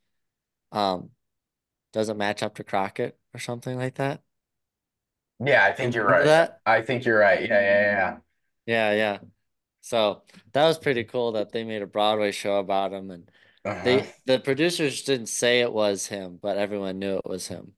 um 0.71 1.11
doesn't 1.93 2.17
match 2.17 2.43
up 2.43 2.55
to 2.55 2.63
Crockett 2.65 3.19
or 3.33 3.39
something 3.39 3.77
like 3.77 3.95
that? 3.95 4.23
Yeah, 5.43 5.63
I 5.65 5.73
think 5.73 5.95
you're 5.95 6.05
Remember 6.05 6.25
right. 6.25 6.25
that? 6.25 6.61
I 6.65 6.81
think 6.81 7.05
you're 7.05 7.19
right. 7.19 7.41
Yeah, 7.41 7.59
yeah, 7.61 8.17
Yeah, 8.65 8.91
yeah. 8.91 8.93
Yeah. 8.93 9.19
So 9.81 10.23
that 10.53 10.65
was 10.65 10.77
pretty 10.79 11.03
cool 11.03 11.33
that 11.33 11.51
they 11.51 11.63
made 11.63 11.81
a 11.81 11.87
Broadway 11.87 12.31
show 12.31 12.57
about 12.59 12.93
him 12.93 13.11
and. 13.11 13.31
Uh-huh. 13.65 13.83
they 13.83 14.13
the 14.25 14.39
producers 14.39 15.03
didn't 15.03 15.27
say 15.27 15.61
it 15.61 15.73
was 15.73 16.07
him, 16.07 16.37
but 16.41 16.57
everyone 16.57 16.99
knew 16.99 17.17
it 17.17 17.25
was 17.25 17.47
him. 17.47 17.75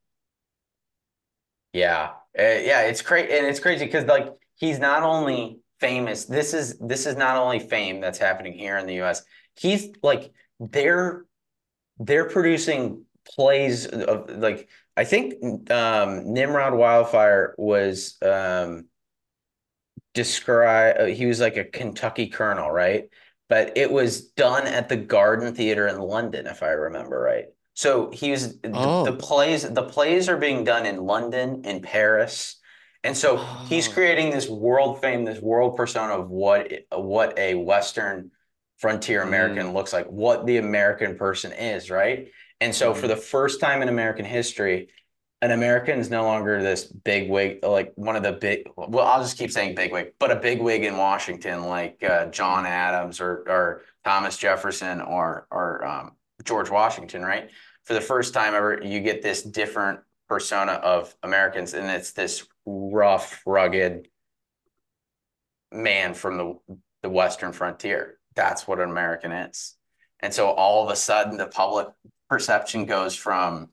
Yeah. 1.74 2.14
Uh, 2.38 2.42
yeah, 2.44 2.82
it's 2.84 3.02
crazy 3.02 3.34
and 3.34 3.46
it's 3.46 3.60
crazy 3.60 3.86
because 3.86 4.06
like 4.06 4.28
he's 4.56 4.80
not 4.80 5.04
only 5.04 5.60
famous, 5.80 6.26
this 6.26 6.54
is 6.54 6.78
this 6.80 7.06
is 7.06 7.16
not 7.16 7.38
only 7.38 7.60
fame 7.60 8.02
that's 8.02 8.18
happening 8.18 8.54
here 8.54 8.78
in 8.78 8.86
the 8.88 9.02
US. 9.02 9.24
He's 9.56 9.90
like 10.04 10.32
they're 10.60 11.26
they're 12.00 12.30
producing 12.30 13.06
plays 13.36 13.86
of 13.88 14.30
like 14.30 14.70
I 14.96 15.04
think 15.04 15.70
um 15.72 16.34
Nimrod 16.34 16.74
Wildfire 16.74 17.56
was 17.58 18.18
um 18.22 18.86
describe 20.14 20.96
uh, 21.00 21.06
he 21.06 21.26
was 21.26 21.40
like 21.40 21.58
a 21.58 21.64
Kentucky 21.66 22.28
colonel, 22.28 22.72
right? 22.72 23.10
But 23.50 23.78
it 23.78 23.92
was 23.92 24.30
done 24.32 24.68
at 24.68 24.90
the 24.90 24.98
Garden 24.98 25.56
Theater 25.56 25.88
in 25.88 26.00
London, 26.00 26.48
if 26.48 26.64
I 26.64 26.70
remember 26.70 27.20
right. 27.20 27.46
So 27.76 28.10
he 28.12 28.32
was 28.32 28.60
the, 28.60 28.72
Oh. 28.74 29.06
the 29.06 29.14
plays 29.14 29.64
the 29.70 29.84
plays 29.84 30.28
are 30.30 30.38
being 30.38 30.64
done 30.64 30.86
in 30.86 31.06
London, 31.06 31.64
in 31.66 31.82
Paris. 31.82 32.57
And 33.08 33.18
so 33.18 33.46
he's 33.64 33.88
Oh. 33.90 33.94
creating 33.94 34.32
this 34.32 34.50
world 34.50 35.02
fame, 35.02 35.26
this 35.26 35.42
world 35.42 35.78
persona 35.78 36.14
of 36.20 36.30
what 36.30 36.72
what 36.92 37.40
a 37.40 37.56
Western 37.56 38.32
frontier 38.78 39.24
American 39.24 39.74
looks 39.74 39.94
like, 39.94 40.08
what 40.08 40.46
the 40.46 40.58
American 40.58 41.18
person 41.18 41.52
is, 41.54 41.90
right? 41.90 42.30
And 42.62 42.76
so 42.76 42.94
for 42.94 43.08
Mhm. 43.08 43.10
the 43.10 43.18
first 43.18 43.60
time 43.62 43.82
in 43.82 43.90
American 43.90 44.26
history, 44.26 44.90
an 45.42 45.52
American 45.52 46.00
is 46.00 46.10
no 46.10 46.24
longer 46.24 46.62
this 46.62 46.86
big 46.86 47.30
wig, 47.30 47.64
like 47.64 47.94
one 47.96 48.16
of 48.16 48.24
the 48.24 48.34
big, 48.34 48.68
well, 48.76 49.08
I'll 49.08 49.22
just 49.24 49.38
keep 49.38 49.52
saying 49.52 49.76
big 49.76 49.92
wig, 49.94 50.14
but 50.20 50.32
a 50.32 50.36
big 50.36 50.62
wig 50.62 50.84
in 50.84 50.98
Washington, 50.98 51.66
like 51.66 52.04
uh, 52.04 52.26
John 52.28 52.66
Adams 52.66 53.22
or 53.22 53.44
or 53.48 53.84
Thomas 54.04 54.38
Jefferson 54.38 55.02
or 55.02 55.48
or 55.52 55.86
um, 55.86 56.12
George 56.44 56.70
Washington, 56.70 57.24
right? 57.24 57.52
For 57.86 57.94
the 57.94 58.02
first 58.02 58.34
time 58.34 58.54
ever, 58.56 58.82
you 58.84 59.00
get 59.00 59.22
this 59.22 59.44
different 59.44 60.02
persona 60.28 60.74
of 60.74 61.16
Americans, 61.24 61.74
and 61.74 61.90
it's 61.90 62.12
this 62.12 62.46
rough, 62.66 63.42
rugged 63.46 64.08
man 65.72 66.14
from 66.14 66.38
the 66.38 66.76
the 67.04 67.10
Western 67.10 67.52
frontier. 67.52 68.18
That's 68.36 68.68
what 68.68 68.80
an 68.80 68.90
American 68.90 69.32
is. 69.32 69.76
And 70.20 70.34
so 70.34 70.50
all 70.50 70.84
of 70.84 70.92
a 70.92 70.96
sudden, 70.96 71.38
the 71.38 71.48
public 71.48 71.88
perception 72.30 72.86
goes 72.86 73.16
from 73.16 73.70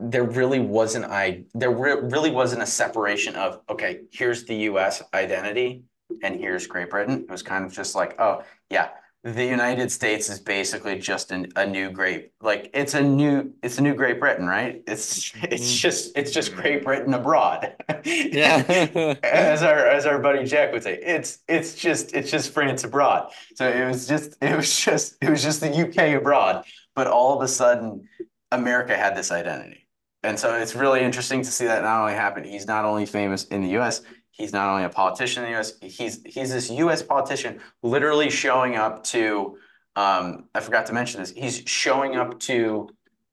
there 0.00 0.24
really 0.24 0.58
wasn't 0.58 1.04
I 1.04 1.44
there 1.54 1.70
re 1.70 1.94
really 1.94 2.30
wasn't 2.30 2.62
a 2.62 2.66
separation 2.66 3.36
of 3.36 3.60
okay, 3.70 4.00
here's 4.12 4.44
the 4.44 4.56
US 4.70 5.02
identity 5.14 5.84
and 6.22 6.38
here's 6.38 6.66
Great 6.66 6.90
Britain. 6.90 7.20
It 7.20 7.30
was 7.30 7.42
kind 7.42 7.64
of 7.64 7.72
just 7.72 7.94
like, 7.94 8.20
oh 8.20 8.42
yeah, 8.70 8.90
the 9.24 9.44
United 9.44 9.90
States 9.90 10.28
is 10.28 10.38
basically 10.38 10.98
just 10.98 11.32
an, 11.32 11.46
a 11.56 11.64
new 11.66 11.90
great 11.90 12.32
like 12.42 12.70
it's 12.74 12.92
a 12.92 13.02
new 13.02 13.54
it's 13.62 13.78
a 13.78 13.82
new 13.82 13.94
Great 13.94 14.20
Britain, 14.20 14.46
right? 14.46 14.82
It's 14.86 15.32
it's 15.44 15.64
Mhm. 15.72 15.80
just 15.80 16.16
it's 16.16 16.30
just 16.30 16.54
Great 16.54 16.84
Britain 16.84 17.14
abroad. 17.14 17.72
Yeah. 18.04 19.16
As 19.22 19.62
our 19.62 19.86
as 19.86 20.04
our 20.04 20.18
buddy 20.18 20.44
Jack 20.44 20.72
would 20.72 20.82
say, 20.82 20.98
it's 21.02 21.38
it's 21.48 21.74
just 21.74 22.14
it's 22.14 22.30
just 22.30 22.52
France 22.52 22.84
abroad. 22.84 23.32
So 23.54 23.66
it 23.68 23.86
was 23.86 24.06
just 24.06 24.36
it 24.42 24.54
was 24.54 24.78
just 24.78 25.16
it 25.22 25.30
was 25.30 25.42
just 25.42 25.60
the 25.62 25.70
UK 25.74 26.20
abroad. 26.20 26.64
But 26.94 27.06
all 27.06 27.34
of 27.34 27.42
a 27.42 27.48
sudden, 27.48 28.06
America 28.52 28.94
had 28.96 29.16
this 29.16 29.32
identity. 29.32 29.88
And 30.22 30.38
so 30.38 30.54
it's 30.54 30.74
really 30.74 31.00
interesting 31.00 31.42
to 31.42 31.50
see 31.50 31.64
that 31.66 31.82
not 31.82 32.00
only 32.00 32.14
happen, 32.14 32.44
he's 32.44 32.66
not 32.66 32.84
only 32.84 33.04
famous 33.06 33.44
in 33.46 33.62
the 33.62 33.70
US, 33.78 34.02
he's 34.36 34.52
not 34.52 34.68
only 34.68 34.84
a 34.84 34.88
politician 34.88 35.44
in 35.44 35.52
the 35.52 35.58
US, 35.58 35.74
he's 35.80 36.22
he's 36.24 36.52
this 36.52 36.70
US 36.70 37.02
politician 37.02 37.60
literally 37.82 38.30
showing 38.30 38.76
up 38.76 39.04
to 39.04 39.58
um 39.96 40.48
I 40.54 40.60
forgot 40.60 40.86
to 40.86 40.92
mention 40.92 41.20
this, 41.20 41.30
he's 41.32 41.62
showing 41.66 42.16
up 42.16 42.40
to, 42.40 42.88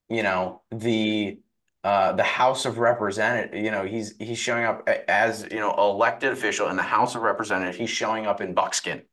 you 0.10 0.24
know, 0.24 0.62
the 0.72 1.40
uh 1.84 2.14
the 2.14 2.24
House 2.24 2.66
of 2.66 2.78
Representatives, 2.78 3.64
you 3.64 3.72
know, 3.72 3.84
he's 3.86 4.16
he's 4.20 4.38
showing 4.40 4.66
up 4.66 4.88
as, 5.08 5.48
you 5.52 5.60
know, 5.60 5.74
elected 5.78 6.32
official 6.34 6.68
in 6.70 6.76
the 6.78 6.84
House 6.84 7.16
of 7.16 7.22
Representatives, 7.24 7.78
he's 7.78 7.90
showing 7.90 8.26
up 8.28 8.42
in 8.42 8.54
buckskin 8.54 9.04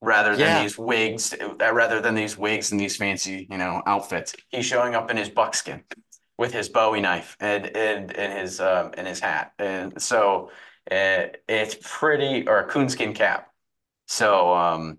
rather 0.00 0.36
than 0.36 0.52
Yeah. 0.52 0.54
these 0.54 0.78
wigs, 0.78 1.34
uh, 1.34 1.72
rather 1.72 2.00
than 2.00 2.14
these 2.14 2.38
wigs 2.38 2.70
and 2.70 2.80
these 2.80 2.96
fancy, 2.96 3.46
you 3.50 3.58
know, 3.58 3.82
outfits. 3.86 4.34
He's 4.48 4.64
showing 4.66 4.94
up 4.94 5.10
in 5.10 5.16
his 5.16 5.28
buckskin 5.28 5.82
with 6.38 6.52
his 6.52 6.68
Bowie 6.68 7.00
knife 7.00 7.36
and 7.40 7.66
and 7.76 8.16
and 8.16 8.32
his 8.38 8.60
um 8.60 8.92
and 8.96 9.06
his 9.06 9.20
hat. 9.20 9.52
And 9.58 10.00
so 10.00 10.50
uh, 10.90 11.26
it's 11.48 11.76
pretty 11.82 12.46
or 12.48 12.60
a 12.60 12.68
coonskin 12.68 13.14
cap. 13.14 13.52
So 14.06 14.54
um 14.54 14.98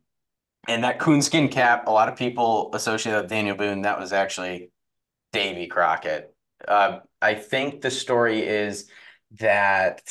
and 0.68 0.84
that 0.84 1.00
coonskin 1.00 1.48
cap, 1.48 1.88
a 1.88 1.92
lot 1.92 2.10
of 2.10 2.16
people 2.16 2.70
associate 2.74 3.16
with 3.16 3.30
Daniel 3.30 3.56
Boone. 3.56 3.82
That 3.82 4.00
was 4.00 4.14
actually 4.14 4.72
Davy 5.32 5.68
Crockett. 5.68 6.34
Uh, 6.68 7.00
I 7.22 7.36
think 7.36 7.82
the 7.82 7.90
story 7.90 8.46
is 8.46 8.90
that 9.40 10.02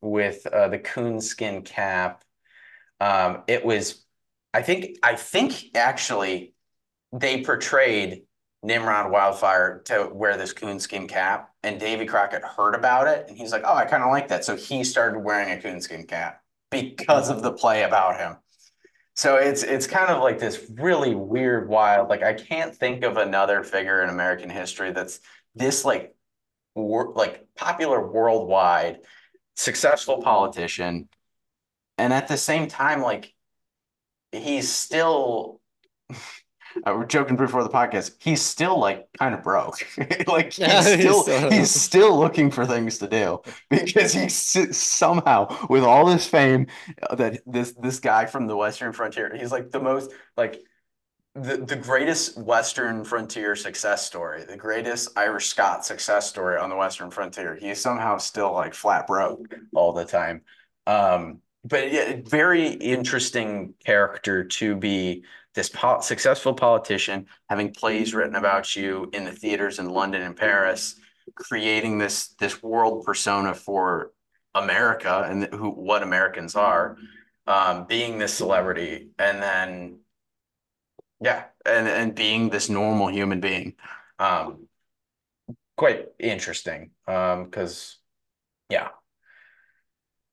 with 0.00 0.46
uh, 0.46 0.68
the 0.68 0.78
coonskin 0.78 1.62
cap, 1.62 2.24
um, 3.00 3.42
it 3.46 3.64
was. 3.64 4.04
I 4.54 4.62
think. 4.62 4.98
I 5.02 5.14
think 5.14 5.76
actually, 5.76 6.54
they 7.12 7.44
portrayed 7.44 8.22
Nimrod 8.62 9.10
Wildfire 9.10 9.82
to 9.86 10.10
wear 10.12 10.36
this 10.36 10.52
coonskin 10.52 11.06
cap, 11.08 11.50
and 11.62 11.78
Davy 11.80 12.06
Crockett 12.06 12.42
heard 12.44 12.74
about 12.74 13.06
it, 13.08 13.26
and 13.28 13.36
he's 13.38 13.52
like, 13.52 13.62
"Oh, 13.64 13.74
I 13.74 13.84
kind 13.84 14.02
of 14.02 14.10
like 14.10 14.28
that." 14.28 14.44
So 14.44 14.56
he 14.56 14.84
started 14.84 15.20
wearing 15.20 15.50
a 15.50 15.60
coonskin 15.60 16.06
cap. 16.06 16.42
because 16.70 17.30
of 17.30 17.42
the 17.42 17.52
play 17.52 17.82
about 17.84 18.18
him. 18.18 18.36
So 19.14 19.36
it's 19.36 19.62
it's 19.62 19.86
kind 19.86 20.10
of 20.10 20.22
like 20.22 20.38
this 20.38 20.66
really 20.74 21.14
weird, 21.14 21.68
wild. 21.68 22.08
Like 22.08 22.22
I 22.22 22.34
can't 22.34 22.74
think 22.76 23.04
of 23.04 23.16
another 23.16 23.64
figure 23.64 24.02
in 24.02 24.10
American 24.10 24.50
history 24.50 24.92
that's 24.92 25.20
this 25.54 25.84
like 25.84 26.14
wor- 26.74 27.12
like 27.14 27.46
popular 27.56 28.06
worldwide, 28.06 28.98
successful 29.56 30.22
politician, 30.22 31.08
and 31.98 32.12
at 32.12 32.28
the 32.28 32.36
same 32.36 32.68
time, 32.68 33.02
like 33.02 33.34
he's 34.32 34.70
still 34.72 35.57
uh, 36.86 36.94
we're 36.96 37.06
joking 37.06 37.36
before 37.36 37.62
the 37.62 37.68
podcast. 37.68 38.12
He's 38.18 38.42
still 38.42 38.78
like 38.78 39.08
kind 39.18 39.34
of 39.34 39.42
broke. 39.42 39.78
like 40.26 40.52
he's 40.52 40.86
still 40.86 41.50
he's 41.50 41.70
still 41.70 42.18
looking 42.18 42.50
for 42.50 42.66
things 42.66 42.98
to 42.98 43.08
do 43.08 43.40
because 43.70 44.12
he's 44.12 44.76
somehow 44.76 45.66
with 45.68 45.84
all 45.84 46.06
this 46.06 46.26
fame 46.26 46.66
uh, 47.02 47.14
that 47.14 47.40
this 47.46 47.72
this 47.72 48.00
guy 48.00 48.26
from 48.26 48.46
the 48.46 48.56
Western 48.56 48.92
frontier. 48.92 49.34
He's 49.36 49.52
like 49.52 49.70
the 49.70 49.80
most 49.80 50.12
like 50.36 50.60
the 51.34 51.58
the 51.58 51.76
greatest 51.76 52.38
Western 52.38 53.04
frontier 53.04 53.54
success 53.54 54.06
story, 54.06 54.44
the 54.44 54.56
greatest 54.56 55.16
Irish 55.16 55.46
Scot 55.46 55.84
success 55.84 56.28
story 56.28 56.58
on 56.58 56.70
the 56.70 56.76
Western 56.76 57.10
frontier. 57.10 57.56
He's 57.56 57.80
somehow 57.80 58.18
still 58.18 58.52
like 58.52 58.74
flat 58.74 59.06
broke 59.06 59.54
all 59.74 59.92
the 59.92 60.04
time. 60.04 60.42
Um, 60.86 61.40
but 61.64 61.92
yeah, 61.92 62.16
very 62.24 62.68
interesting 62.68 63.74
character 63.84 64.44
to 64.44 64.76
be 64.76 65.24
this 65.58 65.68
po 65.68 65.98
successful 65.98 66.54
politician, 66.54 67.26
having 67.48 67.72
plays 67.72 68.14
written 68.14 68.36
about 68.36 68.76
you 68.76 69.10
in 69.12 69.24
the 69.24 69.32
theaters 69.32 69.80
in 69.80 69.90
London 69.90 70.22
and 70.22 70.36
Paris, 70.36 70.94
creating 71.34 71.98
this 71.98 72.28
this 72.38 72.62
world 72.62 73.04
persona 73.04 73.52
for 73.52 74.12
America 74.54 75.26
and 75.28 75.52
who 75.52 75.70
what 75.70 76.04
Americans 76.04 76.54
are, 76.54 76.96
um, 77.48 77.86
being 77.88 78.18
this 78.18 78.32
celebrity, 78.32 79.08
and 79.18 79.42
then 79.42 79.98
yeah, 81.20 81.46
and 81.66 81.88
and 81.88 82.14
being 82.14 82.50
this 82.50 82.68
normal 82.68 83.08
human 83.08 83.40
being, 83.40 83.74
um, 84.20 84.68
quite 85.76 86.06
interesting, 86.20 86.92
um, 87.08 87.46
because 87.46 87.98
yeah. 88.70 88.90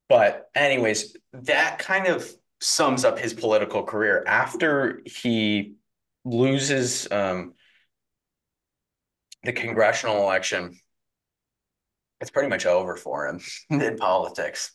But 0.07 0.51
anyways, 0.53 1.17
that 1.33 1.79
kind 1.79 2.05
of 2.05 2.31
sums 2.65 3.05
up 3.05 3.19
his 3.19 3.33
political 3.33 3.83
career 3.83 4.23
after 4.25 5.01
he 5.05 5.75
loses 6.23 7.07
um 7.11 7.53
the 9.43 9.53
congressional 9.53 10.17
election. 10.17 10.79
It's 12.19 12.31
pretty 12.31 12.49
much 12.49 12.65
over 12.65 12.95
for 12.95 13.27
him 13.27 13.41
in 13.69 13.97
politics. 13.97 14.71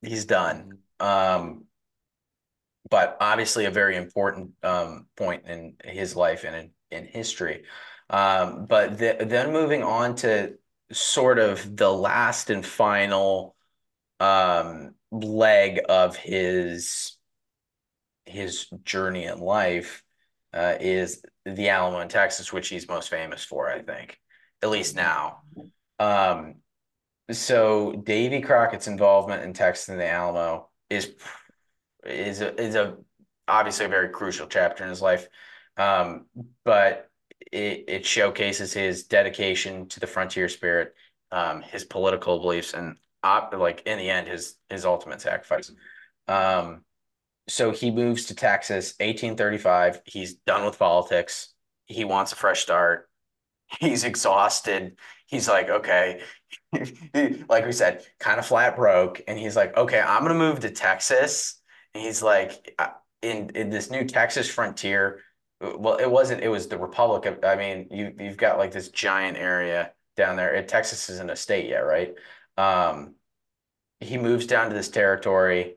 He's 0.00 0.24
done. 0.24 0.78
Um, 1.00 1.64
but 2.88 3.16
obviously 3.20 3.64
a 3.64 3.70
very 3.70 3.96
important 3.96 4.50
um, 4.62 5.06
point 5.16 5.46
in 5.46 5.74
his 5.84 6.14
life 6.14 6.44
and 6.44 6.54
in, 6.54 6.70
in 6.96 7.06
history. 7.06 7.64
Um, 8.10 8.66
but 8.66 8.98
th 8.98 9.16
then 9.28 9.52
moving 9.52 9.82
on 9.82 10.14
to 10.16 10.54
sort 10.92 11.38
of 11.38 11.76
the 11.76 11.90
last 11.90 12.50
and 12.50 12.64
final 12.64 13.56
um, 14.20 14.94
leg 15.10 15.80
of 15.88 16.16
his 16.16 17.11
his 18.24 18.66
journey 18.84 19.24
in 19.24 19.40
life 19.40 20.02
uh, 20.52 20.76
is 20.80 21.22
the 21.44 21.68
Alamo 21.68 22.00
in 22.00 22.08
Texas, 22.08 22.52
which 22.52 22.68
he's 22.68 22.88
most 22.88 23.10
famous 23.10 23.44
for, 23.44 23.68
I 23.70 23.80
think, 23.80 24.18
at 24.62 24.70
least 24.70 24.96
now. 24.96 25.42
Um, 25.98 26.56
so 27.30 27.92
Davy 27.92 28.40
Crockett's 28.40 28.88
involvement 28.88 29.42
in 29.42 29.52
Texas 29.52 29.88
and 29.88 30.00
the 30.00 30.08
Alamo 30.08 30.68
is 30.90 31.14
is 32.04 32.40
a 32.40 32.60
is 32.60 32.74
a 32.74 32.96
obviously 33.48 33.86
a 33.86 33.88
very 33.88 34.08
crucial 34.08 34.46
chapter 34.46 34.82
in 34.84 34.90
his 34.90 35.02
life. 35.02 35.28
Um, 35.76 36.26
but 36.64 37.08
it 37.50 37.84
it 37.88 38.06
showcases 38.06 38.72
his 38.72 39.04
dedication 39.04 39.88
to 39.88 40.00
the 40.00 40.06
frontier 40.06 40.48
spirit, 40.48 40.94
um, 41.30 41.62
his 41.62 41.84
political 41.84 42.40
beliefs, 42.40 42.74
and 42.74 42.96
op 43.22 43.54
like 43.54 43.82
in 43.86 43.98
the 43.98 44.10
end, 44.10 44.28
his 44.28 44.56
his 44.68 44.84
ultimate 44.84 45.20
sacrifice. 45.20 45.72
Um, 46.28 46.84
so 47.48 47.70
he 47.70 47.90
moves 47.90 48.26
to 48.26 48.34
Texas, 48.34 48.94
1835. 49.00 50.00
He's 50.04 50.34
done 50.34 50.64
with 50.64 50.78
politics. 50.78 51.52
He 51.86 52.04
wants 52.04 52.32
a 52.32 52.36
fresh 52.36 52.62
start. 52.62 53.08
He's 53.80 54.04
exhausted. 54.04 54.98
He's 55.26 55.48
like, 55.48 55.68
okay, 55.68 56.20
like 57.48 57.64
we 57.64 57.72
said, 57.72 58.04
kind 58.20 58.38
of 58.38 58.46
flat 58.46 58.76
broke. 58.76 59.22
And 59.26 59.38
he's 59.38 59.56
like, 59.56 59.76
okay, 59.76 60.00
I'm 60.00 60.22
gonna 60.22 60.34
move 60.34 60.60
to 60.60 60.70
Texas. 60.70 61.60
And 61.94 62.04
he's 62.04 62.22
like, 62.22 62.74
in 63.22 63.50
in 63.54 63.70
this 63.70 63.90
new 63.90 64.04
Texas 64.04 64.50
frontier. 64.50 65.20
Well, 65.60 65.96
it 65.96 66.10
wasn't. 66.10 66.42
It 66.42 66.48
was 66.48 66.66
the 66.68 66.78
Republic 66.78 67.24
of. 67.26 67.44
I 67.44 67.56
mean, 67.56 67.88
you 67.90 68.12
you've 68.18 68.36
got 68.36 68.58
like 68.58 68.72
this 68.72 68.88
giant 68.88 69.38
area 69.38 69.92
down 70.16 70.36
there. 70.36 70.54
It, 70.54 70.68
Texas 70.68 71.08
isn't 71.08 71.30
a 71.30 71.36
state 71.36 71.68
yet, 71.68 71.80
right? 71.80 72.14
Um, 72.56 73.14
he 74.00 74.18
moves 74.18 74.46
down 74.46 74.68
to 74.68 74.74
this 74.74 74.88
territory, 74.88 75.76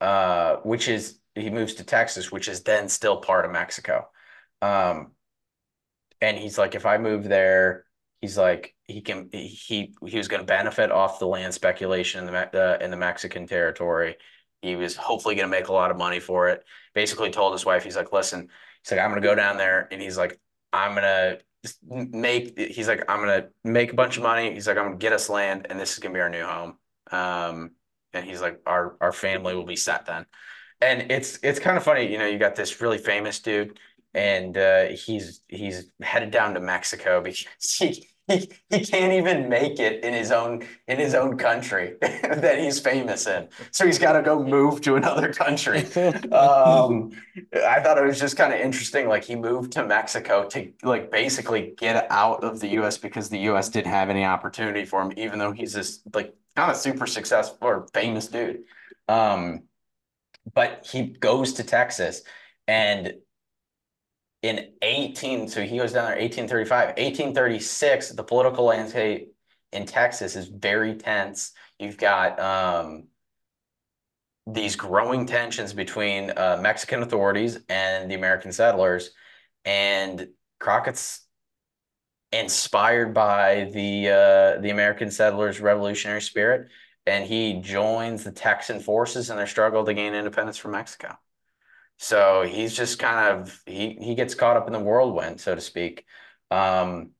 uh, 0.00 0.56
which 0.56 0.88
is 0.88 1.18
he 1.34 1.50
moves 1.50 1.74
to 1.74 1.84
Texas, 1.84 2.32
which 2.32 2.48
is 2.48 2.62
then 2.62 2.88
still 2.88 3.18
part 3.18 3.44
of 3.44 3.52
Mexico. 3.52 4.08
Um, 4.62 5.12
and 6.20 6.36
he's 6.36 6.58
like, 6.58 6.74
if 6.74 6.86
I 6.86 6.98
move 6.98 7.24
there, 7.24 7.84
he's 8.20 8.36
like, 8.36 8.74
he 8.84 9.00
can 9.00 9.28
he 9.32 9.94
he 10.06 10.16
was 10.16 10.28
going 10.28 10.40
to 10.40 10.46
benefit 10.46 10.90
off 10.90 11.18
the 11.18 11.26
land 11.26 11.54
speculation 11.54 12.26
in 12.26 12.32
the 12.32 12.74
uh, 12.74 12.78
in 12.80 12.90
the 12.90 12.96
Mexican 12.96 13.46
territory. 13.46 14.16
He 14.62 14.74
was 14.74 14.96
hopefully 14.96 15.36
going 15.36 15.48
to 15.48 15.56
make 15.56 15.68
a 15.68 15.72
lot 15.72 15.90
of 15.90 15.96
money 15.96 16.18
for 16.20 16.48
it. 16.48 16.64
Basically, 16.94 17.30
told 17.30 17.52
his 17.52 17.64
wife, 17.64 17.84
he's 17.84 17.96
like, 17.96 18.12
listen, 18.12 18.48
he's 18.82 18.90
like, 18.90 19.00
I'm 19.00 19.10
going 19.10 19.22
to 19.22 19.28
go 19.28 19.34
down 19.36 19.56
there, 19.56 19.88
and 19.92 20.02
he's 20.02 20.18
like, 20.18 20.40
I'm 20.72 20.94
gonna 20.94 21.38
make. 21.82 22.58
He's 22.58 22.88
like, 22.88 23.04
I'm 23.08 23.20
gonna 23.20 23.48
make 23.64 23.92
a 23.92 23.96
bunch 23.96 24.16
of 24.16 24.22
money. 24.22 24.52
He's 24.54 24.66
like, 24.66 24.76
I'm 24.76 24.86
gonna 24.86 24.96
get 24.96 25.12
us 25.12 25.28
land, 25.28 25.66
and 25.70 25.78
this 25.78 25.92
is 25.92 25.98
gonna 25.98 26.14
be 26.14 26.20
our 26.20 26.30
new 26.30 26.44
home. 26.44 26.78
Um, 27.10 27.72
and 28.12 28.24
he's 28.24 28.40
like, 28.40 28.60
our 28.66 28.96
our 29.00 29.12
family 29.12 29.54
will 29.54 29.66
be 29.66 29.76
set 29.76 30.06
then. 30.06 30.26
And 30.80 31.10
it's 31.10 31.38
it's 31.42 31.58
kind 31.58 31.76
of 31.76 31.84
funny, 31.84 32.10
you 32.10 32.18
know, 32.18 32.26
you 32.26 32.38
got 32.38 32.54
this 32.56 32.80
really 32.80 32.98
famous 32.98 33.40
dude, 33.40 33.78
and 34.14 34.56
uh, 34.56 34.86
he's 34.88 35.42
he's 35.48 35.90
headed 36.02 36.30
down 36.30 36.54
to 36.54 36.60
Mexico 36.60 37.20
because 37.20 37.46
he 37.78 38.08
he, 38.28 38.50
he 38.70 38.84
can't 38.84 39.12
even 39.12 39.48
make 39.48 39.78
it 39.80 40.04
in 40.04 40.12
his 40.12 40.30
own 40.30 40.66
in 40.86 40.98
his 40.98 41.14
own 41.14 41.36
country 41.36 41.96
that 42.00 42.58
he's 42.58 42.78
famous 42.78 43.26
in. 43.26 43.48
So 43.70 43.86
he's 43.86 43.98
got 43.98 44.12
to 44.12 44.22
go 44.22 44.42
move 44.42 44.80
to 44.82 44.96
another 44.96 45.32
country. 45.32 45.86
Um, 46.32 47.10
I 47.54 47.80
thought 47.80 47.98
it 47.98 48.04
was 48.04 48.20
just 48.20 48.36
kind 48.36 48.52
of 48.52 48.60
interesting. 48.60 49.08
Like 49.08 49.24
he 49.24 49.34
moved 49.34 49.72
to 49.72 49.84
Mexico 49.84 50.48
to 50.50 50.72
like 50.82 51.10
basically 51.10 51.74
get 51.76 52.06
out 52.10 52.44
of 52.44 52.60
the 52.60 52.68
U.S. 52.68 52.98
because 52.98 53.28
the 53.28 53.38
U.S. 53.40 53.68
didn't 53.68 53.90
have 53.90 54.10
any 54.10 54.24
opportunity 54.24 54.84
for 54.84 55.02
him, 55.02 55.12
even 55.16 55.38
though 55.38 55.52
he's 55.52 55.72
this 55.72 56.00
like 56.14 56.34
kind 56.56 56.70
of 56.70 56.76
super 56.76 57.06
successful 57.06 57.58
or 57.62 57.86
famous 57.92 58.28
dude. 58.28 58.64
Um, 59.08 59.62
but 60.54 60.86
he 60.90 61.08
goes 61.08 61.54
to 61.54 61.64
Texas 61.64 62.22
and 62.66 63.14
in 64.42 64.72
18 64.82 65.48
so 65.48 65.62
he 65.62 65.78
goes 65.78 65.92
down 65.92 66.04
there 66.04 66.20
1835 66.20 66.88
1836 66.90 68.10
the 68.10 68.22
political 68.22 68.64
landscape 68.64 69.34
in 69.72 69.84
texas 69.84 70.36
is 70.36 70.48
very 70.48 70.94
tense. 70.94 71.52
You've 71.78 71.98
got 71.98 72.40
um, 72.40 73.08
these 74.46 74.76
growing 74.76 75.26
tensions 75.26 75.72
between 75.72 76.30
uh, 76.30 76.58
mexican 76.62 77.02
authorities 77.02 77.58
and 77.68 78.10
the 78.10 78.14
american 78.14 78.52
settlers 78.52 79.10
and 79.64 80.28
crockett's 80.60 81.26
inspired 82.30 83.12
by 83.12 83.70
the 83.72 84.08
uh, 84.08 84.60
the 84.60 84.70
american 84.70 85.10
settlers 85.10 85.60
revolutionary 85.60 86.22
spirit 86.22 86.68
and 87.06 87.24
he 87.24 87.60
joins 87.60 88.22
the 88.22 88.32
texan 88.32 88.78
forces 88.78 89.30
in 89.30 89.36
their 89.36 89.46
struggle 89.46 89.84
to 89.84 89.94
gain 89.94 90.14
independence 90.14 90.56
from 90.56 90.70
mexico 90.72 91.16
so 91.98 92.42
he's 92.42 92.74
just 92.76 92.98
kind 92.98 93.40
of 93.40 93.60
he 93.66 93.98
he 94.00 94.14
gets 94.14 94.34
caught 94.34 94.56
up 94.56 94.66
in 94.66 94.72
the 94.72 94.80
whirlwind, 94.80 95.40
so 95.40 95.54
to 95.54 95.60
speak. 95.60 96.04
Um, 96.50 97.10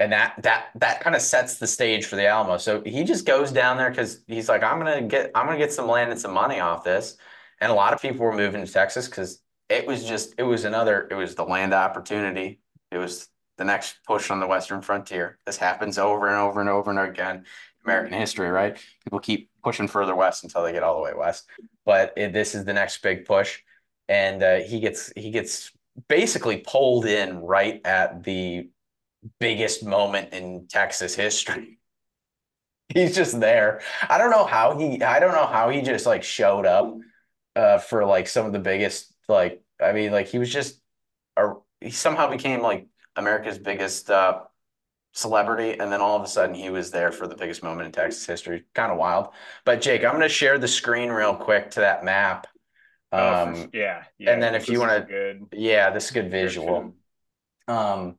and 0.00 0.12
that 0.12 0.34
that 0.42 0.66
that 0.76 1.00
kind 1.00 1.16
of 1.16 1.22
sets 1.22 1.58
the 1.58 1.66
stage 1.66 2.06
for 2.06 2.16
the 2.16 2.26
Alamo. 2.26 2.56
So 2.58 2.82
he 2.82 3.04
just 3.04 3.26
goes 3.26 3.50
down 3.50 3.76
there 3.76 3.90
because 3.90 4.22
he's 4.26 4.48
like, 4.48 4.62
I'm 4.62 4.78
gonna 4.78 5.02
get 5.02 5.30
I'm 5.34 5.46
gonna 5.46 5.58
get 5.58 5.72
some 5.72 5.88
land 5.88 6.10
and 6.10 6.20
some 6.20 6.32
money 6.32 6.60
off 6.60 6.84
this. 6.84 7.16
And 7.60 7.72
a 7.72 7.74
lot 7.74 7.92
of 7.92 8.00
people 8.00 8.24
were 8.24 8.32
moving 8.36 8.64
to 8.64 8.72
Texas 8.72 9.08
because 9.08 9.42
it 9.68 9.86
was 9.86 10.04
just 10.04 10.34
it 10.38 10.44
was 10.44 10.64
another 10.64 11.08
it 11.10 11.14
was 11.14 11.34
the 11.34 11.44
land 11.44 11.74
opportunity. 11.74 12.60
It 12.92 12.98
was 12.98 13.28
the 13.56 13.64
next 13.64 13.98
push 14.06 14.30
on 14.30 14.38
the 14.38 14.46
Western 14.46 14.82
frontier. 14.82 15.38
This 15.44 15.56
happens 15.56 15.98
over 15.98 16.28
and 16.28 16.36
over 16.36 16.60
and 16.60 16.70
over 16.70 16.90
and 16.90 17.00
again. 17.00 17.44
American 17.88 18.18
history, 18.18 18.48
right? 18.48 18.78
People 19.04 19.20
keep 19.20 19.50
pushing 19.64 19.88
further 19.88 20.14
west 20.14 20.44
until 20.44 20.62
they 20.62 20.72
get 20.72 20.82
all 20.82 20.96
the 20.96 21.02
way 21.02 21.12
west. 21.16 21.48
But 21.84 22.12
it, 22.16 22.32
this 22.32 22.54
is 22.54 22.64
the 22.64 22.72
next 22.74 23.02
big 23.02 23.24
push, 23.24 23.60
and 24.08 24.42
uh, 24.42 24.56
he 24.56 24.80
gets 24.80 25.12
he 25.16 25.30
gets 25.30 25.72
basically 26.08 26.58
pulled 26.58 27.06
in 27.06 27.38
right 27.40 27.80
at 27.84 28.22
the 28.22 28.68
biggest 29.40 29.84
moment 29.84 30.32
in 30.32 30.66
Texas 30.68 31.14
history. 31.14 31.78
He's 32.94 33.14
just 33.14 33.38
there. 33.38 33.80
I 34.08 34.18
don't 34.18 34.30
know 34.30 34.44
how 34.46 34.78
he 34.78 35.02
I 35.02 35.20
don't 35.20 35.34
know 35.34 35.46
how 35.46 35.68
he 35.68 35.82
just 35.82 36.06
like 36.06 36.22
showed 36.22 36.66
up 36.66 36.96
uh 37.56 37.78
for 37.78 38.04
like 38.04 38.28
some 38.28 38.46
of 38.46 38.52
the 38.52 38.58
biggest 38.58 39.12
like 39.28 39.62
I 39.82 39.92
mean 39.92 40.12
like 40.12 40.28
he 40.28 40.38
was 40.38 40.52
just 40.52 40.80
a, 41.36 41.54
he 41.80 41.90
somehow 41.90 42.30
became 42.30 42.62
like 42.62 42.86
America's 43.16 43.58
biggest 43.58 44.10
uh 44.10 44.40
celebrity 45.18 45.78
and 45.80 45.90
then 45.92 46.00
all 46.00 46.16
of 46.16 46.22
a 46.22 46.28
sudden 46.28 46.54
he 46.54 46.70
was 46.70 46.90
there 46.90 47.10
for 47.10 47.26
the 47.26 47.34
biggest 47.34 47.62
moment 47.62 47.86
in 47.86 47.92
Texas 47.92 48.24
history. 48.24 48.64
Kind 48.74 48.92
of 48.92 48.98
wild. 48.98 49.28
But 49.64 49.80
Jake, 49.80 50.04
I'm 50.04 50.12
going 50.12 50.22
to 50.22 50.28
share 50.28 50.58
the 50.58 50.68
screen 50.68 51.10
real 51.10 51.34
quick 51.34 51.70
to 51.72 51.80
that 51.80 52.04
map. 52.04 52.46
Oh, 53.10 53.16
for 53.16 53.60
Um 53.62 53.70
yeah, 53.72 54.04
yeah. 54.18 54.32
and 54.32 54.42
then 54.42 54.54
if 54.54 54.68
you 54.68 54.80
wanna- 54.80 55.06
yeah, 55.52 55.90
this 55.90 56.04
is 56.06 56.10
a 56.10 56.14
good 56.14 56.30
visual. 56.30 56.94
Um 57.66 58.18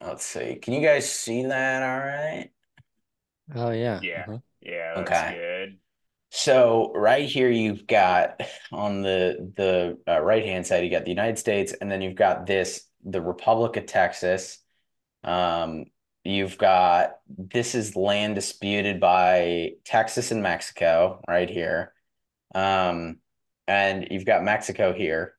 let's 0.00 0.24
see. 0.24 0.56
Can 0.56 0.74
you 0.74 0.80
guys 0.80 1.10
see 1.10 1.44
that 1.44 1.82
all 1.82 1.98
right? 1.98 2.50
Oh 3.54 3.70
yeah. 3.70 4.00
Yeah. 4.02 4.24
uh-huh. 4.28 4.38
Yeah, 4.60 4.94
that's 4.94 5.10
Okay. 5.10 5.34
good. 5.36 5.78
So 6.30 6.92
right 6.94 7.28
here 7.28 7.50
you've 7.50 7.86
got 7.86 8.40
on 8.72 9.02
the 9.02 9.52
the 9.56 9.98
uh, 10.10 10.20
right 10.20 10.44
hand 10.44 10.66
side 10.66 10.84
you 10.84 10.90
got 10.90 11.04
the 11.04 11.10
United 11.10 11.38
States 11.38 11.72
and 11.72 11.90
then 11.90 12.02
you've 12.02 12.16
got 12.16 12.46
this 12.46 12.86
the 13.04 13.20
Republic 13.20 13.76
of 13.76 13.86
Texas. 13.86 14.58
Um, 15.28 15.84
you've 16.24 16.56
got 16.56 17.18
this 17.28 17.74
is 17.74 17.94
land 17.94 18.34
disputed 18.34 18.98
by 18.98 19.72
Texas 19.84 20.30
and 20.30 20.42
Mexico 20.42 21.20
right 21.28 21.50
here. 21.50 21.92
Um, 22.54 23.18
and 23.66 24.08
you've 24.10 24.24
got 24.24 24.42
Mexico 24.42 24.94
here. 24.94 25.34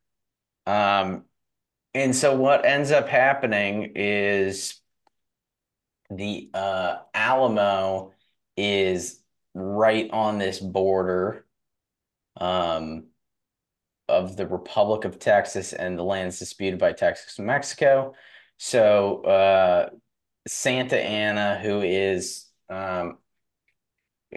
Um, 0.68 1.24
and 1.96 2.16
so 2.16 2.36
what 2.36 2.66
ends 2.66 2.92
up 2.92 3.10
happening 3.10 3.94
is 3.96 4.80
the 6.12 6.52
uh, 6.54 6.98
Alamo 7.16 8.14
is 8.56 9.20
right 9.56 10.10
on 10.12 10.38
this 10.38 10.60
border 10.60 11.46
um, 12.40 13.08
of 14.08 14.38
the 14.38 14.46
Republic 14.46 15.06
of 15.06 15.18
Texas 15.18 15.74
and 15.74 15.98
the 15.98 16.04
lands 16.04 16.38
disputed 16.38 16.80
by 16.80 16.94
Texas 16.94 17.40
and 17.40 17.48
Mexico. 17.48 18.14
So 18.60 19.22
uh, 19.24 19.89
Santa 20.47 20.97
Anna, 21.01 21.57
who 21.57 21.82
is 21.82 22.45
um, 22.70 23.18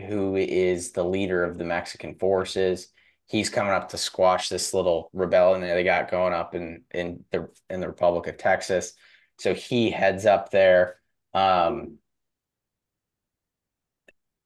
who 0.07 0.37
is 0.37 0.93
the 0.93 1.05
leader 1.05 1.43
of 1.45 1.59
the 1.59 1.65
Mexican 1.65 2.15
forces, 2.15 2.89
he's 3.27 3.51
coming 3.51 3.73
up 3.73 3.89
to 3.91 3.99
squash 3.99 4.49
this 4.49 4.73
little 4.73 5.11
rebellion 5.13 5.61
that 5.63 5.75
they 5.75 5.85
got 5.85 6.11
going 6.11 6.33
up 6.33 6.55
in 6.55 6.85
in 6.93 7.25
the 7.33 7.49
in 7.69 7.81
the 7.81 7.89
Republic 7.89 8.29
of 8.29 8.39
Texas. 8.39 8.95
So 9.39 9.55
he 9.55 9.91
heads 9.91 10.25
up 10.25 10.51
there. 10.51 10.97
Um, 11.35 11.99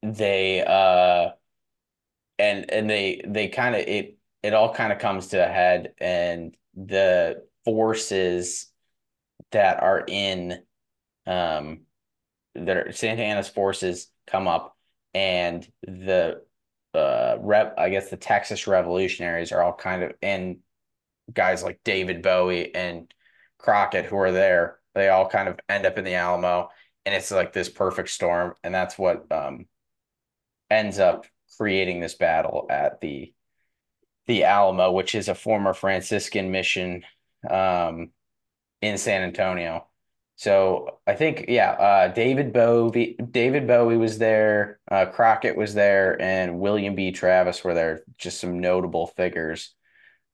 they 0.02 0.64
uh 0.64 1.32
and 2.38 2.70
and 2.70 2.88
they 2.88 3.22
they 3.26 3.48
kind 3.48 3.74
of 3.74 3.82
it 3.82 4.18
it 4.42 4.54
all 4.54 4.72
kind 4.72 4.92
of 4.92 4.98
comes 4.98 5.28
to 5.28 5.44
a 5.44 5.48
head 5.48 5.92
and 5.98 6.56
the 6.74 7.44
forces 7.64 8.70
that 9.52 9.82
are 9.82 10.04
in 10.06 10.62
um 11.26 11.80
that 12.54 12.76
are 12.76 12.92
Santa 12.92 13.22
Anna's 13.22 13.48
forces 13.48 14.10
come 14.26 14.48
up 14.48 14.76
and 15.14 15.66
the 15.82 16.42
uh 16.94 17.36
rep 17.40 17.74
I 17.78 17.90
guess 17.90 18.10
the 18.10 18.16
Texas 18.16 18.66
revolutionaries 18.66 19.52
are 19.52 19.62
all 19.62 19.74
kind 19.74 20.02
of 20.02 20.12
and 20.22 20.58
guys 21.32 21.62
like 21.62 21.80
David 21.84 22.22
Bowie 22.22 22.74
and 22.74 23.12
Crockett 23.58 24.06
who 24.06 24.16
are 24.16 24.32
there 24.32 24.78
they 24.94 25.08
all 25.08 25.28
kind 25.28 25.48
of 25.48 25.58
end 25.68 25.86
up 25.86 25.98
in 25.98 26.04
the 26.04 26.14
Alamo 26.14 26.68
and 27.04 27.14
it's 27.14 27.30
like 27.30 27.52
this 27.52 27.68
perfect 27.68 28.08
storm 28.10 28.54
and 28.62 28.74
that's 28.74 28.98
what 28.98 29.30
um 29.30 29.66
ends 30.70 30.98
up 30.98 31.26
creating 31.56 32.00
this 32.00 32.14
battle 32.14 32.66
at 32.70 33.00
the 33.00 33.32
the 34.26 34.44
Alamo, 34.44 34.92
which 34.92 35.14
is 35.14 35.28
a 35.28 35.34
former 35.34 35.72
Franciscan 35.72 36.50
mission 36.50 37.04
um, 37.48 38.10
in 38.82 38.98
San 38.98 39.22
Antonio. 39.22 39.86
So 40.38 40.98
I 41.06 41.14
think, 41.14 41.46
yeah, 41.48 41.70
uh, 41.72 42.08
David 42.08 42.52
Bowie, 42.52 43.16
David 43.30 43.66
Bowie 43.66 43.96
was 43.96 44.18
there, 44.18 44.78
uh, 44.90 45.06
Crockett 45.06 45.56
was 45.56 45.72
there, 45.72 46.20
and 46.20 46.60
William 46.60 46.94
B. 46.94 47.10
Travis 47.10 47.64
were 47.64 47.72
there. 47.72 48.02
Just 48.18 48.38
some 48.40 48.60
notable 48.60 49.06
figures. 49.06 49.74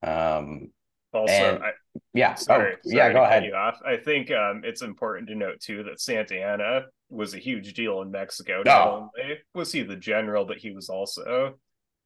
Um, 0.03 0.73
Also, 1.15 1.33
And- 1.35 1.63
I, 1.63 1.73
yeah. 2.15 2.35
sorry, 2.35 2.73
oh, 2.75 2.79
yeah. 2.87 3.03
sorry 3.03 3.13
Go 3.13 3.21
cut 3.21 3.45
ahead. 3.45 3.53
I 3.85 3.97
think 3.99 4.31
um, 4.31 4.63
it's 4.65 4.81
important 4.81 5.29
to 5.29 5.35
note 5.35 5.61
too 5.61 5.83
that 5.85 6.01
Santa 6.01 6.37
Anna 6.37 6.87
was 7.11 7.35
a 7.35 7.39
huge 7.39 7.75
deal 7.75 8.01
in 8.01 8.11
Mexico. 8.11 8.61
Oh. 8.61 8.63
Not 8.65 8.89
only 8.89 9.39
was 9.55 9.71
he 9.73 9.83
the 9.83 9.95
general, 9.97 10.47
but 10.47 10.57
he 10.57 10.71
was 10.71 10.89
also 10.89 11.59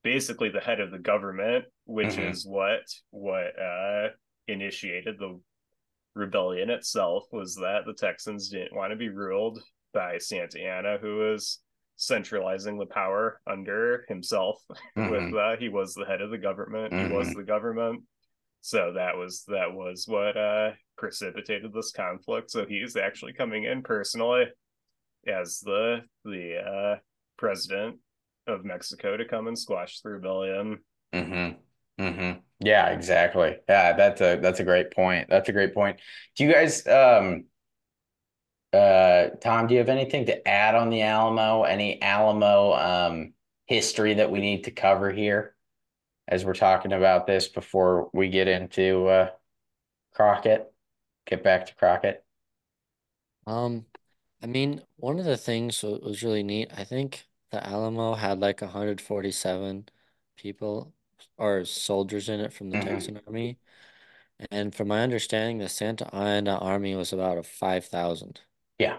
basically 0.03 0.49
the 0.49 0.59
head 0.61 0.80
of 0.80 0.91
the 0.91 0.99
government, 0.99 1.66
which 1.84 2.16
Mhm. 2.16 2.30
is 2.32 2.45
what 2.45 2.82
what 3.11 3.57
uh, 3.59 4.09
initiated 4.49 5.18
the 5.20 5.41
rebellion 6.17 6.71
itself. 6.71 7.25
Was 7.31 7.55
that 7.57 7.83
the 7.87 7.93
Texans 7.95 8.49
didn't 8.49 8.75
want 8.75 8.91
to 8.91 8.97
be 8.97 9.11
ruled 9.11 9.61
by 9.93 10.19
Santa 10.19 10.59
Anna, 10.61 10.99
who 10.99 11.19
was 11.19 11.61
centralizing 11.97 12.79
the 12.79 12.87
power 12.87 13.41
under 13.47 14.05
himself. 14.09 14.61
Mhm. 14.97 15.11
With 15.33 15.35
uh, 15.35 15.57
he 15.57 15.69
was 15.69 15.95
the 15.95 16.05
head 16.05 16.21
of 16.21 16.31
the 16.31 16.39
government. 16.39 16.93
He 16.93 17.07
was 17.12 17.29
Mhm. 17.29 17.37
the 17.37 17.45
government. 17.45 18.03
So 18.62 18.95
that 18.95 19.17
was 19.17 19.45
that 19.45 19.73
was 19.73 20.09
what 20.09 20.37
uh 20.37 20.73
precipitated 20.99 21.73
this 21.73 21.93
conflict. 21.93 22.51
So 22.51 22.67
he's 22.67 22.97
actually 22.97 23.35
coming 23.35 23.64
in 23.64 23.83
personally 23.83 24.47
as 25.27 25.61
the 25.61 26.01
the 26.25 26.57
uh 26.59 26.99
president 27.39 28.01
of 28.47 28.64
Mexico 28.64 29.17
to 29.17 29.25
come 29.25 29.47
and 29.47 29.59
squash 29.59 30.01
the 30.01 30.11
rebellion. 30.11 30.79
Mm-hmm. 31.12 32.03
Mm-hmm. 32.03 32.39
Yeah, 32.61 32.89
exactly. 32.89 33.59
Yeah, 33.69 33.93
that's 33.93 34.21
a 34.21 34.37
that's 34.41 34.61
a 34.61 34.65
great 34.65 34.91
point. 34.91 35.29
That's 35.29 35.49
a 35.49 35.53
great 35.53 35.75
point. 35.75 36.01
Do 36.37 36.45
you 36.45 36.53
guys 36.53 36.87
um 36.87 37.45
uh 38.73 39.29
Tom, 39.41 39.67
do 39.67 39.75
you 39.75 39.79
have 39.81 39.89
anything 39.89 40.27
to 40.27 40.47
add 40.47 40.75
on 40.75 40.91
the 40.91 41.03
Alamo? 41.03 41.63
Any 41.65 42.01
Alamo 42.03 42.73
um 42.75 43.35
history 43.67 44.15
that 44.15 44.31
we 44.31 44.41
need 44.41 44.65
to 44.65 44.71
cover 44.71 45.11
here 45.11 45.55
as 46.29 46.45
we're 46.45 46.55
talking 46.55 46.93
about 46.93 47.27
this 47.27 47.49
before 47.49 48.11
we 48.13 48.29
get 48.29 48.49
into 48.49 49.07
uh 49.09 49.31
Crockett? 50.15 50.73
Get 51.27 51.45
back 51.45 51.67
to 51.67 51.75
Crockett. 51.77 52.25
Um, 53.47 53.87
I 54.43 54.47
mean, 54.47 54.83
one 54.97 55.19
of 55.19 55.25
the 55.25 55.37
things 55.37 55.83
was 55.83 56.23
really 56.23 56.43
neat, 56.43 56.71
I 56.77 56.85
think 56.85 57.27
the 57.51 57.65
Alamo 57.67 58.15
had 58.15 58.41
like 58.41 58.61
147 58.61 59.89
people 60.37 60.95
or 61.39 61.64
soldiers 61.64 62.28
in 62.28 62.41
it 62.41 62.53
from 62.53 62.70
the 62.70 62.78
Mhm. 62.78 62.84
Texan 62.84 63.20
Army. 63.26 63.59
And 64.51 64.74
from 64.74 64.89
my 64.89 65.03
understanding, 65.03 65.59
the 65.59 65.68
Santa 65.68 66.14
Anna 66.14 66.59
Army 66.59 66.95
was 66.95 67.12
about 67.12 67.39
a 67.39 67.43
5,000. 67.43 68.43
Yeah. 68.78 68.99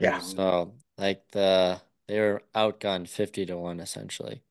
Yeah. 0.00 0.20
So, 0.20 0.74
like 0.96 1.28
the 1.32 1.82
they 2.06 2.20
were 2.20 2.42
outgunned 2.54 3.08
50 3.08 3.44
to 3.46 3.56
1 3.58 3.80
essentially. 3.80 4.42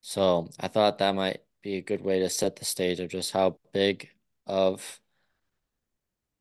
So, 0.00 0.48
I 0.58 0.68
thought 0.68 0.98
that 0.98 1.14
might 1.14 1.44
be 1.62 1.76
a 1.76 1.82
good 1.82 2.02
way 2.02 2.20
to 2.20 2.30
set 2.30 2.56
the 2.56 2.64
stage 2.64 3.00
of 3.00 3.10
just 3.10 3.32
how 3.32 3.58
big 3.72 4.10
of 4.46 5.00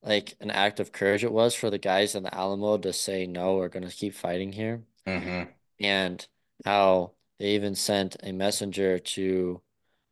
like 0.01 0.35
an 0.39 0.51
act 0.51 0.79
of 0.79 0.91
courage 0.91 1.23
it 1.23 1.31
was 1.31 1.55
for 1.55 1.69
the 1.69 1.77
guys 1.79 2.15
in 2.15 2.23
the 2.23 2.33
Alamo 2.33 2.77
to 2.77 2.93
say 2.93 3.25
no, 3.27 3.57
we're 3.57 3.67
gonna 3.69 3.91
keep 3.91 4.13
fighting 4.13 4.51
here. 4.53 4.85
Mm-hmm. 5.05 5.51
And 5.79 6.27
how 6.65 7.16
they 7.39 7.55
even 7.55 7.75
sent 7.75 8.17
a 8.23 8.31
messenger 8.31 8.99
to 8.99 9.61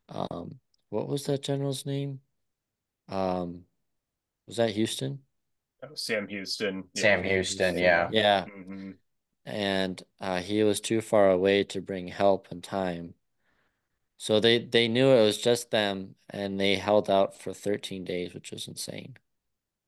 um 0.09 0.59
what 0.89 1.07
was 1.09 1.25
that 1.25 1.43
general's 1.43 1.85
name? 1.85 2.21
Um 3.09 3.65
was 4.47 4.57
that 4.57 4.71
Houston? 4.71 5.25
Oh, 5.83 5.95
Sam 5.95 6.27
Houston. 6.27 6.89
Sam 6.95 7.23
Houston, 7.23 7.77
yeah. 7.77 8.11
Yeah. 8.11 8.47
hmm 8.47 8.91
And 9.45 10.03
uh 10.19 10.41
he 10.41 10.61
was 10.63 10.81
too 10.81 11.01
far 11.01 11.31
away 11.31 11.63
to 11.65 11.81
bring 11.81 12.09
help 12.09 12.51
in 12.51 12.61
time. 12.61 13.15
So 14.17 14.41
they 14.41 14.59
they 14.59 14.89
knew 14.89 15.07
it 15.11 15.23
was 15.23 15.37
just 15.37 15.71
them 15.71 16.15
and 16.29 16.59
they 16.59 16.75
held 16.75 17.09
out 17.09 17.33
for 17.39 17.53
13 17.53 18.03
days, 18.03 18.33
which 18.33 18.51
was 18.51 18.67
insane. 18.67 19.15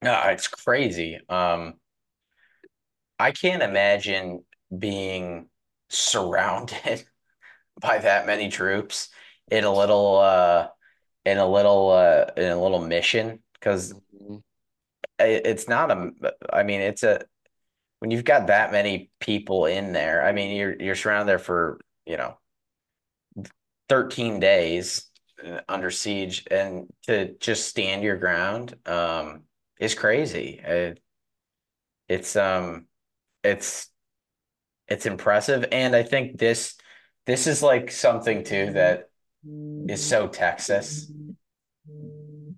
No, 0.02 0.20
it's 0.28 0.48
crazy. 0.48 1.18
Um, 1.28 1.74
I 3.18 3.32
can't 3.32 3.62
imagine 3.62 4.44
being 4.76 5.48
surrounded 5.88 7.06
by 7.80 7.98
that 7.98 8.26
many 8.26 8.48
troops 8.48 9.10
in 9.50 9.64
a 9.64 9.72
little 9.72 10.18
uh 10.18 10.68
in 11.24 11.38
a 11.38 11.48
little 11.48 11.90
uh 11.90 12.26
in 12.36 12.50
a 12.52 12.60
little 12.60 12.80
mission 12.80 13.40
because 13.54 13.94
Mhm. 14.14 14.42
it's 15.20 15.68
not 15.68 15.90
a 15.90 16.12
I 16.52 16.62
mean 16.62 16.80
it's 16.80 17.02
a 17.02 17.22
when 18.00 18.10
you've 18.10 18.24
got 18.24 18.48
that 18.48 18.72
many 18.72 19.10
people 19.20 19.66
in 19.66 19.92
there 19.92 20.24
I 20.24 20.32
mean 20.32 20.56
you're 20.56 20.76
you're 20.80 20.94
surrounded 20.94 21.28
there 21.30 21.38
for 21.38 21.80
you 22.06 22.16
know 22.16 22.38
13 23.88 24.40
days 24.40 25.06
uh, 25.44 25.60
under 25.68 25.90
siege 25.90 26.44
and 26.50 26.86
to 27.04 27.34
just 27.38 27.68
stand 27.68 28.02
your 28.02 28.16
ground 28.16 28.74
um 28.86 29.42
is 29.80 29.94
crazy. 29.94 30.60
It, 30.64 31.00
it's 32.08 32.36
um 32.36 32.86
it's 33.44 33.88
it's 34.88 35.06
impressive. 35.06 35.66
And 35.72 35.94
I 35.94 36.02
think 36.02 36.38
this 36.38 36.76
this 37.28 37.46
is 37.46 37.62
like 37.62 37.90
something 37.90 38.42
too 38.42 38.72
that 38.72 39.10
is 39.86 40.04
so 40.04 40.28
Texas. 40.28 41.12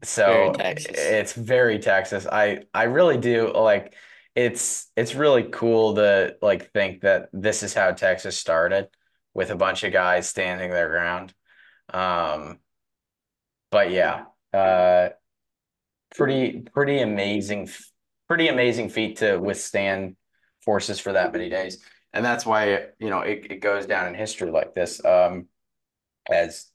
So 0.04 0.26
Very 0.26 0.52
Texas. 0.52 0.96
it's 0.96 1.32
very 1.32 1.80
Texas. 1.80 2.24
I 2.30 2.62
I 2.72 2.84
really 2.84 3.18
do 3.18 3.52
like 3.52 3.94
it's 4.36 4.88
it's 4.96 5.16
really 5.16 5.42
cool 5.42 5.96
to 5.96 6.36
like 6.40 6.70
think 6.72 7.00
that 7.00 7.30
this 7.32 7.64
is 7.64 7.74
how 7.74 7.90
Texas 7.90 8.38
started 8.38 8.88
with 9.34 9.50
a 9.50 9.56
bunch 9.56 9.82
of 9.82 9.92
guys 9.92 10.28
standing 10.28 10.70
their 10.70 10.88
ground. 10.88 11.34
Um, 11.92 12.60
but 13.72 13.90
yeah, 13.90 14.26
uh, 14.54 15.08
pretty 16.14 16.60
pretty 16.60 17.00
amazing, 17.00 17.68
pretty 18.28 18.46
amazing 18.46 18.88
feat 18.88 19.16
to 19.18 19.36
withstand 19.36 20.14
forces 20.64 21.00
for 21.00 21.12
that 21.14 21.32
many 21.32 21.48
days, 21.48 21.82
and 22.12 22.24
that's 22.24 22.44
why 22.44 22.86
you 22.98 23.10
know 23.10 23.20
it, 23.20 23.46
it 23.50 23.60
goes 23.60 23.86
down 23.86 24.08
in 24.08 24.14
history 24.14 24.50
like 24.50 24.74
this. 24.74 25.04
Um, 25.04 25.46
as 26.30 26.66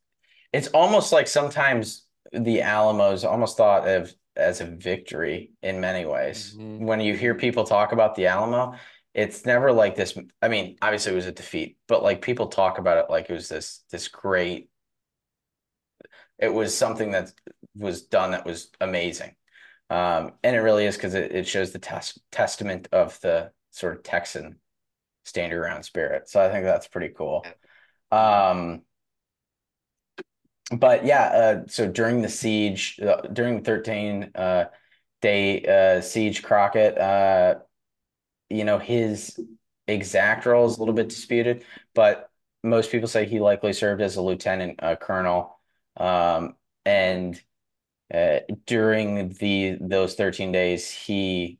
it's 0.53 0.67
almost 0.69 1.11
like 1.11 1.27
sometimes 1.27 2.05
the 2.31 2.61
Alamo 2.61 3.11
is 3.11 3.23
almost 3.23 3.57
thought 3.57 3.87
of 3.87 4.13
as 4.35 4.61
a 4.61 4.65
victory 4.65 5.51
in 5.61 5.79
many 5.79 6.05
ways. 6.05 6.55
Mhm. 6.57 6.81
When 6.81 6.99
you 6.99 7.15
hear 7.15 7.35
people 7.35 7.63
talk 7.63 7.91
about 7.91 8.15
the 8.15 8.27
Alamo, 8.27 8.75
it's 9.13 9.45
never 9.45 9.71
like 9.71 9.95
this. 9.95 10.17
I 10.41 10.47
mean, 10.49 10.77
obviously 10.81 11.13
it 11.13 11.15
was 11.15 11.25
a 11.25 11.31
defeat, 11.31 11.77
but 11.87 12.03
like 12.03 12.21
people 12.21 12.47
talk 12.47 12.77
about 12.77 12.97
it 12.97 13.09
like 13.09 13.29
it 13.29 13.33
was 13.33 13.49
this 13.49 13.83
this 13.91 14.07
great. 14.07 14.69
It 16.37 16.53
was 16.53 16.75
something 16.77 17.11
that 17.11 17.31
was 17.75 18.03
done 18.03 18.31
that 18.31 18.45
was 18.45 18.69
amazing, 18.81 19.35
um, 19.89 20.33
and 20.43 20.55
it 20.55 20.59
really 20.59 20.85
is 20.85 20.95
because 20.97 21.13
it, 21.13 21.31
it 21.33 21.47
shows 21.47 21.71
the 21.71 21.79
tes 21.79 22.19
testament 22.31 22.89
of 22.91 23.19
the 23.21 23.51
sort 23.71 23.95
of 23.95 24.03
Texan 24.03 24.59
stand 25.25 25.51
your 25.51 25.61
ground 25.61 25.83
spirit. 25.83 26.29
So 26.29 26.41
I 26.41 26.49
think 26.49 26.63
that's 26.63 26.87
pretty 26.87 27.13
cool. 27.15 27.45
Um, 28.11 28.83
but 30.71 31.05
yeah, 31.05 31.23
uh, 31.23 31.63
so 31.67 31.87
during 31.87 32.21
the 32.21 32.29
siege, 32.29 32.99
uh, 32.99 33.21
during 33.21 33.57
the 33.57 33.63
13 33.63 34.31
uh, 34.33 34.65
day 35.21 35.63
uh, 35.65 36.01
siege, 36.01 36.41
Crockett, 36.41 36.97
uh, 36.97 37.55
you 38.49 38.63
know, 38.63 38.79
his 38.79 39.39
exact 39.87 40.45
role 40.45 40.65
is 40.67 40.77
a 40.77 40.79
little 40.79 40.93
bit 40.93 41.09
disputed, 41.09 41.63
but 41.93 42.29
most 42.63 42.91
people 42.91 43.07
say 43.07 43.25
he 43.25 43.39
likely 43.39 43.73
served 43.73 44.01
as 44.01 44.15
a 44.15 44.21
lieutenant 44.21 44.79
uh, 44.81 44.95
colonel. 44.95 45.59
Um, 45.97 46.55
and 46.85 47.39
uh, 48.13 48.39
during 48.65 49.29
the 49.33 49.77
those 49.79 50.15
13 50.15 50.51
days, 50.51 50.89
he, 50.89 51.59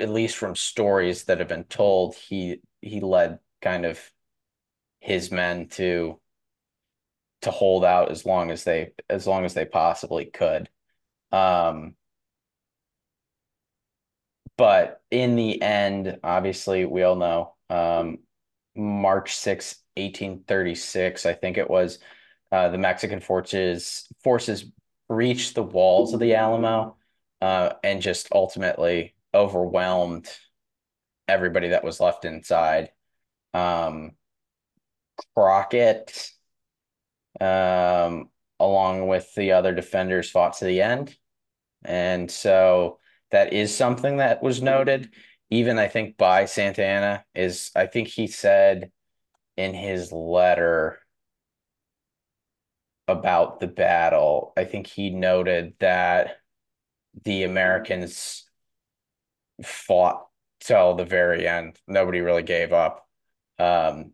at 0.00 0.10
least 0.10 0.36
from 0.36 0.56
stories 0.56 1.24
that 1.24 1.38
have 1.38 1.48
been 1.48 1.64
told, 1.64 2.14
he 2.14 2.60
he 2.80 3.00
led 3.00 3.38
kind 3.62 3.84
of 3.86 4.00
his 5.00 5.30
men 5.30 5.68
to 5.68 6.20
to 7.42 7.50
hold 7.50 7.84
out 7.84 8.10
as 8.10 8.26
long 8.26 8.50
as 8.50 8.64
they 8.64 8.92
as 9.08 9.26
long 9.26 9.44
as 9.44 9.54
they 9.54 9.64
possibly 9.64 10.26
could. 10.26 10.68
Um, 11.32 11.94
but 14.56 15.00
in 15.10 15.36
the 15.36 15.62
end, 15.62 16.18
obviously, 16.22 16.84
we 16.84 17.02
all 17.02 17.16
know 17.16 17.54
um, 17.70 18.18
March 18.76 19.34
6, 19.36 19.76
1836, 19.96 21.24
I 21.26 21.32
think 21.32 21.56
it 21.56 21.70
was, 21.70 21.98
uh, 22.52 22.68
the 22.68 22.78
Mexican 22.78 23.20
forces 23.20 24.06
forces 24.22 24.66
breached 25.08 25.54
the 25.54 25.62
walls 25.62 26.14
of 26.14 26.20
the 26.20 26.34
Alamo 26.34 26.96
uh, 27.40 27.72
and 27.82 28.02
just 28.02 28.28
ultimately 28.32 29.14
overwhelmed 29.34 30.28
everybody 31.28 31.68
that 31.68 31.84
was 31.84 32.00
left 32.00 32.24
inside. 32.24 32.90
Um, 33.54 34.12
Crockett 35.34 36.32
um, 37.40 38.30
along 38.58 39.06
with 39.08 39.32
the 39.34 39.52
other 39.52 39.74
defenders, 39.74 40.30
fought 40.30 40.54
to 40.58 40.64
the 40.64 40.82
end. 40.82 41.16
And 41.84 42.30
so 42.30 42.98
that 43.30 43.52
is 43.52 43.74
something 43.74 44.18
that 44.18 44.42
was 44.42 44.62
noted. 44.62 45.10
Even 45.50 45.78
I 45.78 45.88
think 45.88 46.16
by 46.16 46.44
Santa 46.44 46.84
Anna 46.84 47.24
is 47.34 47.70
I 47.74 47.86
think 47.86 48.08
he 48.08 48.26
said 48.26 48.92
in 49.56 49.74
his 49.74 50.12
letter 50.12 50.98
about 53.08 53.58
the 53.58 53.66
battle, 53.66 54.52
I 54.56 54.64
think 54.64 54.86
he 54.86 55.10
noted 55.10 55.74
that 55.80 56.36
the 57.24 57.42
Americans 57.42 58.48
fought 59.64 60.26
till 60.60 60.94
the 60.94 61.04
very 61.04 61.46
end. 61.46 61.78
Nobody 61.86 62.20
really 62.20 62.42
gave 62.42 62.72
up. 62.72 63.06
Um, 63.58 64.12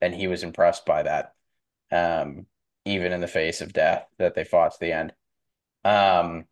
and 0.00 0.14
he 0.14 0.26
was 0.26 0.42
impressed 0.42 0.86
by 0.86 1.02
that. 1.02 1.34
Um, 1.90 2.46
even 2.84 3.12
in 3.12 3.20
the 3.20 3.28
face 3.28 3.60
of 3.60 3.72
death, 3.72 4.06
that 4.18 4.34
they 4.34 4.44
fought 4.44 4.72
to 4.72 4.78
the 4.80 4.92
end. 4.92 5.12
Um, 5.84 6.44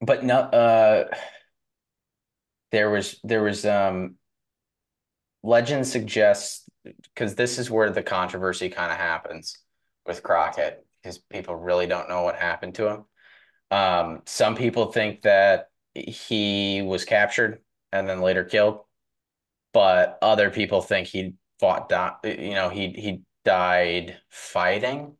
but 0.00 0.24
no, 0.24 0.38
uh, 0.38 1.14
there 2.72 2.90
was 2.90 3.20
there 3.24 3.42
was 3.42 3.66
um, 3.66 4.16
legend 5.42 5.86
suggests 5.86 6.68
because 6.84 7.34
this 7.34 7.58
is 7.58 7.70
where 7.70 7.90
the 7.90 8.02
controversy 8.02 8.68
kind 8.68 8.90
of 8.90 8.98
happens 8.98 9.58
with 10.06 10.22
Crockett 10.22 10.84
because 11.02 11.18
people 11.18 11.56
really 11.56 11.86
don't 11.86 12.08
know 12.08 12.22
what 12.22 12.36
happened 12.36 12.74
to 12.76 12.88
him. 12.88 13.04
Um, 13.70 14.22
some 14.26 14.56
people 14.56 14.92
think 14.92 15.22
that 15.22 15.69
he 16.08 16.82
was 16.82 17.04
captured 17.04 17.60
and 17.92 18.08
then 18.08 18.20
later 18.20 18.44
killed, 18.44 18.80
but 19.72 20.18
other 20.22 20.50
people 20.50 20.80
think 20.82 21.08
he 21.08 21.34
fought, 21.58 21.90
you 22.24 22.54
know, 22.54 22.68
he 22.68 22.88
he 22.90 23.22
died 23.44 24.18
fighting. 24.28 25.16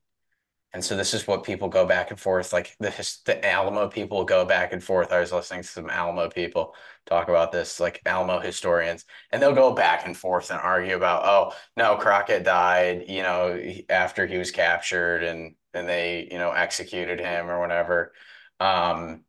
And 0.73 0.85
so 0.85 0.97
this 0.97 1.15
is 1.15 1.27
what 1.27 1.43
people 1.43 1.69
go 1.69 1.85
back 1.85 2.11
and 2.11 2.21
forth. 2.21 2.53
Like 2.53 2.77
the 2.79 2.91
the 3.27 3.45
Alamo 3.45 3.89
people 3.89 4.25
go 4.25 4.45
back 4.45 4.73
and 4.73 4.83
forth. 4.83 5.13
I 5.13 5.21
was 5.21 5.33
listening 5.33 5.63
to 5.63 5.69
some 5.69 5.91
Alamo 5.91 6.29
people 6.31 6.75
talk 7.07 7.29
about 7.29 7.51
this, 7.51 7.81
like 7.81 8.01
Alamo 8.07 8.39
historians, 8.39 9.05
and 9.33 9.43
they'll 9.43 9.55
go 9.55 9.73
back 9.75 10.07
and 10.07 10.17
forth 10.17 10.51
and 10.51 10.61
argue 10.61 10.97
about, 10.97 11.25
oh 11.25 11.57
no, 11.77 11.97
Crockett 11.97 12.45
died, 12.45 13.05
you 13.09 13.23
know, 13.23 13.61
after 13.89 14.27
he 14.27 14.39
was 14.39 14.51
captured 14.53 15.25
and 15.25 15.57
and 15.75 15.89
they, 15.89 16.29
you 16.31 16.39
know, 16.39 16.51
executed 16.53 17.21
him 17.21 17.51
or 17.51 17.61
whatever. 17.61 18.13
Um, 18.61 19.25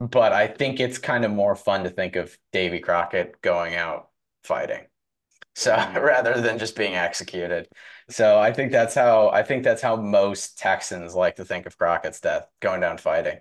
but 0.00 0.32
I 0.32 0.46
think 0.46 0.80
it's 0.80 0.98
kind 0.98 1.24
of 1.24 1.30
more 1.30 1.56
fun 1.56 1.84
to 1.84 1.90
think 1.90 2.16
of 2.16 2.36
Davy 2.52 2.80
Crockett 2.80 3.40
going 3.40 3.74
out 3.74 4.08
fighting. 4.44 4.86
So 5.54 5.74
rather 5.96 6.40
than 6.40 6.58
just 6.58 6.76
being 6.76 6.94
executed. 6.94 7.68
So 8.10 8.38
I 8.38 8.52
think 8.52 8.72
that's 8.72 8.94
how 8.94 9.30
I 9.30 9.42
think 9.42 9.64
that's 9.64 9.82
how 9.82 9.96
most 9.96 10.58
Texans 10.58 11.14
like 11.14 11.36
to 11.36 11.44
think 11.44 11.66
of 11.66 11.78
Crockett's 11.78 12.20
death, 12.20 12.46
going 12.60 12.80
down 12.80 12.98
fighting. 12.98 13.38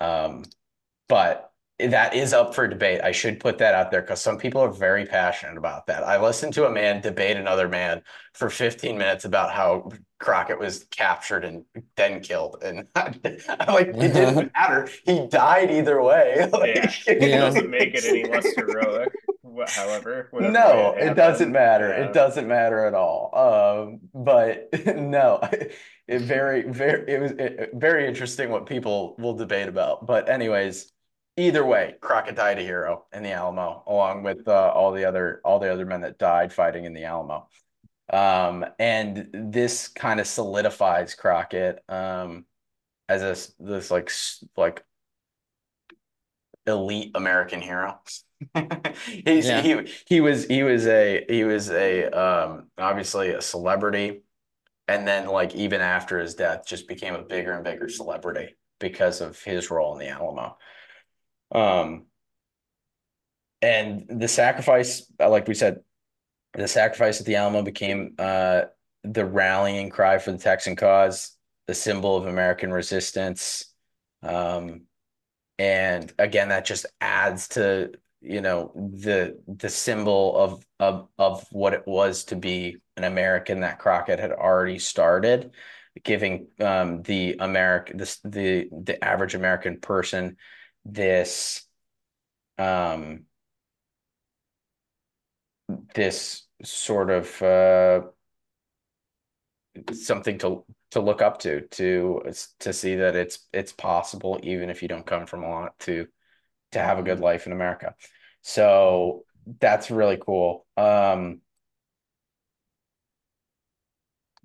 Um, 0.00 0.44
but 1.08 1.50
that 1.78 2.14
is 2.14 2.32
up 2.32 2.54
for 2.54 2.68
debate. 2.68 3.00
I 3.02 3.12
should 3.12 3.40
put 3.40 3.58
that 3.58 3.74
out 3.74 3.90
there 3.90 4.00
because 4.00 4.20
some 4.20 4.38
people 4.38 4.60
are 4.60 4.70
very 4.70 5.04
passionate 5.04 5.56
about 5.56 5.86
that. 5.86 6.04
I 6.04 6.20
listened 6.20 6.54
to 6.54 6.66
a 6.66 6.70
man 6.70 7.00
debate 7.00 7.36
another 7.36 7.68
man 7.68 8.02
for 8.32 8.48
15 8.48 8.96
minutes 8.96 9.24
about 9.24 9.52
how 9.52 9.90
Crockett 10.20 10.58
was 10.58 10.84
captured 10.90 11.44
and 11.44 11.64
then 11.96 12.20
killed. 12.20 12.62
And 12.62 12.86
I'm 12.94 13.74
like, 13.74 13.88
it 13.88 14.12
didn't 14.12 14.52
matter. 14.56 14.88
He 15.04 15.26
died 15.26 15.70
either 15.70 16.00
way. 16.02 16.48
Like, 16.52 16.76
yeah. 16.76 17.12
It 17.12 17.38
doesn't 17.38 17.70
make 17.70 17.94
it 17.94 18.04
any 18.04 18.24
less 18.24 18.46
heroic 18.54 19.12
however. 19.68 20.28
No, 20.32 20.94
it, 20.96 21.08
it 21.08 21.14
doesn't 21.14 21.52
matter. 21.52 21.88
Yeah. 21.88 22.06
It 22.06 22.12
doesn't 22.12 22.46
matter 22.46 22.86
at 22.86 22.94
all. 22.94 23.30
Um, 23.34 24.00
but 24.14 24.68
no, 24.96 25.40
it 26.08 26.22
very, 26.22 26.62
very, 26.62 27.12
it 27.12 27.20
was 27.20 27.32
it, 27.32 27.70
very 27.74 28.06
interesting 28.06 28.50
what 28.50 28.66
people 28.66 29.14
will 29.18 29.34
debate 29.34 29.68
about. 29.68 30.06
But 30.06 30.28
anyways, 30.28 30.92
either 31.36 31.64
way, 31.64 31.96
Crockett 32.00 32.36
died 32.36 32.58
a 32.58 32.62
hero 32.62 33.06
in 33.12 33.22
the 33.22 33.32
Alamo, 33.32 33.82
along 33.86 34.22
with 34.22 34.46
uh, 34.46 34.72
all 34.72 34.92
the 34.92 35.04
other 35.04 35.40
all 35.44 35.58
the 35.58 35.72
other 35.72 35.86
men 35.86 36.02
that 36.02 36.18
died 36.18 36.52
fighting 36.52 36.84
in 36.84 36.94
the 36.94 37.04
Alamo. 37.04 37.48
Um, 38.12 38.66
and 38.78 39.28
this 39.32 39.88
kind 39.88 40.20
of 40.20 40.26
solidifies 40.26 41.14
Crockett 41.14 41.82
um, 41.88 42.44
as 43.08 43.22
a 43.22 43.62
this 43.62 43.90
like 43.90 44.10
like 44.56 44.84
elite 46.66 47.12
American 47.14 47.60
hero. 47.60 48.00
He's 49.06 49.46
yeah. 49.46 49.62
he 49.62 49.90
he 50.06 50.20
was 50.20 50.46
he 50.46 50.62
was 50.62 50.86
a 50.86 51.24
he 51.28 51.44
was 51.44 51.70
a 51.70 52.06
um 52.10 52.66
obviously 52.76 53.30
a 53.30 53.40
celebrity 53.40 54.22
and 54.88 55.06
then 55.06 55.26
like 55.26 55.54
even 55.54 55.80
after 55.80 56.18
his 56.18 56.34
death 56.34 56.66
just 56.66 56.88
became 56.88 57.14
a 57.14 57.22
bigger 57.22 57.52
and 57.52 57.64
bigger 57.64 57.88
celebrity 57.88 58.56
because 58.80 59.20
of 59.20 59.40
his 59.42 59.70
role 59.70 59.94
in 59.94 59.98
the 59.98 60.08
Alamo. 60.08 60.58
Um 61.52 62.06
and 63.62 64.04
the 64.08 64.28
sacrifice 64.28 65.10
like 65.18 65.48
we 65.48 65.54
said 65.54 65.80
the 66.52 66.68
sacrifice 66.68 67.20
at 67.20 67.26
the 67.26 67.36
Alamo 67.36 67.62
became 67.62 68.14
uh 68.18 68.62
the 69.02 69.24
rallying 69.24 69.90
cry 69.90 70.18
for 70.18 70.32
the 70.32 70.38
Texan 70.38 70.76
cause, 70.76 71.36
the 71.66 71.74
symbol 71.74 72.16
of 72.16 72.26
American 72.26 72.72
resistance. 72.72 73.66
Um 74.22 74.82
and 75.58 76.12
again 76.18 76.48
that 76.48 76.64
just 76.64 76.86
adds 77.00 77.48
to 77.48 77.92
you 78.24 78.40
know, 78.40 78.72
the 78.74 79.38
the 79.46 79.68
symbol 79.68 80.36
of 80.36 80.66
of 80.80 81.08
of 81.18 81.46
what 81.52 81.74
it 81.74 81.86
was 81.86 82.24
to 82.24 82.36
be 82.36 82.78
an 82.96 83.04
American 83.04 83.60
that 83.60 83.78
Crockett 83.78 84.18
had 84.18 84.32
already 84.32 84.78
started, 84.78 85.50
giving 86.02 86.48
um, 86.58 87.02
the 87.02 87.36
American 87.38 87.98
this 87.98 88.20
the 88.24 88.70
the 88.72 89.02
average 89.04 89.34
American 89.34 89.78
person 89.78 90.38
this 90.84 91.66
um 92.58 93.26
this 95.94 96.46
sort 96.62 97.10
of 97.10 97.42
uh 97.42 98.00
something 99.92 100.38
to 100.38 100.64
to 100.90 101.00
look 101.00 101.22
up 101.22 101.38
to 101.40 101.62
to 101.68 102.22
to 102.60 102.72
see 102.72 102.96
that 102.96 103.16
it's 103.16 103.40
it's 103.52 103.72
possible 103.72 104.38
even 104.42 104.70
if 104.70 104.82
you 104.82 104.88
don't 104.88 105.06
come 105.06 105.26
from 105.26 105.42
a 105.42 105.50
lot 105.50 105.78
to 105.80 106.06
to 106.72 106.78
have 106.78 106.98
a 106.98 107.02
good 107.02 107.20
life 107.20 107.46
in 107.46 107.52
America. 107.52 107.94
So 108.42 109.24
that's 109.60 109.90
really 109.90 110.18
cool. 110.18 110.66
Um 110.76 111.40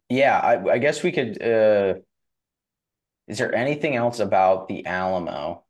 yeah, 0.10 0.40
I, 0.40 0.74
I 0.74 0.78
guess 0.80 1.04
we 1.04 1.12
could 1.12 1.42
uh 1.42 1.96
is 3.28 3.38
there 3.38 3.54
anything 3.54 3.96
else 3.96 4.20
about 4.20 4.68
the 4.68 4.86
Alamo 4.86 5.64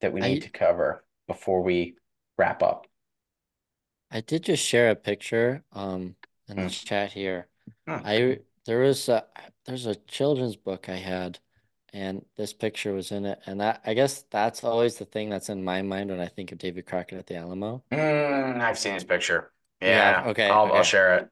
that 0.00 0.12
we 0.12 0.22
need 0.22 0.40
I 0.40 0.42
to 0.42 0.50
cover 0.50 1.04
before 1.28 1.62
we 1.62 1.96
wrap 2.38 2.62
up? 2.62 2.86
I 4.10 4.20
did 4.20 4.44
just 4.44 4.64
share 4.64 4.90
a 4.90 4.94
picture 4.96 5.64
um 5.72 6.16
in 6.48 6.58
the 6.60 6.68
Hmm. 6.68 6.70
chat 6.70 7.12
here. 7.12 7.48
Hmm. 7.86 8.04
I 8.04 8.40
there 8.66 8.80
was 8.80 9.08
a 9.08 9.26
there's 9.66 9.86
a 9.86 9.94
children's 9.96 10.56
book 10.56 10.88
I 10.88 10.96
had 10.96 11.38
and 11.92 12.24
this 12.36 12.52
picture 12.52 12.92
was 12.94 13.10
in 13.12 13.24
it 13.26 13.40
and 13.46 13.60
that 13.60 13.82
I 13.86 13.94
guess 13.94 14.22
that's 14.30 14.62
always 14.64 14.98
the 14.98 15.04
thing 15.06 15.28
that's 15.30 15.48
in 15.48 15.64
my 15.64 15.82
mind 15.82 16.10
when 16.10 16.20
I 16.20 16.28
think 16.28 16.52
of 16.52 16.58
David 16.58 16.86
Crockett 16.86 17.18
at 17.18 17.26
the 17.26 17.36
Alamo. 17.36 17.84
Mm, 17.92 18.60
I've 18.60 18.78
seen 18.78 18.94
his 18.94 19.04
picture. 19.04 19.52
Have? 19.86 20.20
Yeah, 20.20 20.26
Okay, 20.26 20.62
I'll 20.62 20.72
I'll 20.72 20.82
share 20.82 21.16
it. 21.18 21.30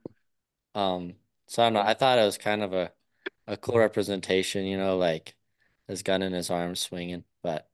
Um 0.75 1.15
so 1.47 1.63
I 1.63 1.65
don't 1.67 1.73
know, 1.73 1.81
I 1.81 1.93
thought 1.95 2.19
it 2.19 2.23
was 2.25 2.37
kind 2.37 2.61
of 2.63 2.73
a 2.73 2.93
a 3.47 3.57
cool 3.57 3.79
representation, 3.79 4.65
you 4.65 4.77
know, 4.77 4.97
like 4.97 5.35
his 5.87 6.03
gun 6.03 6.21
in 6.21 6.33
his 6.33 6.49
arm 6.51 6.75
swinging, 6.75 7.25
but 7.43 7.68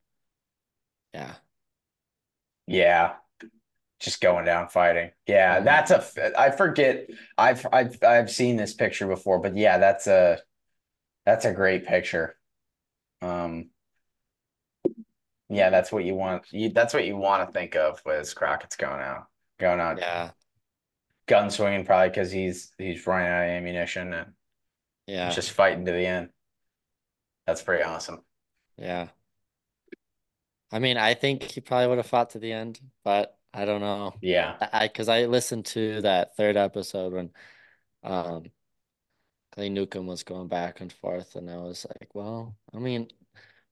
yeah. 1.16 1.36
Yeah, 2.68 3.14
just 4.00 4.22
going 4.22 4.46
down 4.46 4.70
fighting. 4.70 5.12
Yeah, 5.28 5.60
Mhm. 5.60 5.64
that's 5.66 5.92
a. 5.92 6.40
I 6.40 6.52
forget. 6.52 7.08
I've 7.38 7.66
I've 7.72 7.98
I've 8.04 8.32
seen 8.32 8.56
this 8.58 8.74
picture 8.74 9.08
before, 9.08 9.40
but 9.40 9.56
yeah, 9.56 9.78
that's 9.78 10.08
a 10.08 10.40
that's 11.26 11.46
a 11.46 11.54
great 11.54 11.86
picture. 11.86 12.38
Um, 13.22 13.70
yeah, 15.50 15.70
that's 15.70 15.92
what 15.92 16.04
you 16.04 16.16
want. 16.16 16.52
You 16.52 16.70
that's 16.70 16.94
what 16.94 17.06
you 17.06 17.16
want 17.18 17.48
to 17.48 17.54
think 17.54 17.76
of 17.76 18.02
was 18.06 18.34
Crockett's 18.34 18.76
going 18.78 19.02
out, 19.02 19.26
going 19.60 19.80
out, 19.80 20.00
Yeah. 20.00 20.32
gun 21.28 21.52
swinging, 21.52 21.86
probably 21.86 22.10
because 22.10 22.32
he's 22.32 22.74
he's 22.80 23.06
running 23.06 23.28
out 23.28 23.44
of 23.44 23.50
ammunition 23.50 24.12
and 24.14 24.34
Yeah. 25.06 25.30
just 25.30 25.52
fighting 25.52 25.86
to 25.86 25.92
the 25.92 26.06
end. 26.06 26.30
That's 27.46 27.62
pretty 27.62 27.84
awesome. 27.84 28.26
Yeah. 28.76 29.10
I 30.76 30.80
mean, 30.80 30.98
I 30.98 31.14
think 31.14 31.44
he 31.44 31.62
probably 31.62 31.88
would 31.88 32.00
have 32.00 32.06
fought 32.08 32.32
to 32.32 32.40
the 32.40 32.52
end, 32.52 32.82
but 33.06 33.38
I 33.54 33.64
don't 33.64 33.80
know. 33.80 34.16
Yeah. 34.22 34.58
I 34.60 34.88
because 34.88 35.08
I 35.08 35.26
listened 35.26 35.66
to 35.68 36.02
that 36.02 36.36
third 36.36 36.58
episode 36.58 37.14
when 37.14 37.32
um 38.04 38.52
Clay 39.52 39.70
Newcomb 39.70 40.08
was 40.08 40.24
going 40.24 40.48
back 40.48 40.82
and 40.82 40.92
forth, 40.92 41.36
and 41.36 41.50
I 41.50 41.58
was 41.58 41.86
like, 41.86 42.14
well, 42.14 42.58
I 42.74 42.80
mean, 42.80 43.10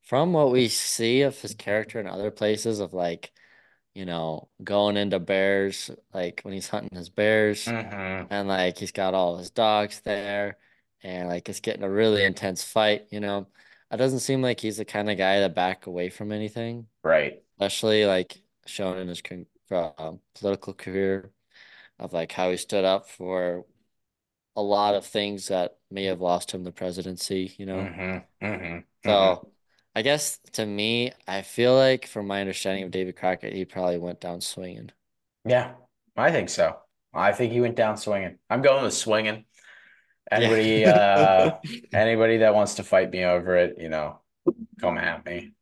from 0.03 0.33
what 0.33 0.51
we 0.51 0.69
see 0.69 1.21
of 1.23 1.39
his 1.41 1.55
character 1.55 1.99
in 1.99 2.07
other 2.07 2.31
places 2.31 2.79
of 2.79 2.93
like, 2.93 3.33
you 3.95 4.05
know, 4.05 4.49
going 4.63 4.97
into 4.97 5.19
bears, 5.19 5.91
like 6.13 6.41
when 6.43 6.53
he's 6.53 6.69
hunting 6.69 6.97
his 6.97 7.09
bears, 7.09 7.73
hmm 7.73 8.27
and 8.29 8.47
like 8.47 8.77
he's 8.79 8.91
got 8.93 9.13
all 9.15 9.37
his 9.37 9.51
dogs 9.51 10.01
there, 10.01 10.57
and 11.03 11.29
like 11.29 11.49
it's 11.49 11.59
getting 11.61 11.83
a 11.83 11.91
really 11.91 12.23
intense 12.25 12.63
fight, 12.63 13.07
you 13.11 13.19
know. 13.19 13.47
It 13.91 13.97
doesn't 13.97 14.19
seem 14.21 14.41
like 14.41 14.59
he's 14.61 14.77
the 14.77 14.85
kind 14.85 15.09
of 15.09 15.17
guy 15.17 15.39
to 15.41 15.49
back 15.49 15.87
away 15.87 16.09
from 16.09 16.31
anything, 16.31 16.87
Right. 17.03 17.43
especially 17.59 18.05
like 18.05 18.41
shown 18.65 18.97
in 18.97 19.07
his 19.07 19.21
con 19.21 19.45
um, 19.97 20.19
political 20.35 20.73
career 20.73 21.31
of 21.99 22.13
like 22.13 22.31
how 22.33 22.51
he 22.51 22.57
stood 22.57 22.85
up 22.85 23.09
for 23.09 23.65
a 24.55 24.61
lot 24.61 24.95
of 24.95 25.05
things 25.05 25.47
that 25.49 25.77
may 25.91 26.05
have 26.05 26.21
lost 26.21 26.51
him 26.51 26.63
the 26.63 26.71
presidency, 26.71 27.55
you 27.57 27.65
know. 27.65 27.91
hmm 27.91 28.19
hmm 28.41 28.81
So 29.05 29.47
I 29.95 30.01
guess 30.01 30.39
to 30.53 30.65
me, 30.65 31.11
I 31.27 31.41
feel 31.41 31.75
like 31.75 32.05
from 32.07 32.27
my 32.27 32.41
understanding 32.41 32.83
of 32.83 32.91
David 32.91 33.15
Crockett, 33.15 33.53
he 33.53 33.65
probably 33.65 33.97
went 33.97 34.19
down 34.21 34.41
swinging. 34.41 34.91
Yeah, 35.45 35.75
I 36.15 36.31
think 36.31 36.49
so. 36.49 36.79
I 37.13 37.31
think 37.31 37.51
he 37.53 37.61
went 37.61 37.75
down 37.75 37.97
swinging. 37.97 38.39
I'm 38.49 38.61
going 38.61 38.83
with 38.83 38.93
swinging. 38.93 39.45
Anybody, 40.31 40.85
uh, 40.85 41.57
anybody 41.93 42.37
that 42.39 42.55
wants 42.55 42.75
to 42.75 42.83
fight 42.83 43.11
me 43.11 43.25
over 43.25 43.57
it, 43.57 43.77
you 43.79 43.89
know, 43.89 44.21
come 44.81 44.97
at 44.97 45.25
me. 45.25 45.53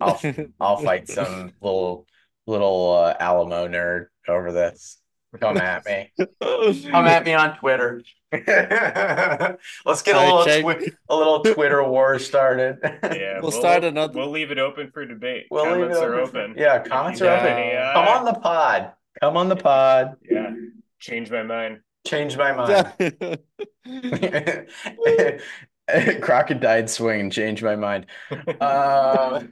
I'll 0.00 0.20
I'll 0.60 0.76
fight 0.78 1.08
some 1.08 1.52
little 1.60 2.06
little 2.46 2.92
uh, 2.92 3.14
Alamo 3.20 3.68
nerd 3.68 4.06
over 4.28 4.52
this. 4.52 4.96
Come 5.40 5.58
at 5.58 5.84
me. 5.86 6.10
Come 6.40 7.06
at 7.06 7.24
me 7.24 7.34
on 7.34 7.56
Twitter. 7.58 8.02
Let's 8.32 10.02
get 10.02 10.16
a 10.16 10.20
little 10.20 10.44
twi 10.44 10.86
a 11.08 11.14
little 11.16 11.40
Twitter 11.44 11.84
war 11.84 12.18
started. 12.18 12.78
Yeah, 12.82 13.38
We'll 13.40 13.52
start 13.52 13.84
another- 13.84 14.12
We'll 14.18 14.30
leave 14.30 14.50
it 14.50 14.58
open 14.58 14.90
for 14.92 15.06
debate. 15.06 15.46
We'll 15.50 15.64
leave 15.66 15.90
Comments 15.92 15.98
it 15.98 16.04
are 16.04 16.14
open 16.14 16.30
for- 16.32 16.40
open. 16.40 16.54
Yeah, 16.58 16.80
comments 16.82 17.20
you 17.20 17.26
are 17.28 17.36
open. 17.36 17.46
any, 17.46 17.76
uh, 17.76 17.92
Come 17.92 18.08
on 18.08 18.24
the 18.24 18.34
pod. 18.40 18.92
Come 19.20 19.36
on 19.36 19.48
the 19.48 19.56
pod. 19.56 20.16
Yeah, 20.28 20.52
change 20.98 21.30
my 21.30 21.44
mind. 21.44 21.80
Change 22.06 22.36
my 22.36 22.52
mind. 22.52 23.38
Crockett 26.20 26.60
swing 26.60 26.88
swinging, 26.88 27.30
changed 27.30 27.62
my 27.62 27.76
mind. 27.76 28.06
Uh, 28.60 29.42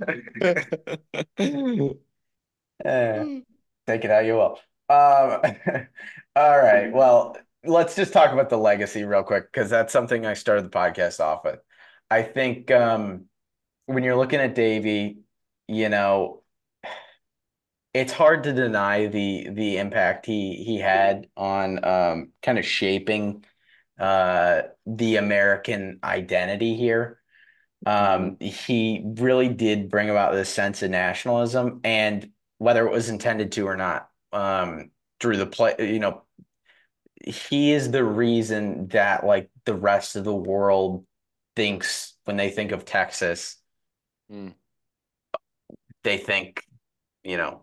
eh, 2.85 3.41
take 3.87 4.05
it 4.05 4.11
how 4.11 4.21
you 4.21 4.35
will. 4.35 4.59
Um, 4.89 5.41
all 6.37 6.59
right. 6.59 6.93
Well, 6.93 7.37
let's 7.65 7.97
just 7.97 8.13
talk 8.13 8.33
about 8.33 8.51
the 8.51 8.57
legacy 8.59 9.05
real 9.05 9.23
quick 9.23 9.53
because 9.53 9.71
that's 9.71 9.93
something 9.93 10.27
I 10.27 10.35
started 10.35 10.65
the 10.65 10.71
podcast 10.71 11.21
off 11.21 11.45
with. 11.45 11.61
I 12.11 12.23
think 12.23 12.71
um, 12.71 13.27
when 13.87 14.05
you're 14.05 14.17
looking 14.17 14.41
at 14.41 14.55
Davy, 14.55 15.19
you 15.67 15.89
know, 15.89 16.43
it's 17.95 18.13
hard 18.13 18.45
to 18.45 18.53
deny 18.53 19.07
the 19.07 19.49
the 19.51 19.79
impact 19.79 20.27
he 20.27 20.63
he 20.65 20.79
had 20.79 21.27
on 21.37 21.85
um, 21.85 22.33
kind 22.43 22.59
of 22.59 22.65
shaping 22.65 23.45
uh, 23.99 24.63
the 24.87 25.17
American 25.17 25.99
identity 26.03 26.77
here. 26.77 27.21
Um, 27.87 28.37
he 28.41 29.03
really 29.05 29.49
did 29.49 29.89
bring 29.89 30.11
about 30.11 30.33
this 30.33 30.49
sense 30.49 30.83
of 30.83 30.91
nationalism, 30.91 31.81
and 31.85 32.31
whether 32.59 32.87
it 32.87 32.93
was 32.93 33.09
intended 33.09 33.53
to 33.53 33.67
or 33.67 33.77
not, 33.77 34.09
um, 34.33 34.91
through 35.21 35.37
the 35.37 35.47
play, 35.47 35.75
you 35.79 36.01
know, 36.01 36.23
he 37.25 37.73
is 37.73 37.91
the 37.91 38.05
reason 38.05 38.89
that 38.89 39.25
like 39.25 39.51
the 39.65 39.75
rest 39.75 40.17
of 40.17 40.25
the 40.25 40.35
world 40.35 41.05
thinks 41.57 42.15
when 42.25 42.37
they 42.37 42.51
think 42.51 42.73
of 42.73 42.85
Texas, 42.85 43.57
Mm. 44.31 44.55
they 46.05 46.19
think, 46.19 46.63
you 47.25 47.37
know, 47.37 47.63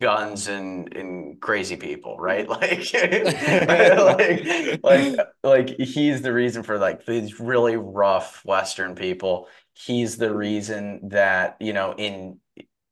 guns 0.00 0.48
and 0.48 0.94
and 0.96 1.40
crazy 1.40 1.76
people, 1.76 2.16
right? 2.18 2.48
Like, 2.48 2.92
like, 2.94 4.80
like, 4.82 5.18
like 5.42 5.68
he's 5.78 6.22
the 6.22 6.32
reason 6.32 6.62
for 6.62 6.78
like 6.78 7.04
these 7.06 7.38
really 7.40 7.76
rough 7.76 8.44
Western 8.44 8.94
people. 8.94 9.48
He's 9.74 10.16
the 10.16 10.34
reason 10.34 11.08
that, 11.10 11.56
you 11.60 11.72
know, 11.72 11.94
in 11.96 12.40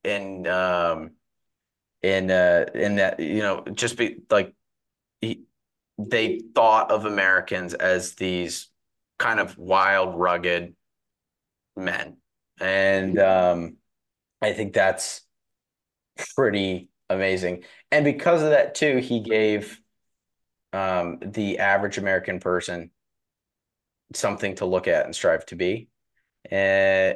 in 0.03 0.47
um 0.47 1.11
in 2.01 2.31
uh 2.31 2.65
in 2.73 2.97
that, 2.97 3.19
you 3.19 3.41
know, 3.41 3.63
just 3.73 3.97
be 3.97 4.17
like 4.29 4.53
he, 5.21 5.43
they 5.97 6.41
thought 6.55 6.91
of 6.91 7.05
Americans 7.05 7.73
as 7.73 8.15
these 8.15 8.69
kind 9.17 9.39
of 9.39 9.57
wild, 9.57 10.17
rugged 10.19 10.75
men. 11.75 12.17
And 12.59 13.19
um 13.19 13.77
I 14.41 14.53
think 14.53 14.73
that's 14.73 15.21
pretty 16.35 16.89
amazing. 17.09 17.63
And 17.91 18.05
because 18.05 18.41
of 18.41 18.51
that 18.51 18.75
too, 18.75 18.97
he 18.97 19.21
gave 19.21 19.79
um, 20.73 21.19
the 21.21 21.59
average 21.59 21.97
American 21.97 22.39
person 22.39 22.91
something 24.13 24.55
to 24.55 24.65
look 24.65 24.87
at 24.87 25.05
and 25.05 25.15
strive 25.15 25.45
to 25.47 25.55
be. 25.55 25.89
Uh, 26.51 27.13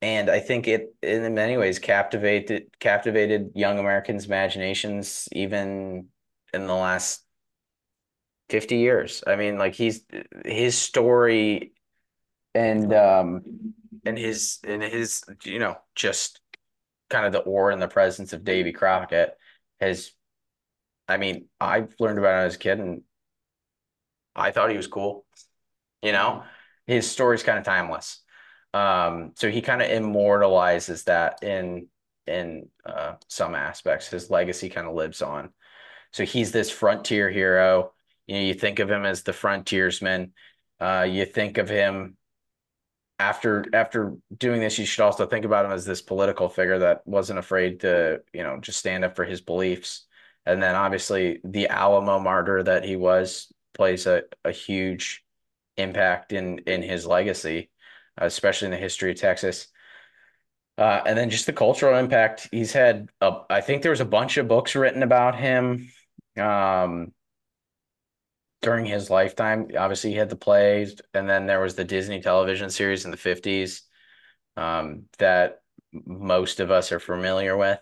and 0.00 0.28
I 0.28 0.40
think 0.40 0.66
it, 0.66 0.94
in 1.02 1.34
many 1.34 1.56
ways, 1.56 1.78
captivated 1.78 2.64
captivated 2.80 3.52
young 3.54 3.78
Americans' 3.78 4.26
imaginations, 4.26 5.28
even 5.32 6.08
in 6.52 6.66
the 6.66 6.74
last 6.74 7.24
50 8.48 8.78
years. 8.78 9.22
I 9.26 9.36
mean, 9.36 9.58
like 9.58 9.74
he's 9.74 10.04
his 10.44 10.76
story 10.76 11.72
and 12.54 12.92
um 12.94 13.74
and 14.04 14.18
his 14.18 14.58
and 14.64 14.82
his, 14.82 15.24
you 15.44 15.60
know, 15.60 15.78
just 15.96 16.41
kind 17.12 17.26
of 17.26 17.32
the 17.32 17.40
aura 17.40 17.72
and 17.72 17.82
the 17.82 17.88
presence 17.88 18.32
of 18.32 18.44
Davy 18.44 18.72
Crockett 18.72 19.36
has, 19.80 20.12
I 21.08 21.18
mean, 21.18 21.46
I 21.60 21.86
learned 22.00 22.18
about 22.18 22.42
him 22.42 22.46
as 22.46 22.56
a 22.56 22.58
kid 22.58 22.80
and 22.80 23.02
I 24.34 24.50
thought 24.50 24.70
he 24.70 24.76
was 24.76 24.86
cool. 24.86 25.24
You 26.02 26.12
know, 26.12 26.42
his 26.86 27.10
story's 27.10 27.42
kind 27.42 27.58
of 27.58 27.64
timeless. 27.64 28.20
Um, 28.74 29.32
so 29.36 29.50
he 29.50 29.60
kind 29.60 29.82
of 29.82 29.90
immortalizes 29.90 31.04
that 31.04 31.42
in 31.42 31.88
in 32.26 32.68
uh, 32.86 33.14
some 33.28 33.54
aspects. 33.54 34.08
His 34.08 34.30
legacy 34.30 34.68
kind 34.68 34.86
of 34.86 34.94
lives 34.94 35.22
on. 35.22 35.50
So 36.12 36.24
he's 36.24 36.52
this 36.52 36.70
frontier 36.70 37.30
hero. 37.30 37.92
You 38.26 38.36
know, 38.36 38.42
you 38.42 38.54
think 38.54 38.78
of 38.78 38.90
him 38.90 39.04
as 39.04 39.22
the 39.22 39.32
frontiersman. 39.32 40.32
Uh, 40.80 41.06
you 41.08 41.24
think 41.24 41.58
of 41.58 41.68
him 41.68 42.16
after 43.22 43.64
after 43.72 44.16
doing 44.36 44.60
this, 44.60 44.78
you 44.78 44.84
should 44.84 45.04
also 45.04 45.26
think 45.26 45.44
about 45.44 45.64
him 45.64 45.72
as 45.72 45.84
this 45.84 46.02
political 46.02 46.48
figure 46.48 46.80
that 46.80 47.06
wasn't 47.06 47.38
afraid 47.38 47.80
to, 47.80 48.20
you 48.32 48.42
know, 48.42 48.58
just 48.60 48.78
stand 48.78 49.04
up 49.04 49.14
for 49.14 49.24
his 49.24 49.40
beliefs. 49.40 50.06
And 50.44 50.62
then 50.62 50.74
obviously 50.74 51.38
the 51.44 51.68
Alamo 51.68 52.18
martyr 52.18 52.62
that 52.64 52.84
he 52.84 52.96
was 52.96 53.52
plays 53.74 54.06
a, 54.06 54.22
a 54.44 54.50
huge 54.50 55.24
impact 55.76 56.32
in 56.32 56.58
in 56.66 56.82
his 56.82 57.06
legacy, 57.06 57.70
especially 58.18 58.66
in 58.66 58.72
the 58.72 58.76
history 58.76 59.12
of 59.12 59.18
Texas. 59.18 59.68
Uh, 60.76 61.02
and 61.06 61.16
then 61.16 61.30
just 61.30 61.46
the 61.46 61.52
cultural 61.52 61.98
impact 61.98 62.48
he's 62.50 62.72
had. 62.72 63.08
A, 63.20 63.32
I 63.48 63.60
think 63.60 63.82
there 63.82 63.90
was 63.90 64.00
a 64.00 64.04
bunch 64.06 64.36
of 64.36 64.48
books 64.48 64.74
written 64.74 65.02
about 65.02 65.36
him. 65.36 65.90
Um, 66.36 67.12
during 68.62 68.86
his 68.86 69.10
lifetime. 69.10 69.68
Obviously, 69.76 70.10
he 70.10 70.16
had 70.16 70.30
the 70.30 70.36
plays, 70.36 71.00
and 71.12 71.28
then 71.28 71.46
there 71.46 71.60
was 71.60 71.74
the 71.74 71.84
Disney 71.84 72.20
television 72.20 72.70
series 72.70 73.04
in 73.04 73.10
the 73.10 73.16
50s 73.16 73.82
um, 74.56 75.04
that 75.18 75.60
most 75.92 76.60
of 76.60 76.70
us 76.70 76.92
are 76.92 77.00
familiar 77.00 77.56
with, 77.56 77.80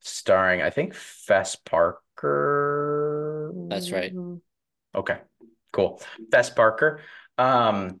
starring, 0.00 0.62
I 0.62 0.70
think, 0.70 0.94
Fess 0.94 1.54
Parker. 1.56 3.52
That's 3.68 3.92
right. 3.92 4.12
Okay, 4.94 5.18
cool. 5.72 6.02
Fess 6.30 6.50
Parker. 6.50 7.00
Um, 7.36 8.00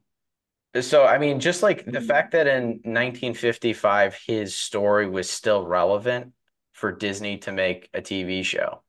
so, 0.80 1.04
I 1.06 1.18
mean, 1.18 1.40
just 1.40 1.62
like 1.62 1.84
the 1.84 2.00
fact 2.00 2.32
that 2.32 2.46
in 2.46 2.80
1955 2.84 4.18
his 4.26 4.54
story 4.54 5.08
was 5.08 5.28
still 5.30 5.66
relevant 5.66 6.32
for 6.72 6.92
Disney 6.92 7.38
to 7.38 7.52
make 7.52 7.88
a 7.92 8.00
TV 8.00 8.44
show 8.44 8.82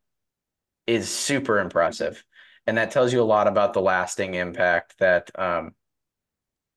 is 0.86 1.09
super 1.09 1.59
impressive 1.59 2.24
and 2.70 2.78
that 2.78 2.91
tells 2.91 3.11
you 3.11 3.20
a 3.20 3.24
lot 3.24 3.47
about 3.47 3.74
the 3.74 3.82
lasting 3.82 4.36
impact 4.36 4.93
that 4.99 5.32
um, 5.39 5.74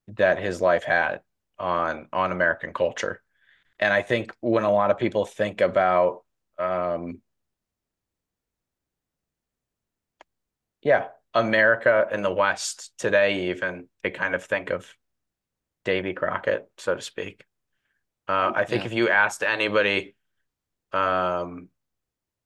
that 0.08 0.38
his 0.38 0.58
life 0.58 0.84
had 0.84 1.20
on 1.58 2.08
on 2.14 2.32
American 2.32 2.72
culture. 2.72 3.22
And 3.78 3.92
I 3.92 4.00
think 4.00 4.34
when 4.40 4.64
a 4.64 4.72
lot 4.72 4.90
of 4.90 4.96
people 4.96 5.26
think 5.26 5.60
about 5.60 6.24
um, 6.58 7.20
yeah, 10.80 11.08
America 11.34 12.08
and 12.10 12.24
the 12.24 12.32
West 12.32 12.92
today, 12.96 13.50
even 13.50 13.86
they 14.02 14.10
kind 14.10 14.34
of 14.34 14.42
think 14.42 14.70
of 14.70 14.90
Davy 15.84 16.14
Crockett, 16.14 16.70
so 16.78 16.94
to 16.94 17.02
speak. 17.02 17.44
Uh, 18.26 18.52
I 18.54 18.64
think 18.64 18.84
yeah. 18.84 18.86
if 18.86 18.92
you 18.94 19.10
asked 19.10 19.42
anybody 19.42 20.14
um, 20.92 21.68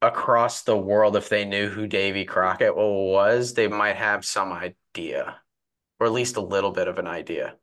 across 0.06 0.62
the 0.62 0.76
world, 0.76 1.16
if 1.16 1.28
they 1.28 1.44
knew 1.44 1.68
who 1.68 1.86
Davy 1.86 2.24
Crockett 2.24 2.76
was, 2.76 3.54
they 3.54 3.68
might 3.68 3.96
have 3.96 4.24
some 4.24 4.52
idea, 4.52 5.40
or 6.00 6.06
at 6.06 6.12
least 6.12 6.36
a 6.36 6.40
little 6.40 6.72
bit 6.72 6.88
of 6.88 6.98
an 6.98 7.06
idea. 7.06 7.56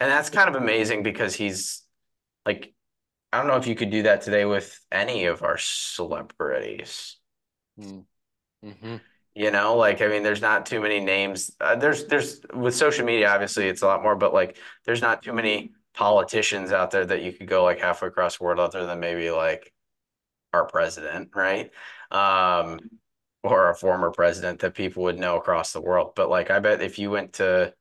And 0.00 0.10
that's 0.10 0.30
kind 0.30 0.48
of 0.48 0.56
amazing 0.60 1.02
because 1.02 1.34
he's 1.34 1.82
like, 2.44 2.74
I 3.32 3.38
don't 3.38 3.46
know 3.46 3.56
if 3.56 3.66
you 3.66 3.74
could 3.74 3.90
do 3.90 4.02
that 4.04 4.22
today 4.22 4.44
with 4.44 4.78
any 4.90 5.24
of 5.26 5.42
our 5.42 5.56
celebrities. 5.58 7.16
Mm. 7.80 8.04
hmm 8.62 8.96
You 9.34 9.50
know, 9.50 9.76
like 9.76 10.02
I 10.02 10.08
mean, 10.08 10.22
there's 10.22 10.42
not 10.42 10.66
too 10.66 10.80
many 10.80 11.00
names. 11.00 11.52
Uh, 11.60 11.76
there's 11.76 12.06
there's 12.06 12.40
with 12.52 12.74
social 12.74 13.04
media, 13.06 13.30
obviously, 13.30 13.68
it's 13.68 13.82
a 13.82 13.86
lot 13.86 14.02
more, 14.02 14.16
but 14.16 14.34
like, 14.34 14.58
there's 14.84 15.02
not 15.02 15.22
too 15.22 15.32
many 15.32 15.72
politicians 15.94 16.72
out 16.72 16.90
there 16.90 17.06
that 17.06 17.22
you 17.22 17.32
could 17.32 17.48
go 17.48 17.64
like 17.64 17.80
halfway 17.80 18.08
across 18.08 18.38
the 18.38 18.44
world, 18.44 18.60
other 18.60 18.86
than 18.86 19.00
maybe 19.00 19.30
like 19.30 19.72
our 20.52 20.66
president, 20.66 21.30
right? 21.34 21.70
Um, 22.10 22.78
or 23.42 23.70
a 23.70 23.74
former 23.74 24.10
president 24.10 24.60
that 24.60 24.74
people 24.74 25.04
would 25.04 25.18
know 25.18 25.36
across 25.36 25.72
the 25.72 25.80
world. 25.80 26.12
But 26.14 26.30
like, 26.30 26.50
I 26.50 26.60
bet 26.60 26.80
if 26.80 26.98
you 26.98 27.10
went 27.10 27.34
to, 27.34 27.74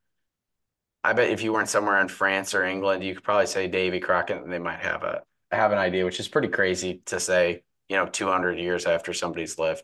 I 1.04 1.14
bet 1.14 1.30
if 1.30 1.42
you 1.44 1.54
weren't 1.54 1.70
somewhere 1.70 2.00
in 2.00 2.08
France 2.08 2.54
or 2.54 2.64
England, 2.64 3.04
you 3.04 3.14
could 3.16 3.24
probably 3.24 3.48
say 3.48 3.68
Davy 3.68 4.00
Crockett, 4.00 4.44
and 4.44 4.52
they 4.52 4.60
might 4.60 4.80
have 4.80 5.04
a 5.04 5.24
have 5.52 5.72
an 5.72 5.78
idea, 5.78 6.06
which 6.06 6.20
is 6.20 6.28
pretty 6.28 6.48
crazy 6.48 7.02
to 7.08 7.20
say. 7.20 7.64
You 7.90 7.98
know, 7.98 8.06
200 8.06 8.58
years 8.58 8.86
after 8.86 9.14
somebody's 9.14 9.60
lived. 9.60 9.84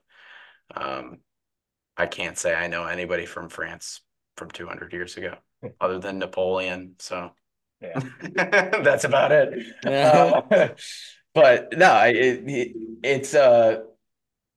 Um, 0.74 1.18
I 1.98 2.06
can't 2.06 2.38
say 2.38 2.54
I 2.56 2.68
know 2.68 2.86
anybody 2.86 3.26
from 3.26 3.50
France 3.50 4.02
from 4.38 4.50
200 4.52 4.94
years 4.94 5.18
ago, 5.18 5.36
other 5.82 6.00
than 6.00 6.20
Napoleon. 6.20 6.96
So, 7.00 7.32
yeah, 7.82 8.00
that's 8.82 9.04
about 9.04 9.32
it. 9.32 9.66
Uh, 9.86 10.70
but 11.38 11.78
no, 11.78 12.02
it, 12.06 12.44
it's 13.04 13.34
a 13.36 13.84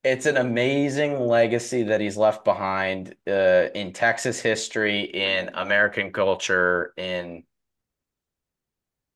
it's 0.05 0.26
an 0.26 0.37
amazing 0.39 1.20
legacy 1.20 1.85
that 1.85 2.01
he's 2.01 2.16
left 2.16 2.45
behind 2.45 3.16
uh, 3.28 3.68
in 3.74 3.93
Texas 3.93 4.41
history, 4.41 5.03
in 5.03 5.51
American 5.55 6.12
culture, 6.12 6.95
in 6.97 7.45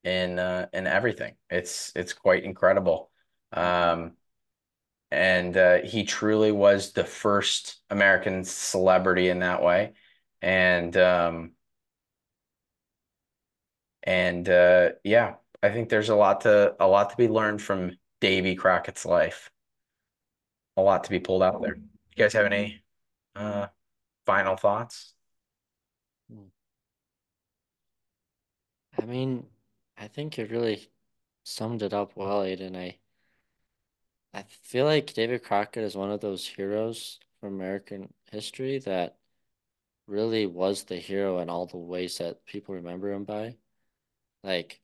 in 0.05 0.39
uh, 0.39 0.67
in 0.73 0.87
everything. 0.87 1.35
It's 1.51 1.93
it's 1.97 2.12
quite 2.12 2.45
incredible. 2.45 3.11
Um, 3.53 4.12
and 5.11 5.57
uh, 5.57 5.79
he 5.83 6.05
truly 6.05 6.53
was 6.53 6.93
the 6.93 7.05
first 7.05 7.81
American 7.91 8.45
celebrity 8.45 9.29
in 9.29 9.41
that 9.41 9.62
way. 9.62 9.95
And 10.43 10.97
um, 10.97 11.53
and 14.03 14.49
uh, 14.49 14.91
yeah, 15.03 15.37
I 15.65 15.71
think 15.71 15.89
there's 15.89 16.11
a 16.11 16.15
lot 16.15 16.43
to 16.43 16.77
a 16.79 16.87
lot 16.87 17.09
to 17.09 17.17
be 17.17 17.27
learned 17.27 17.62
from 17.62 17.97
Davy 18.21 18.55
Crockett's 18.55 19.07
life. 19.07 19.51
A 20.77 20.83
lot 20.83 21.05
to 21.05 21.11
be 21.11 21.21
pulled 21.21 21.43
out 21.43 21.62
there. 21.62 21.77
You 21.77 22.23
guys 22.23 22.35
have 22.35 22.45
any 22.45 22.83
uh, 23.35 23.69
final 24.27 24.57
thoughts? 24.57 25.15
I 29.01 29.07
mean, 29.07 29.47
I 29.97 30.07
think 30.09 30.37
you 30.37 30.45
really 30.45 30.87
summed 31.45 31.83
it 31.83 31.95
up 31.95 32.12
well, 32.15 32.43
Aiden. 32.43 32.77
I 32.77 32.99
I 34.35 34.43
feel 34.43 34.85
like 34.85 35.15
David 35.15 35.43
Crockett 35.45 35.85
is 35.85 35.97
one 35.97 36.11
of 36.11 36.21
those 36.21 36.47
heroes 36.47 37.21
from 37.41 37.55
American 37.55 38.12
history 38.31 38.81
that 38.81 39.17
really 40.07 40.47
was 40.47 40.85
the 40.85 40.97
hero 40.97 41.39
in 41.39 41.49
all 41.49 41.67
the 41.67 41.79
ways 41.79 42.19
that 42.19 42.45
people 42.45 42.75
remember 42.75 43.11
him 43.11 43.25
by. 43.25 43.57
Like 44.43 44.83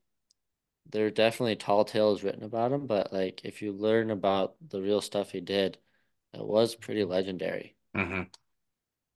there 0.90 1.06
are 1.06 1.10
definitely 1.10 1.56
tall 1.56 1.84
tales 1.84 2.22
written 2.22 2.42
about 2.44 2.72
him, 2.72 2.86
but 2.86 3.12
like 3.12 3.44
if 3.44 3.62
you 3.62 3.72
learn 3.72 4.10
about 4.10 4.56
the 4.68 4.80
real 4.82 5.00
stuff 5.00 5.30
he 5.30 5.40
did, 5.40 5.78
it 6.34 6.44
was 6.44 6.74
pretty 6.74 7.04
legendary. 7.04 7.76
Mm-hmm. 7.96 8.22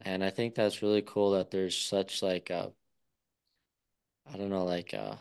And 0.00 0.22
I 0.24 0.30
think 0.30 0.54
that's 0.54 0.82
really 0.82 1.02
cool 1.02 1.32
that 1.32 1.50
there's 1.50 1.76
such 1.76 2.22
like 2.22 2.50
a, 2.50 2.72
I 4.32 4.36
don't 4.36 4.50
know, 4.50 4.64
like 4.64 4.92
a, 4.92 5.18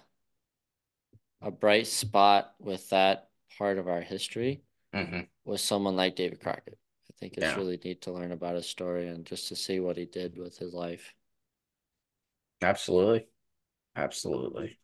a 1.41 1.51
bright 1.51 1.87
spot 1.87 2.53
with 2.59 2.89
that 2.89 3.29
part 3.57 3.77
of 3.77 3.87
our 3.87 4.01
history 4.01 4.63
mm-hmm. 4.93 5.21
with 5.45 5.61
someone 5.61 5.95
like 5.95 6.15
David 6.15 6.39
Crockett. 6.39 6.77
I 7.09 7.13
think 7.19 7.33
it's 7.33 7.43
Yeah. 7.43 7.55
really 7.55 7.79
neat 7.83 8.01
to 8.03 8.11
learn 8.11 8.31
about 8.31 8.55
his 8.55 8.67
story 8.67 9.07
and 9.07 9.25
just 9.25 9.47
to 9.49 9.55
see 9.55 9.79
what 9.79 9.97
he 9.97 10.05
did 10.05 10.37
with 10.37 10.57
his 10.57 10.73
life. 10.73 11.13
Absolutely. 12.61 13.27
Absolutely. 13.95 14.79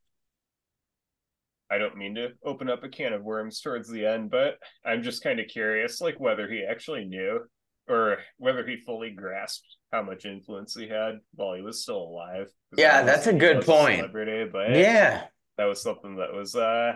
I 1.71 1.77
don't 1.77 1.97
mean 1.97 2.15
to 2.15 2.29
open 2.43 2.69
up 2.69 2.83
a 2.83 2.89
can 2.89 3.13
of 3.13 3.23
worms 3.23 3.61
towards 3.61 3.89
the 3.89 4.05
end, 4.05 4.31
but 4.31 4.57
I'm 4.85 5.03
just 5.03 5.23
kind 5.23 5.39
of 5.39 5.47
curious, 5.47 6.01
like 6.01 6.19
whether 6.19 6.49
he 6.49 6.63
actually 6.63 7.05
knew 7.05 7.41
or 7.87 8.17
whether 8.37 8.65
he 8.65 8.77
fully 8.85 9.11
grasped 9.11 9.67
how 9.91 10.01
much 10.03 10.25
influence 10.25 10.75
he 10.75 10.87
had 10.87 11.19
while 11.35 11.55
he 11.55 11.61
was 11.61 11.81
still 11.81 11.97
alive. 12.01 12.47
Yeah, 12.77 13.03
that's 13.03 13.27
a 13.27 13.33
good 13.33 13.65
point. 13.65 13.97
celebrity, 13.97 14.49
but 14.51 14.71
Yeah. 14.71 15.25
that 15.57 15.65
was 15.65 15.81
something 15.81 16.15
that 16.17 16.33
was 16.33 16.55
uh 16.55 16.93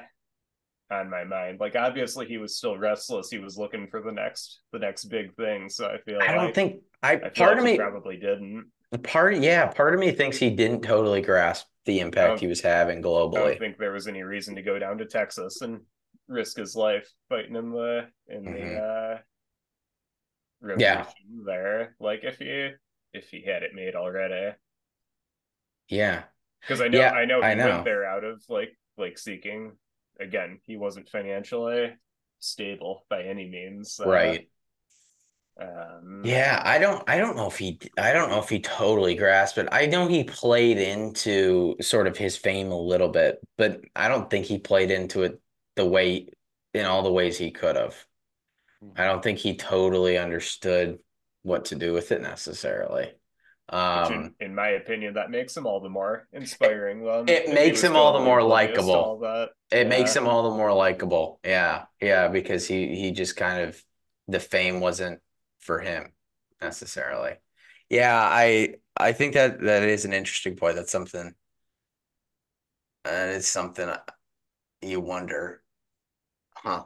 on 0.91 1.09
my 1.09 1.23
mind. 1.23 1.59
Like 1.59 1.75
obviously 1.75 2.27
he 2.27 2.37
was 2.37 2.57
still 2.57 2.77
restless. 2.77 3.29
He 3.29 3.39
was 3.39 3.57
looking 3.57 3.87
for 3.87 4.01
the 4.01 4.11
next 4.11 4.59
the 4.71 4.79
next 4.79 5.05
big 5.05 5.35
thing. 5.35 5.69
So 5.69 5.87
I 5.87 5.97
feel 6.01 6.19
I 6.21 6.33
don't 6.33 6.45
like 6.45 6.55
think 6.55 6.81
I 7.01 7.13
I 7.13 7.29
part 7.29 7.57
of 7.57 7.63
me 7.63 7.77
probably 7.77 8.17
didn't. 8.17 8.65
Part 8.99 9.37
yeah, 9.37 9.67
part 9.67 9.93
of 9.93 9.99
me 9.99 10.11
thinks 10.11 10.37
he 10.37 10.49
didn't 10.49 10.81
totally 10.81 11.21
grasp 11.21 11.67
the 11.85 11.99
impact 11.99 12.39
he 12.39 12.47
was 12.47 12.61
having 12.61 13.01
globally. 13.01 13.37
I 13.37 13.39
don't 13.49 13.59
think 13.59 13.77
there 13.77 13.91
was 13.91 14.07
any 14.07 14.23
reason 14.23 14.55
to 14.55 14.61
go 14.61 14.79
down 14.79 14.97
to 14.99 15.05
Texas 15.05 15.61
and 15.61 15.81
risk 16.27 16.57
his 16.57 16.75
life 16.75 17.09
fighting 17.29 17.55
in 17.55 17.71
the 17.71 18.07
in 18.27 18.51
the 18.51 18.75
uh 18.75 19.17
Mm-hmm. 20.63 20.79
Yeah. 20.81 21.05
there. 21.45 21.95
Like 21.99 22.23
if 22.23 22.37
he 22.39 22.71
if 23.13 23.29
he 23.29 23.41
had 23.43 23.63
it 23.63 23.73
made 23.75 23.95
already. 23.95 24.55
Yeah. 25.89 26.23
Because 26.61 26.81
I 26.81 26.87
know 26.87 26.99
Yeah, 26.99 27.11
I 27.11 27.25
know 27.25 27.41
he 27.41 27.47
I 27.47 27.53
know. 27.55 27.65
went 27.65 27.83
there 27.83 28.05
out 28.05 28.23
of 28.23 28.43
like 28.49 28.77
like 28.97 29.17
seeking 29.17 29.73
again, 30.19 30.59
he 30.63 30.77
wasn't 30.77 31.09
financially 31.09 31.93
stable 32.39 33.05
by 33.09 33.23
any 33.23 33.49
means. 33.49 33.99
Uh, 33.99 34.07
Right. 34.09 34.49
Um, 35.59 36.21
Yeah, 36.23 36.61
I 36.63 36.79
don't 36.79 37.03
I 37.07 37.17
don't 37.17 37.35
know 37.35 37.47
if 37.47 37.57
he 37.57 37.79
I 37.97 38.13
don't 38.13 38.29
know 38.29 38.39
if 38.39 38.49
he 38.49 38.59
totally 38.59 39.15
grasped 39.15 39.57
it. 39.57 39.67
I 39.71 39.85
know 39.87 40.07
he 40.07 40.23
played 40.23 40.77
into 40.77 41.75
sort 41.81 42.07
of 42.07 42.17
his 42.17 42.37
fame 42.37 42.71
a 42.71 42.79
little 42.79 43.09
bit, 43.09 43.39
but 43.57 43.81
I 43.95 44.07
don't 44.07 44.29
think 44.29 44.45
he 44.45 44.57
played 44.57 44.89
into 44.89 45.23
it 45.23 45.39
the 45.75 45.85
way 45.85 46.29
in 46.73 46.85
all 46.85 47.03
the 47.03 47.11
ways 47.11 47.37
he 47.37 47.51
could 47.51 47.75
have. 47.75 48.05
I 48.95 49.05
don't 49.05 49.23
think 49.23 49.39
he 49.39 49.55
totally 49.55 50.17
understood 50.17 50.99
what 51.41 51.65
to 51.65 51.75
do 51.75 51.93
with 51.93 52.11
it 52.11 52.21
necessarily. 52.21 53.13
Um, 53.69 54.33
in, 54.39 54.47
in 54.47 54.55
my 54.55 54.69
opinion, 54.69 55.13
that 55.15 55.31
makes 55.31 55.55
him 55.55 55.65
all 55.65 55.79
the 55.79 55.89
more 55.89 56.27
inspiring. 56.33 57.03
Then 57.03 57.27
It 57.27 57.53
makes 57.53 57.81
him 57.81 57.95
all 57.95 58.13
the 58.13 58.19
more 58.19 58.43
likable. 58.43 59.19
it 59.71 59.87
makes 59.87 60.13
Yeah. 60.13 60.21
him 60.21 60.27
all 60.27 60.43
the 60.51 60.57
more 60.57 60.73
likable. 60.73 61.39
Yeah, 61.43 61.85
yeah, 62.01 62.27
because 62.27 62.67
he 62.67 62.95
he 62.95 63.11
just 63.11 63.35
kind 63.35 63.63
of 63.63 63.81
the 64.27 64.39
fame 64.39 64.79
wasn't 64.79 65.21
for 65.63 65.79
him 65.81 66.13
necessarily. 66.61 67.35
Yeah, 67.89 68.17
I 68.21 68.75
I 68.97 69.13
think 69.13 69.33
that 69.35 69.61
that 69.61 69.83
is 69.83 70.05
an 70.05 70.13
interesting 70.13 70.55
point. 70.55 70.75
That's 70.75 70.91
something 70.91 71.35
that 73.03 73.29
is 73.29 73.47
something 73.47 73.89
you 74.81 74.99
wonder, 75.01 75.63
huh? 76.55 76.85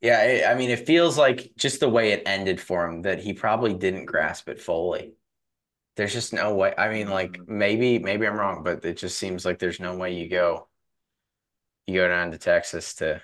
Yeah, 0.00 0.42
I 0.46 0.52
I 0.52 0.54
mean, 0.56 0.70
it 0.70 0.86
feels 0.86 1.18
like 1.18 1.52
just 1.56 1.80
the 1.80 1.88
way 1.88 2.12
it 2.12 2.24
ended 2.26 2.60
for 2.60 2.86
him 2.88 3.02
that 3.02 3.20
he 3.22 3.32
probably 3.34 3.74
didn't 3.74 4.06
grasp 4.06 4.48
it 4.48 4.60
fully. 4.60 5.14
There's 5.96 6.12
just 6.14 6.32
no 6.34 6.54
way. 6.56 6.74
I 6.78 6.90
mean, 6.90 7.10
like 7.10 7.40
Mhm. 7.40 7.48
maybe 7.48 7.98
maybe 8.00 8.26
I'm 8.26 8.36
wrong, 8.38 8.64
but 8.64 8.84
it 8.86 8.98
just 8.98 9.18
seems 9.18 9.44
like 9.46 9.58
there's 9.60 9.80
no 9.80 9.96
way 9.96 10.14
you 10.14 10.28
go 10.30 10.68
you 11.86 11.94
go 11.94 12.08
down 12.08 12.30
to 12.30 12.38
Texas 12.38 12.94
to 12.94 13.20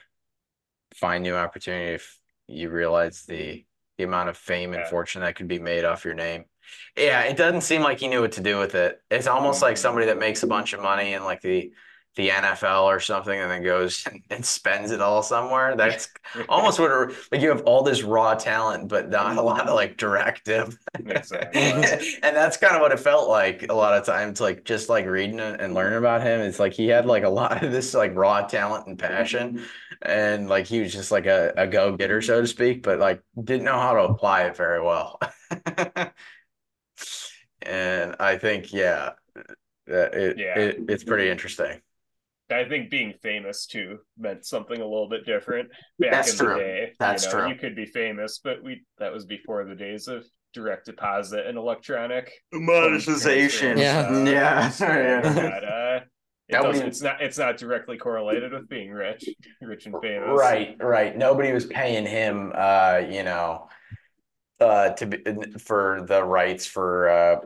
find 0.94 1.22
new 1.22 1.34
opportunity 1.34 1.94
if 1.94 2.20
you 2.48 2.70
realize 2.70 3.24
the 3.26 3.64
the 4.00 4.06
amount 4.06 4.30
of 4.30 4.36
fame 4.36 4.72
and 4.72 4.80
Yeah. 4.82 4.88
fortune 4.88 5.20
that 5.20 5.34
could 5.36 5.46
be 5.48 5.58
made 5.58 5.84
off 5.84 6.04
your 6.04 6.14
name. 6.14 6.46
Yeah, 6.96 7.22
it 7.22 7.36
doesn't 7.36 7.60
seem 7.62 7.82
like 7.82 8.00
he 8.00 8.08
knew 8.08 8.22
what 8.22 8.32
to 8.32 8.40
do 8.40 8.58
with 8.58 8.74
it. 8.74 9.02
It's 9.10 9.26
almost 9.26 9.60
like 9.60 9.76
somebody 9.76 10.06
that 10.06 10.18
makes 10.18 10.42
a 10.42 10.46
bunch 10.46 10.72
of 10.72 10.80
money 10.80 11.14
and 11.14 11.24
like 11.24 11.40
the 11.42 11.72
the 12.16 12.30
NFL 12.30 12.84
or 12.84 12.98
something 13.00 13.38
and 13.38 13.50
then 13.50 13.62
goes 13.62 14.04
and, 14.30 14.44
spends 14.44 14.90
it 14.90 15.00
all 15.00 15.22
somewhere. 15.22 15.76
That's 15.76 16.08
almost 16.48 16.78
what 16.80 16.90
it- 16.90 17.16
like 17.30 17.40
you 17.40 17.48
have 17.50 17.62
all 17.62 17.82
this 17.82 18.02
raw 18.02 18.34
talent, 18.34 18.88
but 18.88 19.08
not 19.10 19.36
a 19.36 19.42
lot 19.42 19.68
of 19.68 19.74
like 19.74 19.96
directive. 19.96 20.76
Exactly. 20.94 21.60
And 22.22 22.36
that's 22.36 22.56
kind 22.56 22.74
of 22.74 22.80
what 22.82 22.92
it 22.92 23.00
felt 23.00 23.28
like 23.28 23.66
a 23.68 23.74
lot 23.74 23.96
of 23.96 24.04
times, 24.04 24.40
like 24.40 24.64
just 24.64 24.88
like 24.88 25.06
reading 25.06 25.40
and 25.40 25.74
learning 25.74 25.98
about 25.98 26.22
him. 26.22 26.40
It's 26.40 26.58
like 26.58 26.72
he 26.72 26.88
had 26.88 27.06
like 27.06 27.22
a 27.24 27.28
lot 27.28 27.62
of 27.62 27.72
this 27.72 27.94
like 27.94 28.14
raw 28.14 28.42
talent 28.42 28.86
and 28.88 28.98
passion. 28.98 29.64
And 30.02 30.48
like 30.48 30.66
he 30.66 30.80
was 30.80 30.92
just 30.92 31.10
like 31.10 31.26
a, 31.26 31.52
a 31.56 31.66
go-getter, 31.66 32.22
so 32.22 32.40
to 32.40 32.46
speak, 32.46 32.82
but 32.82 32.98
like 32.98 33.22
didn't 33.42 33.64
know 33.64 33.78
how 33.78 33.94
to 33.94 34.00
apply 34.04 34.42
it 34.44 34.56
very 34.56 34.82
well. 34.82 35.18
And 37.62 38.16
I 38.18 38.38
think, 38.38 38.72
yeah, 38.72 39.10
that 39.86 40.14
it, 40.14 40.38
Yeah. 40.38 40.58
it 40.58 40.80
it's 40.88 41.04
pretty 41.04 41.30
interesting. 41.30 41.80
I 42.52 42.68
think 42.68 42.90
being 42.90 43.14
famous 43.22 43.66
too 43.66 43.98
meant 44.18 44.44
something 44.44 44.80
a 44.80 44.84
little 44.84 45.08
bit 45.08 45.24
different 45.24 45.70
back 45.98 46.10
That's 46.12 46.32
in 46.32 46.38
true. 46.38 46.54
the 46.54 46.60
day. 46.60 46.92
That's 46.98 47.24
you 47.24 47.32
know, 47.32 47.38
true. 47.38 47.48
You 47.48 47.54
could 47.56 47.76
be 47.76 47.86
famous, 47.86 48.40
but 48.42 48.62
we 48.62 48.82
that 48.98 49.12
was 49.12 49.24
before 49.24 49.64
the 49.64 49.74
days 49.74 50.08
of 50.08 50.24
direct 50.52 50.86
deposit 50.86 51.46
and 51.46 51.56
electronic 51.56 52.32
Monetization. 52.52 53.78
Yeah. 53.78 54.24
Yeah. 54.24 54.64
and 54.80 55.36
that, 55.36 55.64
uh, 55.64 56.00
it 56.50 56.62
That 56.62 56.86
it's 56.86 57.00
not 57.00 57.22
it's 57.22 57.38
not 57.38 57.56
directly 57.56 57.96
correlated 57.96 58.52
with 58.52 58.68
being 58.68 58.90
rich, 58.90 59.24
rich 59.62 59.86
and 59.86 59.94
famous. 60.02 60.30
Right, 60.30 60.76
right. 60.80 61.16
Nobody 61.16 61.52
was 61.52 61.66
paying 61.66 62.04
him, 62.04 62.52
uh, 62.54 63.02
you 63.08 63.22
know, 63.22 63.68
uh, 64.60 64.90
to 64.90 65.06
be 65.06 65.18
for 65.58 66.04
the 66.06 66.24
rights 66.24 66.66
for 66.66 67.08
uh, 67.08 67.36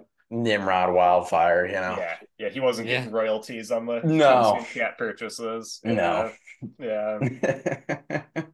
Nimrod 0.42 0.94
Wildfire, 0.94 1.66
you 1.66 1.72
know. 1.74 1.96
Yeah, 1.98 2.16
yeah, 2.38 2.48
he 2.50 2.60
wasn't 2.60 2.88
Yeah. 2.88 3.00
getting 3.00 3.12
royalties 3.12 3.70
on 3.70 3.86
the 3.86 4.00
No. 4.04 4.66
Cat 4.72 4.98
purchases. 4.98 5.80
No. 5.84 6.32
yeah, 6.78 7.18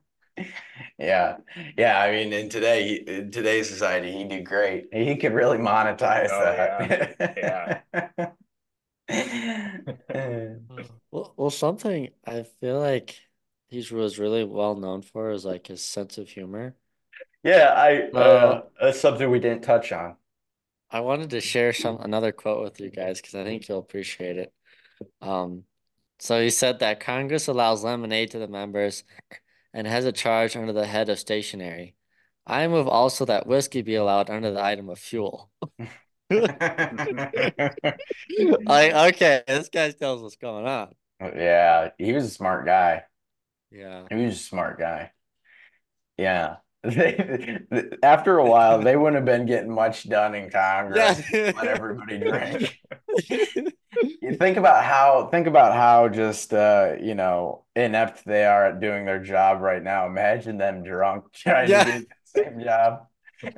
Yeah, 0.98 1.38
yeah. 1.76 1.98
I 2.00 2.12
mean, 2.12 2.32
in 2.32 2.48
today, 2.48 2.94
in 2.94 3.30
today's 3.30 3.68
society, 3.68 4.12
he'd 4.12 4.28
do 4.28 4.42
great. 4.42 4.88
He 4.92 5.16
could 5.16 5.32
really 5.32 5.58
monetize 5.58 6.28
Oh, 6.30 6.40
that. 6.44 8.36
Well, 11.10 11.34
well, 11.36 11.50
something 11.50 12.10
I 12.24 12.44
feel 12.44 12.78
like 12.78 13.18
he 13.68 13.78
was 13.92 14.18
really 14.18 14.44
well 14.44 14.76
known 14.76 15.02
for 15.02 15.30
is 15.32 15.44
like 15.44 15.66
his 15.66 15.84
sense 15.84 16.18
of 16.18 16.28
humor. 16.28 16.76
Yeah, 17.42 17.72
I 17.76 18.02
uh, 18.10 18.18
Uh, 18.18 18.62
that's 18.80 19.00
something 19.00 19.30
we 19.30 19.40
didn't 19.40 19.62
touch 19.62 19.92
on. 19.92 20.16
I 20.90 21.00
wanted 21.00 21.30
to 21.30 21.40
share 21.40 21.72
some 21.72 21.98
another 22.00 22.32
quote 22.32 22.62
with 22.62 22.80
you 22.80 22.90
guys 22.90 23.20
because 23.20 23.34
I 23.34 23.44
think 23.44 23.68
you'll 23.68 23.78
appreciate 23.78 24.38
it. 24.38 24.52
Um, 25.20 25.64
so 26.18 26.42
he 26.42 26.50
said 26.50 26.80
that 26.80 27.00
Congress 27.00 27.46
allows 27.46 27.84
lemonade 27.84 28.32
to 28.32 28.38
the 28.38 28.48
members 28.48 29.04
and 29.72 29.86
has 29.86 30.04
a 30.04 30.12
charge 30.12 30.56
under 30.56 30.72
the 30.72 30.86
head 30.86 31.08
of 31.08 31.18
stationery. 31.18 31.94
I 32.46 32.66
move 32.68 32.88
also 32.88 33.24
that 33.26 33.46
whiskey 33.46 33.82
be 33.82 33.94
allowed 33.94 34.30
under 34.30 34.50
the 34.50 34.62
item 34.62 34.88
of 34.88 34.98
fuel. 34.98 35.50
Like, 36.30 36.52
okay, 38.92 39.42
this 39.46 39.68
guy 39.68 39.90
tells 39.90 40.22
what's 40.22 40.36
going 40.36 40.66
on. 40.66 40.94
Yeah, 41.20 41.90
he 41.98 42.12
was 42.12 42.24
a 42.24 42.30
smart 42.30 42.64
guy. 42.64 43.02
Yeah. 43.70 44.06
He 44.10 44.24
was 44.24 44.36
a 44.36 44.38
smart 44.38 44.78
guy. 44.78 45.10
Yeah. 46.16 46.56
They, 46.90 47.58
after 48.02 48.38
a 48.38 48.44
while, 48.48 48.80
they 48.80 48.96
wouldn't 48.96 49.16
have 49.16 49.24
been 49.26 49.44
getting 49.46 49.70
much 49.74 50.08
done 50.08 50.34
in 50.34 50.48
Congress. 50.50 51.20
Yeah. 51.30 51.52
Let 51.56 51.66
everybody 51.66 52.18
drink. 52.18 52.78
You 54.22 54.36
think 54.36 54.56
about 54.56 54.84
how 54.84 55.26
think 55.32 55.46
about 55.48 55.74
how 55.74 56.08
just 56.08 56.54
uh, 56.54 56.94
you 57.00 57.14
know, 57.14 57.64
inept 57.76 58.24
they 58.24 58.44
are 58.44 58.66
at 58.66 58.80
doing 58.80 59.04
their 59.04 59.22
job 59.22 59.60
right 59.60 59.82
now. 59.82 60.06
Imagine 60.06 60.56
them 60.58 60.84
drunk 60.84 61.24
trying 61.34 61.68
Yeah. 61.68 61.84
to 61.84 61.92
do 62.00 62.06
the 62.06 62.42
same 62.44 62.60
job. 62.60 63.06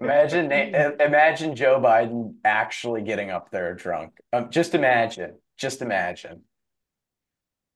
Imagine 0.00 0.50
imagine 0.50 1.54
Joe 1.54 1.80
Biden 1.80 2.34
actually 2.44 3.02
getting 3.02 3.30
up 3.30 3.50
there 3.50 3.74
drunk. 3.74 4.18
Um, 4.32 4.50
just 4.50 4.74
imagine. 4.74 5.34
Just 5.58 5.82
imagine. 5.82 6.42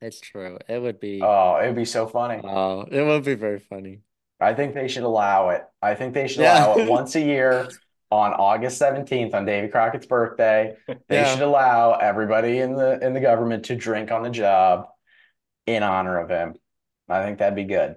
It's 0.01 0.20
true. 0.20 0.59
It 0.68 0.81
would 0.81 0.98
be, 0.98 1.20
Oh, 1.23 1.60
it'd 1.62 1.77
be 1.77 1.85
so 1.85 2.06
funny. 2.06 2.40
oh, 2.43 2.82
it 2.90 3.02
would 3.02 3.24
be 3.24 3.35
very 3.35 3.59
funny. 3.60 4.01
I 4.40 4.54
think 4.54 4.74
they 4.74 4.88
should 4.88 5.02
allow 5.04 5.50
it. 5.50 5.64
I 5.80 5.94
think 5.94 6.14
they 6.14 6.28
should 6.28 6.40
Yeah. 6.42 6.66
allow 6.66 6.78
it 6.78 6.90
once 6.90 7.14
a 7.14 7.20
year 7.20 7.68
on 8.10 8.32
August 8.34 8.78
17th 8.78 9.34
on 9.34 9.44
Davy 9.44 9.68
Crockett's 9.68 10.06
birthday. 10.06 10.76
They 11.08 11.16
Yeah. 11.16 11.32
should 11.32 11.42
allow 11.42 11.94
everybody 11.94 12.58
in 12.58 12.74
the 12.76 12.98
in 13.04 13.14
the 13.14 13.20
government 13.20 13.66
to 13.66 13.76
drink 13.76 14.10
on 14.10 14.22
the 14.22 14.30
job 14.30 14.88
in 15.66 15.82
honor 15.82 16.18
of 16.18 16.28
him. 16.28 16.54
I 17.08 17.22
think 17.22 17.38
that'd 17.38 17.54
be 17.56 17.64
good. 17.64 17.96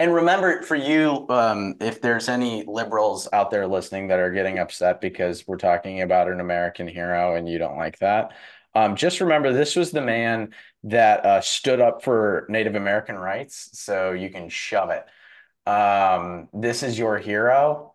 And 0.00 0.12
remember, 0.12 0.62
for 0.62 0.74
you, 0.74 1.26
um, 1.28 1.76
if 1.80 2.00
there's 2.00 2.28
any 2.28 2.64
liberals 2.66 3.28
out 3.32 3.50
there 3.50 3.66
listening 3.68 4.08
that 4.08 4.18
are 4.18 4.32
getting 4.32 4.58
upset 4.58 5.00
because 5.00 5.46
we're 5.46 5.58
talking 5.58 6.02
about 6.02 6.28
an 6.28 6.40
American 6.40 6.88
hero 6.88 7.36
and 7.36 7.48
you 7.48 7.58
don't 7.58 7.76
like 7.76 7.98
that, 8.00 8.32
um, 8.74 8.96
just 8.96 9.20
remember 9.20 9.52
this 9.52 9.76
was 9.76 9.92
the 9.92 10.02
man 10.02 10.52
that 10.86 11.26
uh, 11.26 11.40
stood 11.40 11.80
up 11.80 12.02
for 12.02 12.46
Native 12.48 12.76
American 12.76 13.16
rights, 13.16 13.70
so 13.72 14.12
you 14.12 14.30
can 14.30 14.48
shove 14.48 14.90
it. 14.90 15.04
Um, 15.68 16.48
this 16.54 16.82
is 16.82 16.98
your 16.98 17.18
hero, 17.18 17.94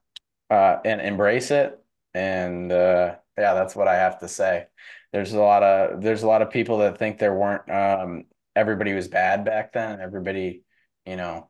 uh, 0.50 0.78
and 0.84 1.00
embrace 1.02 1.52
it. 1.52 1.80
And 2.14 2.72
uh, 2.72 3.16
yeah, 3.38 3.54
that's 3.54 3.76
what 3.76 3.88
I 3.88 3.96
have 3.96 4.20
to 4.20 4.28
say. 4.28 4.68
There's 5.14 5.34
a 5.34 5.40
lot 5.40 5.64
of 5.64 6.02
there's 6.02 6.24
a 6.24 6.28
lot 6.28 6.42
of 6.42 6.52
people 6.52 6.80
that 6.80 6.98
think 6.98 7.18
there 7.18 7.34
weren't 7.34 7.70
um, 7.72 8.26
everybody 8.56 8.94
was 8.94 9.08
bad 9.08 9.46
back 9.46 9.72
then. 9.72 10.02
Everybody, 10.02 10.64
you 11.06 11.16
know, 11.16 11.50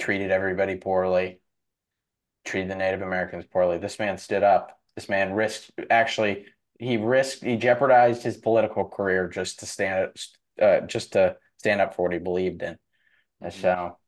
treated 0.00 0.32
everybody 0.32 0.74
poorly, 0.74 1.40
treated 2.44 2.68
the 2.68 2.76
Native 2.76 3.02
Americans 3.02 3.44
poorly. 3.46 3.78
This 3.78 3.98
man 4.00 4.18
stood 4.18 4.42
up. 4.42 4.76
This 4.96 5.08
man 5.08 5.34
risked 5.34 5.70
actually 5.88 6.46
he 6.80 6.96
risked 6.96 7.44
he 7.44 7.56
jeopardized 7.56 8.24
his 8.24 8.36
political 8.36 8.84
career 8.86 9.28
just 9.28 9.60
to 9.60 9.66
stand 9.66 10.10
uh, 10.60 10.80
just 10.82 11.12
to 11.14 11.36
stand 11.58 11.80
up 11.80 11.94
for 11.94 12.02
what 12.02 12.12
he 12.12 12.18
believed 12.18 12.62
in. 12.62 12.76
And 13.40 13.52
Mhm. 13.52 13.60
so 13.60 13.98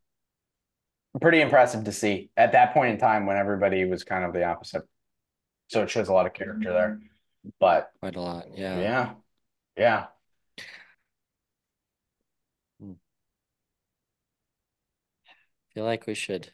pretty 1.21 1.41
impressive 1.41 1.85
to 1.85 1.93
see 1.93 2.31
at 2.37 2.53
that 2.53 2.73
point 2.73 2.93
in 2.93 2.99
time 2.99 3.27
when 3.27 3.37
everybody 3.37 3.85
was 3.85 4.03
kind 4.05 4.25
of 4.25 4.33
the 4.33 4.45
opposite. 4.45 4.83
So 5.69 5.83
it 5.83 5.91
shows 5.91 6.09
a 6.09 6.13
lot 6.13 6.27
of 6.27 6.33
character 6.33 6.73
there. 6.73 7.01
But 7.59 7.91
Quite 8.01 8.17
a 8.17 8.21
lot. 8.21 8.47
Yeah. 8.57 8.79
yeah, 8.79 9.15
yeah. 9.77 10.07
feel 15.75 15.85
like 15.85 16.07
we 16.07 16.15
should. 16.15 16.51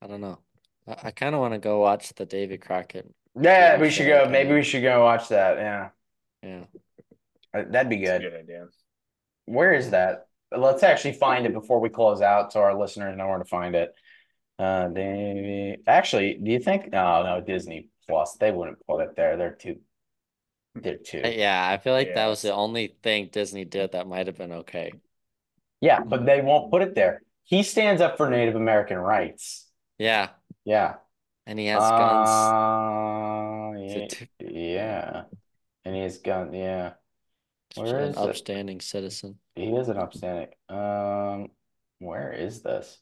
I 0.00 0.06
don't 0.06 0.20
know. 0.20 0.38
I, 0.86 0.96
I 1.04 1.10
kind 1.10 1.34
of 1.34 1.40
want 1.40 1.54
to 1.54 1.58
go 1.58 1.80
watch 1.80 2.12
the 2.14 2.26
David 2.26 2.60
Crockett. 2.62 3.12
Yeah, 3.40 3.80
we 3.80 3.90
should 3.90 4.06
go. 4.06 4.28
Maybe 4.28 4.52
we 4.52 4.62
should 4.62 4.82
go 4.82 5.02
watch 5.02 5.28
that. 5.28 5.56
Yeah. 5.56 5.88
Yeah. 6.42 6.64
Uh, 7.54 7.64
That'd 7.68 7.90
be 7.90 8.02
It's 8.02 8.10
a 8.10 8.18
good. 8.18 8.30
good 8.30 8.40
idea. 8.40 8.66
Where 9.46 9.72
is 9.72 9.90
that? 9.90 10.26
let's 10.56 10.82
actually 10.82 11.14
find 11.14 11.46
it 11.46 11.52
before 11.54 11.80
we 11.80 11.88
close 11.88 12.20
out 12.20 12.52
so 12.52 12.60
our 12.60 12.78
listeners 12.78 13.16
know 13.16 13.26
where 13.28 13.38
to 13.38 13.44
find 13.44 13.74
it. 13.74 13.94
Uh, 14.58 14.88
Davy. 14.88 15.78
Actually, 15.86 16.34
do 16.34 16.50
you 16.50 16.58
think? 16.60 16.92
No, 16.92 17.22
no, 17.22 17.40
Disney 17.40 17.88
Plus. 18.06 18.36
They 18.36 18.52
wouldn't 18.52 18.84
put 18.86 19.00
it 19.00 19.16
there. 19.16 19.36
They're 19.36 19.54
too. 19.54 19.76
They're 20.74 20.98
too. 20.98 21.22
Uh, 21.24 21.28
Yeah, 21.28 21.68
I 21.68 21.78
feel 21.78 21.94
like 21.94 22.14
that 22.14 22.26
was 22.26 22.42
the 22.42 22.52
only 22.52 22.96
thing 23.02 23.30
Disney 23.32 23.64
did 23.64 23.92
that 23.92 24.06
might 24.06 24.26
have 24.26 24.36
been 24.36 24.52
okay. 24.52 24.92
Yeah, 25.80 26.00
but 26.04 26.24
they 26.26 26.42
won't 26.42 26.70
put 26.70 26.82
it 26.82 26.94
there. 26.94 27.22
He 27.44 27.62
stands 27.62 28.00
up 28.00 28.16
for 28.16 28.30
Native 28.30 28.54
American 28.54 28.98
rights. 28.98 29.66
Yeah, 29.98 30.30
Yeah. 30.64 30.96
and 31.46 31.58
he 31.58 31.66
has 31.66 31.80
guns. 31.80 32.28
Uh, 32.28 33.72
yeah, 33.78 34.08
yeah. 34.38 35.22
And 35.84 35.94
he 35.96 36.02
has 36.02 36.18
gun. 36.18 36.52
Yeah. 36.52 36.92
Where 37.74 38.00
an 38.00 38.10
is 38.10 38.22
it? 38.22 38.30
upstanding 38.30 38.80
citizen. 38.80 39.38
He 39.54 39.74
is 39.74 39.88
an 39.88 39.98
upstanding. 39.98 40.48
Um, 40.68 41.48
where 41.98 42.32
is 42.32 42.62
this? 42.62 43.00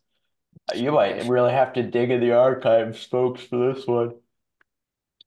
You 0.75 0.93
might 0.93 1.25
really 1.27 1.53
have 1.53 1.73
to 1.75 1.83
dig 1.83 2.11
in 2.11 2.21
the 2.21 2.33
archives, 2.33 3.05
folks, 3.05 3.43
for 3.45 3.73
this 3.73 3.87
one. 3.87 4.15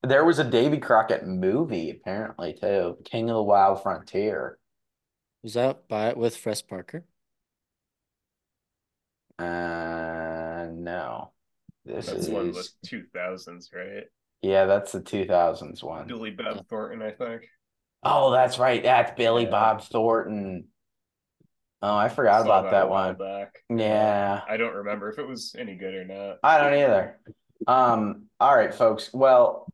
There 0.03 0.23
was 0.25 0.39
a 0.39 0.43
Davy 0.43 0.77
Crockett 0.79 1.25
movie, 1.25 1.89
apparently, 1.89 2.53
too. 2.53 2.97
King 3.05 3.29
of 3.29 3.35
the 3.35 3.43
Wild 3.43 3.81
Frontier. 3.81 4.59
Was 5.41 5.53
that 5.55 5.87
by 5.87 6.09
it 6.09 6.17
with 6.17 6.35
Fess 6.37 6.61
Parker? 6.61 7.05
Uh, 9.39 10.67
no. 10.71 11.31
This 11.85 12.05
That's 12.05 12.27
one 12.29 12.49
of 12.49 12.55
the 12.55 12.67
two 12.85 13.05
thousands, 13.13 13.71
right? 13.73 14.05
yeah, 14.41 14.65
that's 14.65 14.91
the 14.91 15.01
2000s 15.01 15.83
one. 15.83 16.07
Billy 16.07 16.31
Bob 16.31 16.67
Thornton, 16.69 17.01
I 17.01 17.11
think. 17.11 17.43
Oh, 18.03 18.31
that's 18.31 18.59
right. 18.59 18.83
That's 18.83 19.11
Billy 19.17 19.43
Yeah. 19.43 19.49
Bob 19.49 19.83
Thornton. 19.83 20.65
Oh, 21.81 21.95
I 21.95 22.09
forgot 22.09 22.45
Saw 22.45 22.45
about 22.45 22.71
that 22.71 22.89
one. 22.89 23.15
Back. 23.15 23.59
Yeah. 23.69 24.41
I 24.47 24.57
don't 24.57 24.75
remember 24.75 25.09
if 25.09 25.19
it 25.19 25.27
was 25.27 25.55
any 25.57 25.75
good 25.75 25.93
or 25.93 26.05
not. 26.05 26.37
I 26.43 26.57
don't 26.57 26.73
either. 26.73 27.19
Um, 27.67 28.23
all 28.39 28.55
right, 28.55 28.73
folks. 28.73 29.11
Well, 29.13 29.67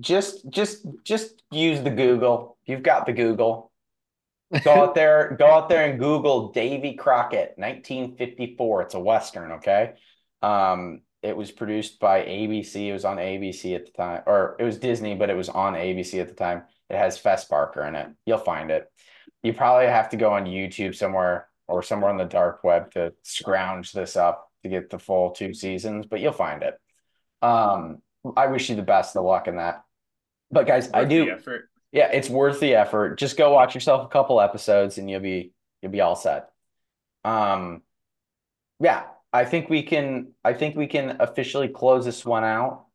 just 0.00 0.48
just 0.50 0.86
just 1.04 1.42
use 1.50 1.80
the 1.82 1.90
Google. 1.90 2.58
You've 2.66 2.82
got 2.82 3.06
the 3.06 3.12
Google. 3.12 3.70
Go 4.64 4.72
out 4.82 4.94
there, 4.96 5.36
go 5.38 5.46
out 5.46 5.68
there 5.68 5.88
and 5.88 5.98
Google 5.98 6.50
Davy 6.50 6.94
Crockett, 6.94 7.54
1954. 7.56 8.82
It's 8.82 8.94
a 8.94 9.00
Western, 9.00 9.52
okay? 9.52 9.92
Um, 10.42 11.02
it 11.22 11.36
was 11.36 11.52
produced 11.52 12.00
by 12.00 12.22
ABC. 12.22 12.88
It 12.88 12.92
was 12.92 13.04
on 13.04 13.18
ABC 13.18 13.76
at 13.76 13.86
the 13.86 13.92
time, 13.92 14.22
or 14.26 14.56
it 14.58 14.64
was 14.64 14.78
Disney, 14.78 15.14
but 15.14 15.30
it 15.30 15.36
was 15.36 15.48
on 15.48 15.74
ABC 15.74 16.20
at 16.20 16.28
the 16.28 16.34
time. 16.34 16.64
It 16.90 16.96
has 16.96 17.18
Fess 17.18 17.44
Parker 17.44 17.82
in 17.84 17.94
it. 17.94 18.08
You'll 18.26 18.38
find 18.38 18.70
it. 18.70 18.90
You 19.42 19.52
probably 19.54 19.86
have 19.86 20.10
to 20.10 20.16
go 20.16 20.32
on 20.32 20.44
YouTube 20.44 20.94
somewhere 20.94 21.48
or 21.68 21.82
somewhere 21.82 22.10
on 22.10 22.16
the 22.18 22.24
dark 22.24 22.64
web 22.64 22.90
to 22.92 23.14
scrounge 23.22 23.92
this 23.92 24.16
up 24.16 24.50
to 24.64 24.68
get 24.68 24.90
the 24.90 24.98
full 24.98 25.30
two 25.30 25.54
seasons, 25.54 26.04
but 26.06 26.20
you'll 26.20 26.32
find 26.32 26.62
it. 26.62 26.74
Um, 27.40 28.02
I 28.36 28.48
wish 28.48 28.68
you 28.68 28.76
the 28.76 28.82
best 28.82 29.16
of 29.16 29.24
luck 29.24 29.48
in 29.48 29.56
that. 29.56 29.82
But 30.50 30.66
guys, 30.66 30.90
I 30.92 31.00
Worth 31.02 31.08
the 31.08 31.24
do. 31.24 31.30
effort. 31.30 31.70
Yeah, 31.92 32.10
it's 32.12 32.28
worth 32.28 32.60
the 32.60 32.74
effort. 32.74 33.18
Just 33.18 33.36
go 33.36 33.52
watch 33.54 33.74
yourself 33.74 34.04
a 34.04 34.08
couple 34.08 34.40
episodes 34.40 34.98
and 34.98 35.08
you'll 35.08 35.20
be 35.20 35.52
you'll 35.80 35.92
be 35.92 36.00
all 36.00 36.16
set. 36.16 36.50
Um, 37.24 37.82
yeah, 38.80 39.04
I 39.32 39.44
think 39.44 39.70
we 39.70 39.82
can 39.82 40.32
I 40.44 40.52
think 40.54 40.76
we 40.76 40.86
can 40.86 41.16
officially 41.20 41.68
close 41.68 42.04
this 42.04 42.24
one 42.24 42.44
out. 42.44 42.86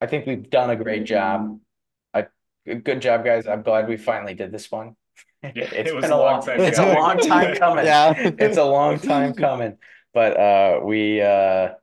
I 0.00 0.06
think 0.06 0.26
we've 0.26 0.48
done 0.48 0.70
a 0.70 0.76
great 0.76 1.04
job. 1.04 1.58
I 2.68 2.74
good 2.74 3.00
job, 3.00 3.24
guys. 3.24 3.46
I'm 3.46 3.62
glad 3.62 3.88
we 3.88 3.96
finally 3.96 4.34
did 4.34 4.52
this 4.52 4.70
one. 4.70 4.96
It's 5.42 5.90
it 5.90 5.94
was 5.94 6.02
been 6.02 6.12
a 6.12 6.14
a 6.14 6.16
long 6.16 6.40
long 6.40 6.42
time 6.44 6.60
it's 6.60 6.78
a 6.78 6.82
coming. 6.82 6.94
long 6.94 7.18
time 7.18 7.56
coming. 7.58 7.84
Yeah. 7.84 8.14
It's 8.16 8.56
a 8.56 8.64
long 8.64 8.98
time 8.98 9.34
coming. 9.34 9.78
But 10.12 10.36
uh 10.38 10.80
we 10.82 11.20
uh 11.20 11.74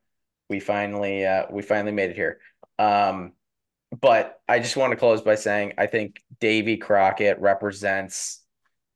we 0.49 0.60
finally 0.60 1.26
uh 1.26 1.45
we 1.49 1.61
finally 1.61 1.93
made 1.93 2.10
it 2.10 2.15
here. 2.15 2.39
Um 2.77 3.34
but 4.01 4.39
I 4.47 4.60
just 4.60 4.76
want 4.76 4.91
to 4.91 4.97
close 4.97 5.22
by 5.22 5.35
saying 5.35 5.73
I 5.77 5.88
think 5.88 6.22
Davy 6.39 6.77
Crockett 6.77 7.39
represents 7.39 8.41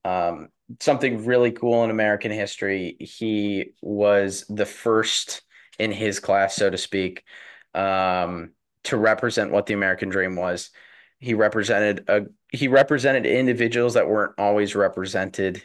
um, 0.04 0.50
something 0.80 1.26
really 1.26 1.52
cool 1.52 1.84
in 1.84 1.90
American 1.90 2.32
history. 2.32 2.98
He 3.00 3.74
was 3.82 4.46
the 4.50 4.66
first 4.66 5.42
in 5.78 5.92
his 5.92 6.20
class, 6.20 6.56
so 6.56 6.70
to 6.70 6.78
speak, 6.78 7.24
um, 7.74 8.52
to 8.86 8.98
represent 8.98 9.52
what 9.52 9.66
the 9.66 9.74
American 9.74 10.10
dream 10.10 10.36
was. 10.36 10.72
He 11.20 11.34
represented 11.34 12.06
a 12.08 12.26
he 12.52 12.68
represented 12.68 13.26
individuals 13.26 13.96
that 13.96 14.08
weren't 14.08 14.36
always 14.38 14.76
represented 14.76 15.64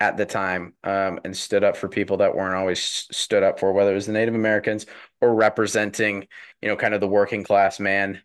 at 0.00 0.16
the 0.16 0.26
time 0.26 0.74
um, 0.84 1.20
and 1.24 1.36
stood 1.36 1.64
up 1.64 1.76
for 1.76 1.88
people 1.88 2.18
that 2.18 2.34
weren't 2.34 2.54
always 2.54 2.80
stood 2.80 3.42
up 3.42 3.60
for, 3.60 3.72
whether 3.72 3.92
it 3.92 3.94
was 3.94 4.06
the 4.06 4.12
Native 4.12 4.34
Americans 4.34 4.86
or 5.20 5.34
representing, 5.34 6.26
you 6.60 6.68
know, 6.68 6.76
kind 6.76 6.94
of 6.94 7.00
the 7.00 7.06
working 7.06 7.44
class 7.44 7.78
man 7.78 8.20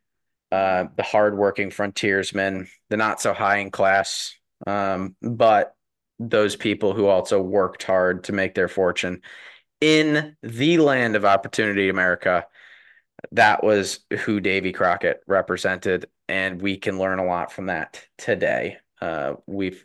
uh, 0.51 0.85
the 0.95 1.03
hardworking 1.03 1.69
frontiersmen, 1.69 2.67
the 2.89 2.97
not 2.97 3.21
so 3.21 3.33
high 3.33 3.57
in 3.57 3.71
class, 3.71 4.35
um, 4.65 5.15
but 5.21 5.75
those 6.17 6.55
people 6.55 6.93
who 6.93 7.05
also 7.05 7.39
worked 7.39 7.83
hard 7.83 8.23
to 8.25 8.33
make 8.33 8.55
their 8.55 8.67
fortune 8.67 9.21
in 9.79 10.35
the 10.41 10.77
land 10.79 11.15
of 11.15 11.23
opportunity, 11.23 11.89
America. 11.89 12.45
That 13.31 13.63
was 13.63 13.99
who 14.21 14.39
Davy 14.39 14.71
Crockett 14.71 15.21
represented, 15.27 16.07
and 16.29 16.61
we 16.61 16.77
can 16.77 16.99
learn 16.99 17.19
a 17.19 17.25
lot 17.25 17.51
from 17.51 17.65
that 17.65 18.05
today. 18.17 18.77
Uh, 19.01 19.33
we've 19.47 19.83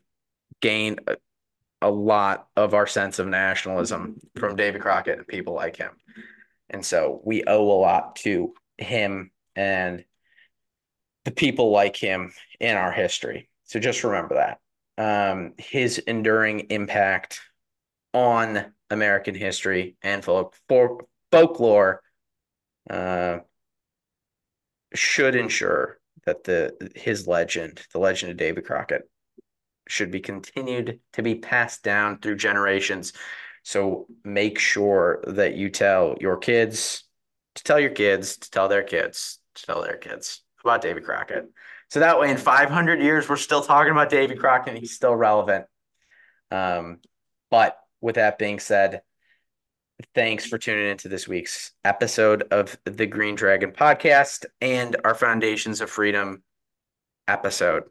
gained 0.61 1.01
a, 1.07 1.17
a 1.81 1.91
lot 1.91 2.49
of 2.55 2.75
our 2.75 2.87
sense 2.87 3.19
of 3.19 3.27
nationalism 3.27 4.21
from 4.37 4.55
David 4.55 4.83
Crockett 4.83 5.19
and 5.19 5.27
people 5.27 5.55
like 5.55 5.77
him. 5.77 5.93
And 6.69 6.85
so 6.85 7.21
we 7.25 7.45
owe 7.45 7.71
a 7.71 7.81
lot 7.81 8.17
to 8.17 8.53
him 8.77 9.31
and 9.57 10.05
the 11.25 11.31
people 11.31 11.71
like 11.71 11.97
him 11.97 12.33
in 12.61 12.77
our 12.77 12.93
history. 12.93 13.49
So 13.65 13.81
just 13.81 14.05
remember 14.05 14.35
that. 14.35 14.61
Um, 14.97 15.55
his 15.57 15.99
enduring 15.99 16.61
impact 16.71 17.41
on 18.13 18.67
American 18.91 19.35
history 19.35 19.97
and 20.03 20.23
folk, 20.23 20.55
folk, 20.69 21.09
folklore 21.33 22.03
uh, 22.91 23.39
should 24.95 25.35
ensure 25.35 25.99
that 26.27 26.45
the 26.45 26.93
his 26.95 27.27
legend, 27.27 27.81
the 27.93 27.99
legend 27.99 28.33
of 28.33 28.37
David 28.37 28.65
Crockett, 28.65 29.09
should 29.89 30.11
be 30.11 30.21
continued 30.21 31.01
to 31.13 31.23
be 31.23 31.35
passed 31.35 31.83
down 31.83 32.19
through 32.19 32.37
generations. 32.37 33.13
So 33.63 34.07
make 34.25 34.59
sure 34.59 35.23
that 35.27 35.55
you 35.55 35.71
tell 35.71 36.17
your 36.21 36.37
kids 36.37 37.05
to 37.55 37.65
tell 37.65 37.81
your 37.81 37.91
kids 37.91 38.37
to 38.39 38.51
tell 38.51 38.69
their 38.69 38.83
kids 38.83 39.39
to 39.55 39.67
tell 39.67 39.83
their 39.83 39.97
kids 39.97 40.43
about 40.63 40.83
David 40.83 41.05
Crockett. 41.05 41.51
So 41.91 42.01
that 42.01 42.19
way, 42.19 42.31
in 42.31 42.37
500 42.37 43.01
years, 43.01 43.29
we're 43.29 43.37
still 43.37 43.63
talking 43.63 43.93
about 43.93 44.09
David 44.09 44.41
Crockett. 44.41 44.79
He's 44.79 44.95
still 44.95 45.15
relevant. 45.15 45.67
Um, 46.51 46.99
but 47.51 47.79
with 48.01 48.17
that 48.17 48.39
being 48.39 48.59
said, 48.59 49.03
thanks 50.15 50.47
for 50.47 50.59
tuning 50.59 50.89
into 50.89 51.09
this 51.09 51.29
week's 51.29 51.73
episode 51.85 52.45
of 52.51 52.77
the 52.85 53.07
Green 53.07 53.35
Dragon 53.35 53.73
podcast 53.73 54.45
and 54.61 54.97
our 55.05 55.15
Foundations 55.15 55.81
of 55.81 55.91
Freedom 55.91 56.43
episode. 57.29 57.85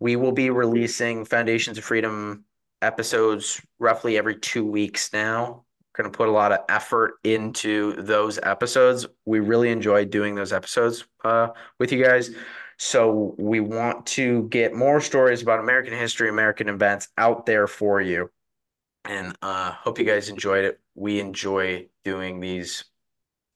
We 0.00 0.16
will 0.16 0.32
be 0.32 0.50
releasing 0.50 1.24
Foundations 1.24 1.78
of 1.78 1.84
Freedom 1.84 2.44
episodes 2.80 3.62
roughly 3.78 4.18
every 4.18 4.36
two 4.36 4.64
weeks 4.64 5.12
now. 5.12 5.64
We're 5.96 6.04
going 6.04 6.12
to 6.12 6.16
put 6.16 6.28
a 6.28 6.32
lot 6.32 6.52
of 6.52 6.60
effort 6.68 7.14
into 7.22 7.94
those 8.02 8.38
episodes. 8.42 9.06
We 9.24 9.40
really 9.40 9.70
enjoy 9.70 10.06
doing 10.06 10.34
those 10.34 10.52
episodes 10.52 11.04
uh, 11.24 11.48
with 11.78 11.92
you 11.92 12.02
guys. 12.02 12.30
So 12.78 13.36
we 13.38 13.60
want 13.60 14.06
to 14.06 14.48
get 14.48 14.74
more 14.74 15.00
stories 15.00 15.42
about 15.42 15.60
American 15.60 15.92
history, 15.92 16.28
American 16.28 16.68
events 16.68 17.08
out 17.16 17.46
there 17.46 17.68
for 17.68 18.00
you. 18.00 18.30
And 19.04 19.36
uh, 19.42 19.72
hope 19.72 19.98
you 19.98 20.04
guys 20.04 20.28
enjoyed 20.28 20.64
it. 20.64 20.80
We 20.94 21.18
enjoy 21.20 21.88
doing 22.04 22.40
these 22.40 22.84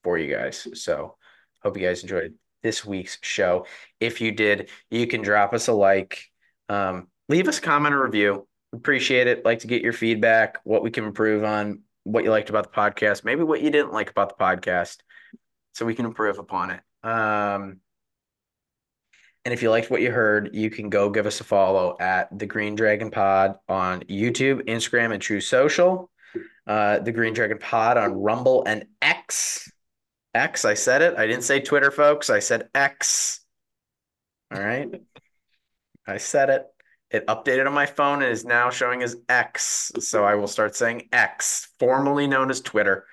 for 0.02 0.18
you 0.18 0.34
guys. 0.34 0.66
So 0.74 1.16
hope 1.62 1.76
you 1.76 1.86
guys 1.86 2.02
enjoyed 2.02 2.34
this 2.62 2.84
week's 2.84 3.18
show. 3.22 3.66
If 4.00 4.20
you 4.20 4.32
did, 4.32 4.70
you 4.90 5.06
can 5.06 5.22
drop 5.22 5.52
us 5.52 5.68
a 5.68 5.72
like, 5.72 6.24
um, 6.68 7.08
leave 7.28 7.48
us 7.48 7.58
a 7.58 7.62
comment 7.62 7.94
or 7.94 8.02
review. 8.02 8.48
Appreciate 8.72 9.28
it. 9.28 9.44
Like 9.44 9.60
to 9.60 9.68
get 9.68 9.82
your 9.82 9.92
feedback, 9.92 10.58
what 10.64 10.82
we 10.82 10.90
can 10.90 11.04
improve 11.04 11.44
on, 11.44 11.82
what 12.02 12.24
you 12.24 12.30
liked 12.30 12.50
about 12.50 12.72
the 12.72 12.76
podcast, 12.76 13.24
maybe 13.24 13.42
what 13.42 13.62
you 13.62 13.70
didn't 13.70 13.92
like 13.92 14.10
about 14.10 14.36
the 14.36 14.42
podcast, 14.42 14.98
so 15.74 15.86
we 15.86 15.94
can 15.94 16.06
improve 16.06 16.38
upon 16.38 16.70
it. 16.70 16.80
Um, 17.02 17.80
and 19.46 19.52
if 19.54 19.62
you 19.62 19.70
liked 19.70 19.92
what 19.92 20.02
you 20.02 20.10
heard, 20.10 20.50
you 20.52 20.70
can 20.70 20.90
go 20.90 21.08
give 21.08 21.24
us 21.24 21.40
a 21.40 21.44
follow 21.44 21.96
at 22.00 22.36
the 22.36 22.46
Green 22.46 22.74
Dragon 22.74 23.12
Pod 23.12 23.54
on 23.68 24.00
YouTube, 24.00 24.62
Instagram, 24.62 25.12
and 25.12 25.22
Truth 25.22 25.44
Social. 25.44 26.10
Uh, 26.66 26.98
the 26.98 27.12
Green 27.12 27.32
Dragon 27.32 27.56
Pod 27.58 27.96
on 27.96 28.12
Rumble 28.14 28.64
and 28.66 28.86
X. 29.00 29.70
X, 30.34 30.64
I 30.64 30.74
said 30.74 31.00
it. 31.00 31.14
I 31.16 31.28
didn't 31.28 31.44
say 31.44 31.60
Twitter, 31.60 31.92
folks. 31.92 32.28
I 32.28 32.40
said 32.40 32.70
X. 32.74 33.38
All 34.52 34.60
right. 34.60 34.88
I 36.08 36.16
said 36.16 36.50
it. 36.50 36.66
It 37.12 37.24
updated 37.28 37.68
on 37.68 37.72
my 37.72 37.86
phone 37.86 38.22
and 38.22 38.32
is 38.32 38.44
now 38.44 38.70
showing 38.70 39.04
as 39.04 39.14
X. 39.28 39.92
So 40.00 40.24
I 40.24 40.34
will 40.34 40.48
start 40.48 40.74
saying 40.74 41.08
X, 41.12 41.68
formerly 41.78 42.26
known 42.26 42.50
as 42.50 42.60
Twitter, 42.60 43.04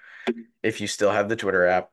if 0.64 0.81
you 0.81 0.88
still 0.88 1.11
have 1.11 1.30
the 1.30 1.35
Twitter 1.35 1.68
app. 1.68 1.91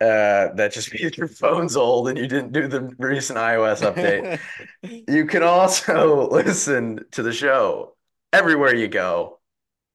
Uh, 0.00 0.48
that 0.54 0.72
just 0.72 0.94
means 0.94 1.18
your 1.18 1.28
phone's 1.28 1.76
old 1.76 2.08
and 2.08 2.16
you 2.16 2.26
didn't 2.26 2.52
do 2.52 2.66
the 2.66 2.90
recent 2.98 3.38
iOS 3.38 3.82
update. 3.82 4.40
you 5.08 5.26
can 5.26 5.42
also 5.42 6.28
listen 6.32 7.04
to 7.10 7.22
the 7.22 7.32
show 7.32 7.94
everywhere 8.32 8.74
you 8.74 8.88
go 8.88 9.40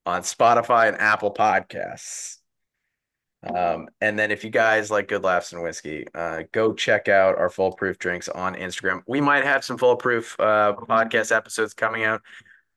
on 0.05 0.21
Spotify 0.21 0.87
and 0.87 0.99
Apple 0.99 1.33
Podcasts. 1.33 2.37
Um, 3.43 3.89
and 4.01 4.17
then 4.17 4.31
if 4.31 4.43
you 4.43 4.49
guys 4.49 4.89
like 4.89 5.07
good 5.07 5.23
laughs 5.23 5.53
and 5.53 5.61
whiskey, 5.61 6.05
uh, 6.13 6.43
go 6.51 6.73
check 6.73 7.07
out 7.07 7.37
our 7.37 7.49
Full 7.49 7.73
Proof 7.73 7.97
drinks 7.97 8.27
on 8.29 8.55
Instagram. 8.55 9.01
We 9.07 9.21
might 9.21 9.43
have 9.43 9.63
some 9.63 9.77
Full 9.77 9.95
Proof 9.97 10.39
uh, 10.39 10.73
podcast 10.77 11.35
episodes 11.35 11.73
coming 11.73 12.03
out 12.03 12.21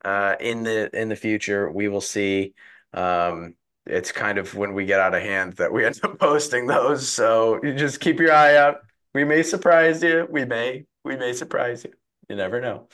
uh, 0.05 0.35
in 0.39 0.63
the 0.63 0.89
in 0.99 1.09
the 1.09 1.15
future. 1.15 1.71
We 1.71 1.87
will 1.87 2.01
see. 2.01 2.53
Um, 2.93 3.55
it's 3.85 4.11
kind 4.11 4.37
of 4.37 4.55
when 4.55 4.73
we 4.73 4.85
get 4.85 4.99
out 4.99 5.15
of 5.15 5.21
hand 5.21 5.53
that 5.53 5.71
we 5.71 5.85
end 5.87 5.99
up 6.03 6.19
posting 6.19 6.67
those. 6.67 7.09
So 7.09 7.59
you 7.63 7.73
just 7.73 7.99
keep 7.99 8.19
your 8.19 8.33
eye 8.33 8.55
out. 8.55 8.77
We 9.13 9.23
may 9.23 9.43
surprise 9.43 10.03
you. 10.03 10.27
We 10.29 10.45
may. 10.45 10.85
We 11.03 11.15
may 11.15 11.33
surprise 11.33 11.83
you. 11.83 11.93
You 12.29 12.35
never 12.35 12.61
know. 12.61 12.87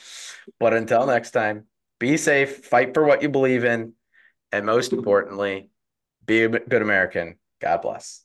But 0.58 0.72
until 0.72 1.06
next 1.06 1.32
time, 1.32 1.64
be 1.98 2.16
safe, 2.16 2.64
fight 2.64 2.94
for 2.94 3.04
what 3.04 3.22
you 3.22 3.28
believe 3.28 3.64
in, 3.64 3.92
and 4.52 4.66
most 4.66 4.92
importantly, 4.92 5.70
be 6.24 6.42
a 6.42 6.48
good 6.48 6.82
American. 6.82 7.38
God 7.60 7.82
bless. 7.82 8.24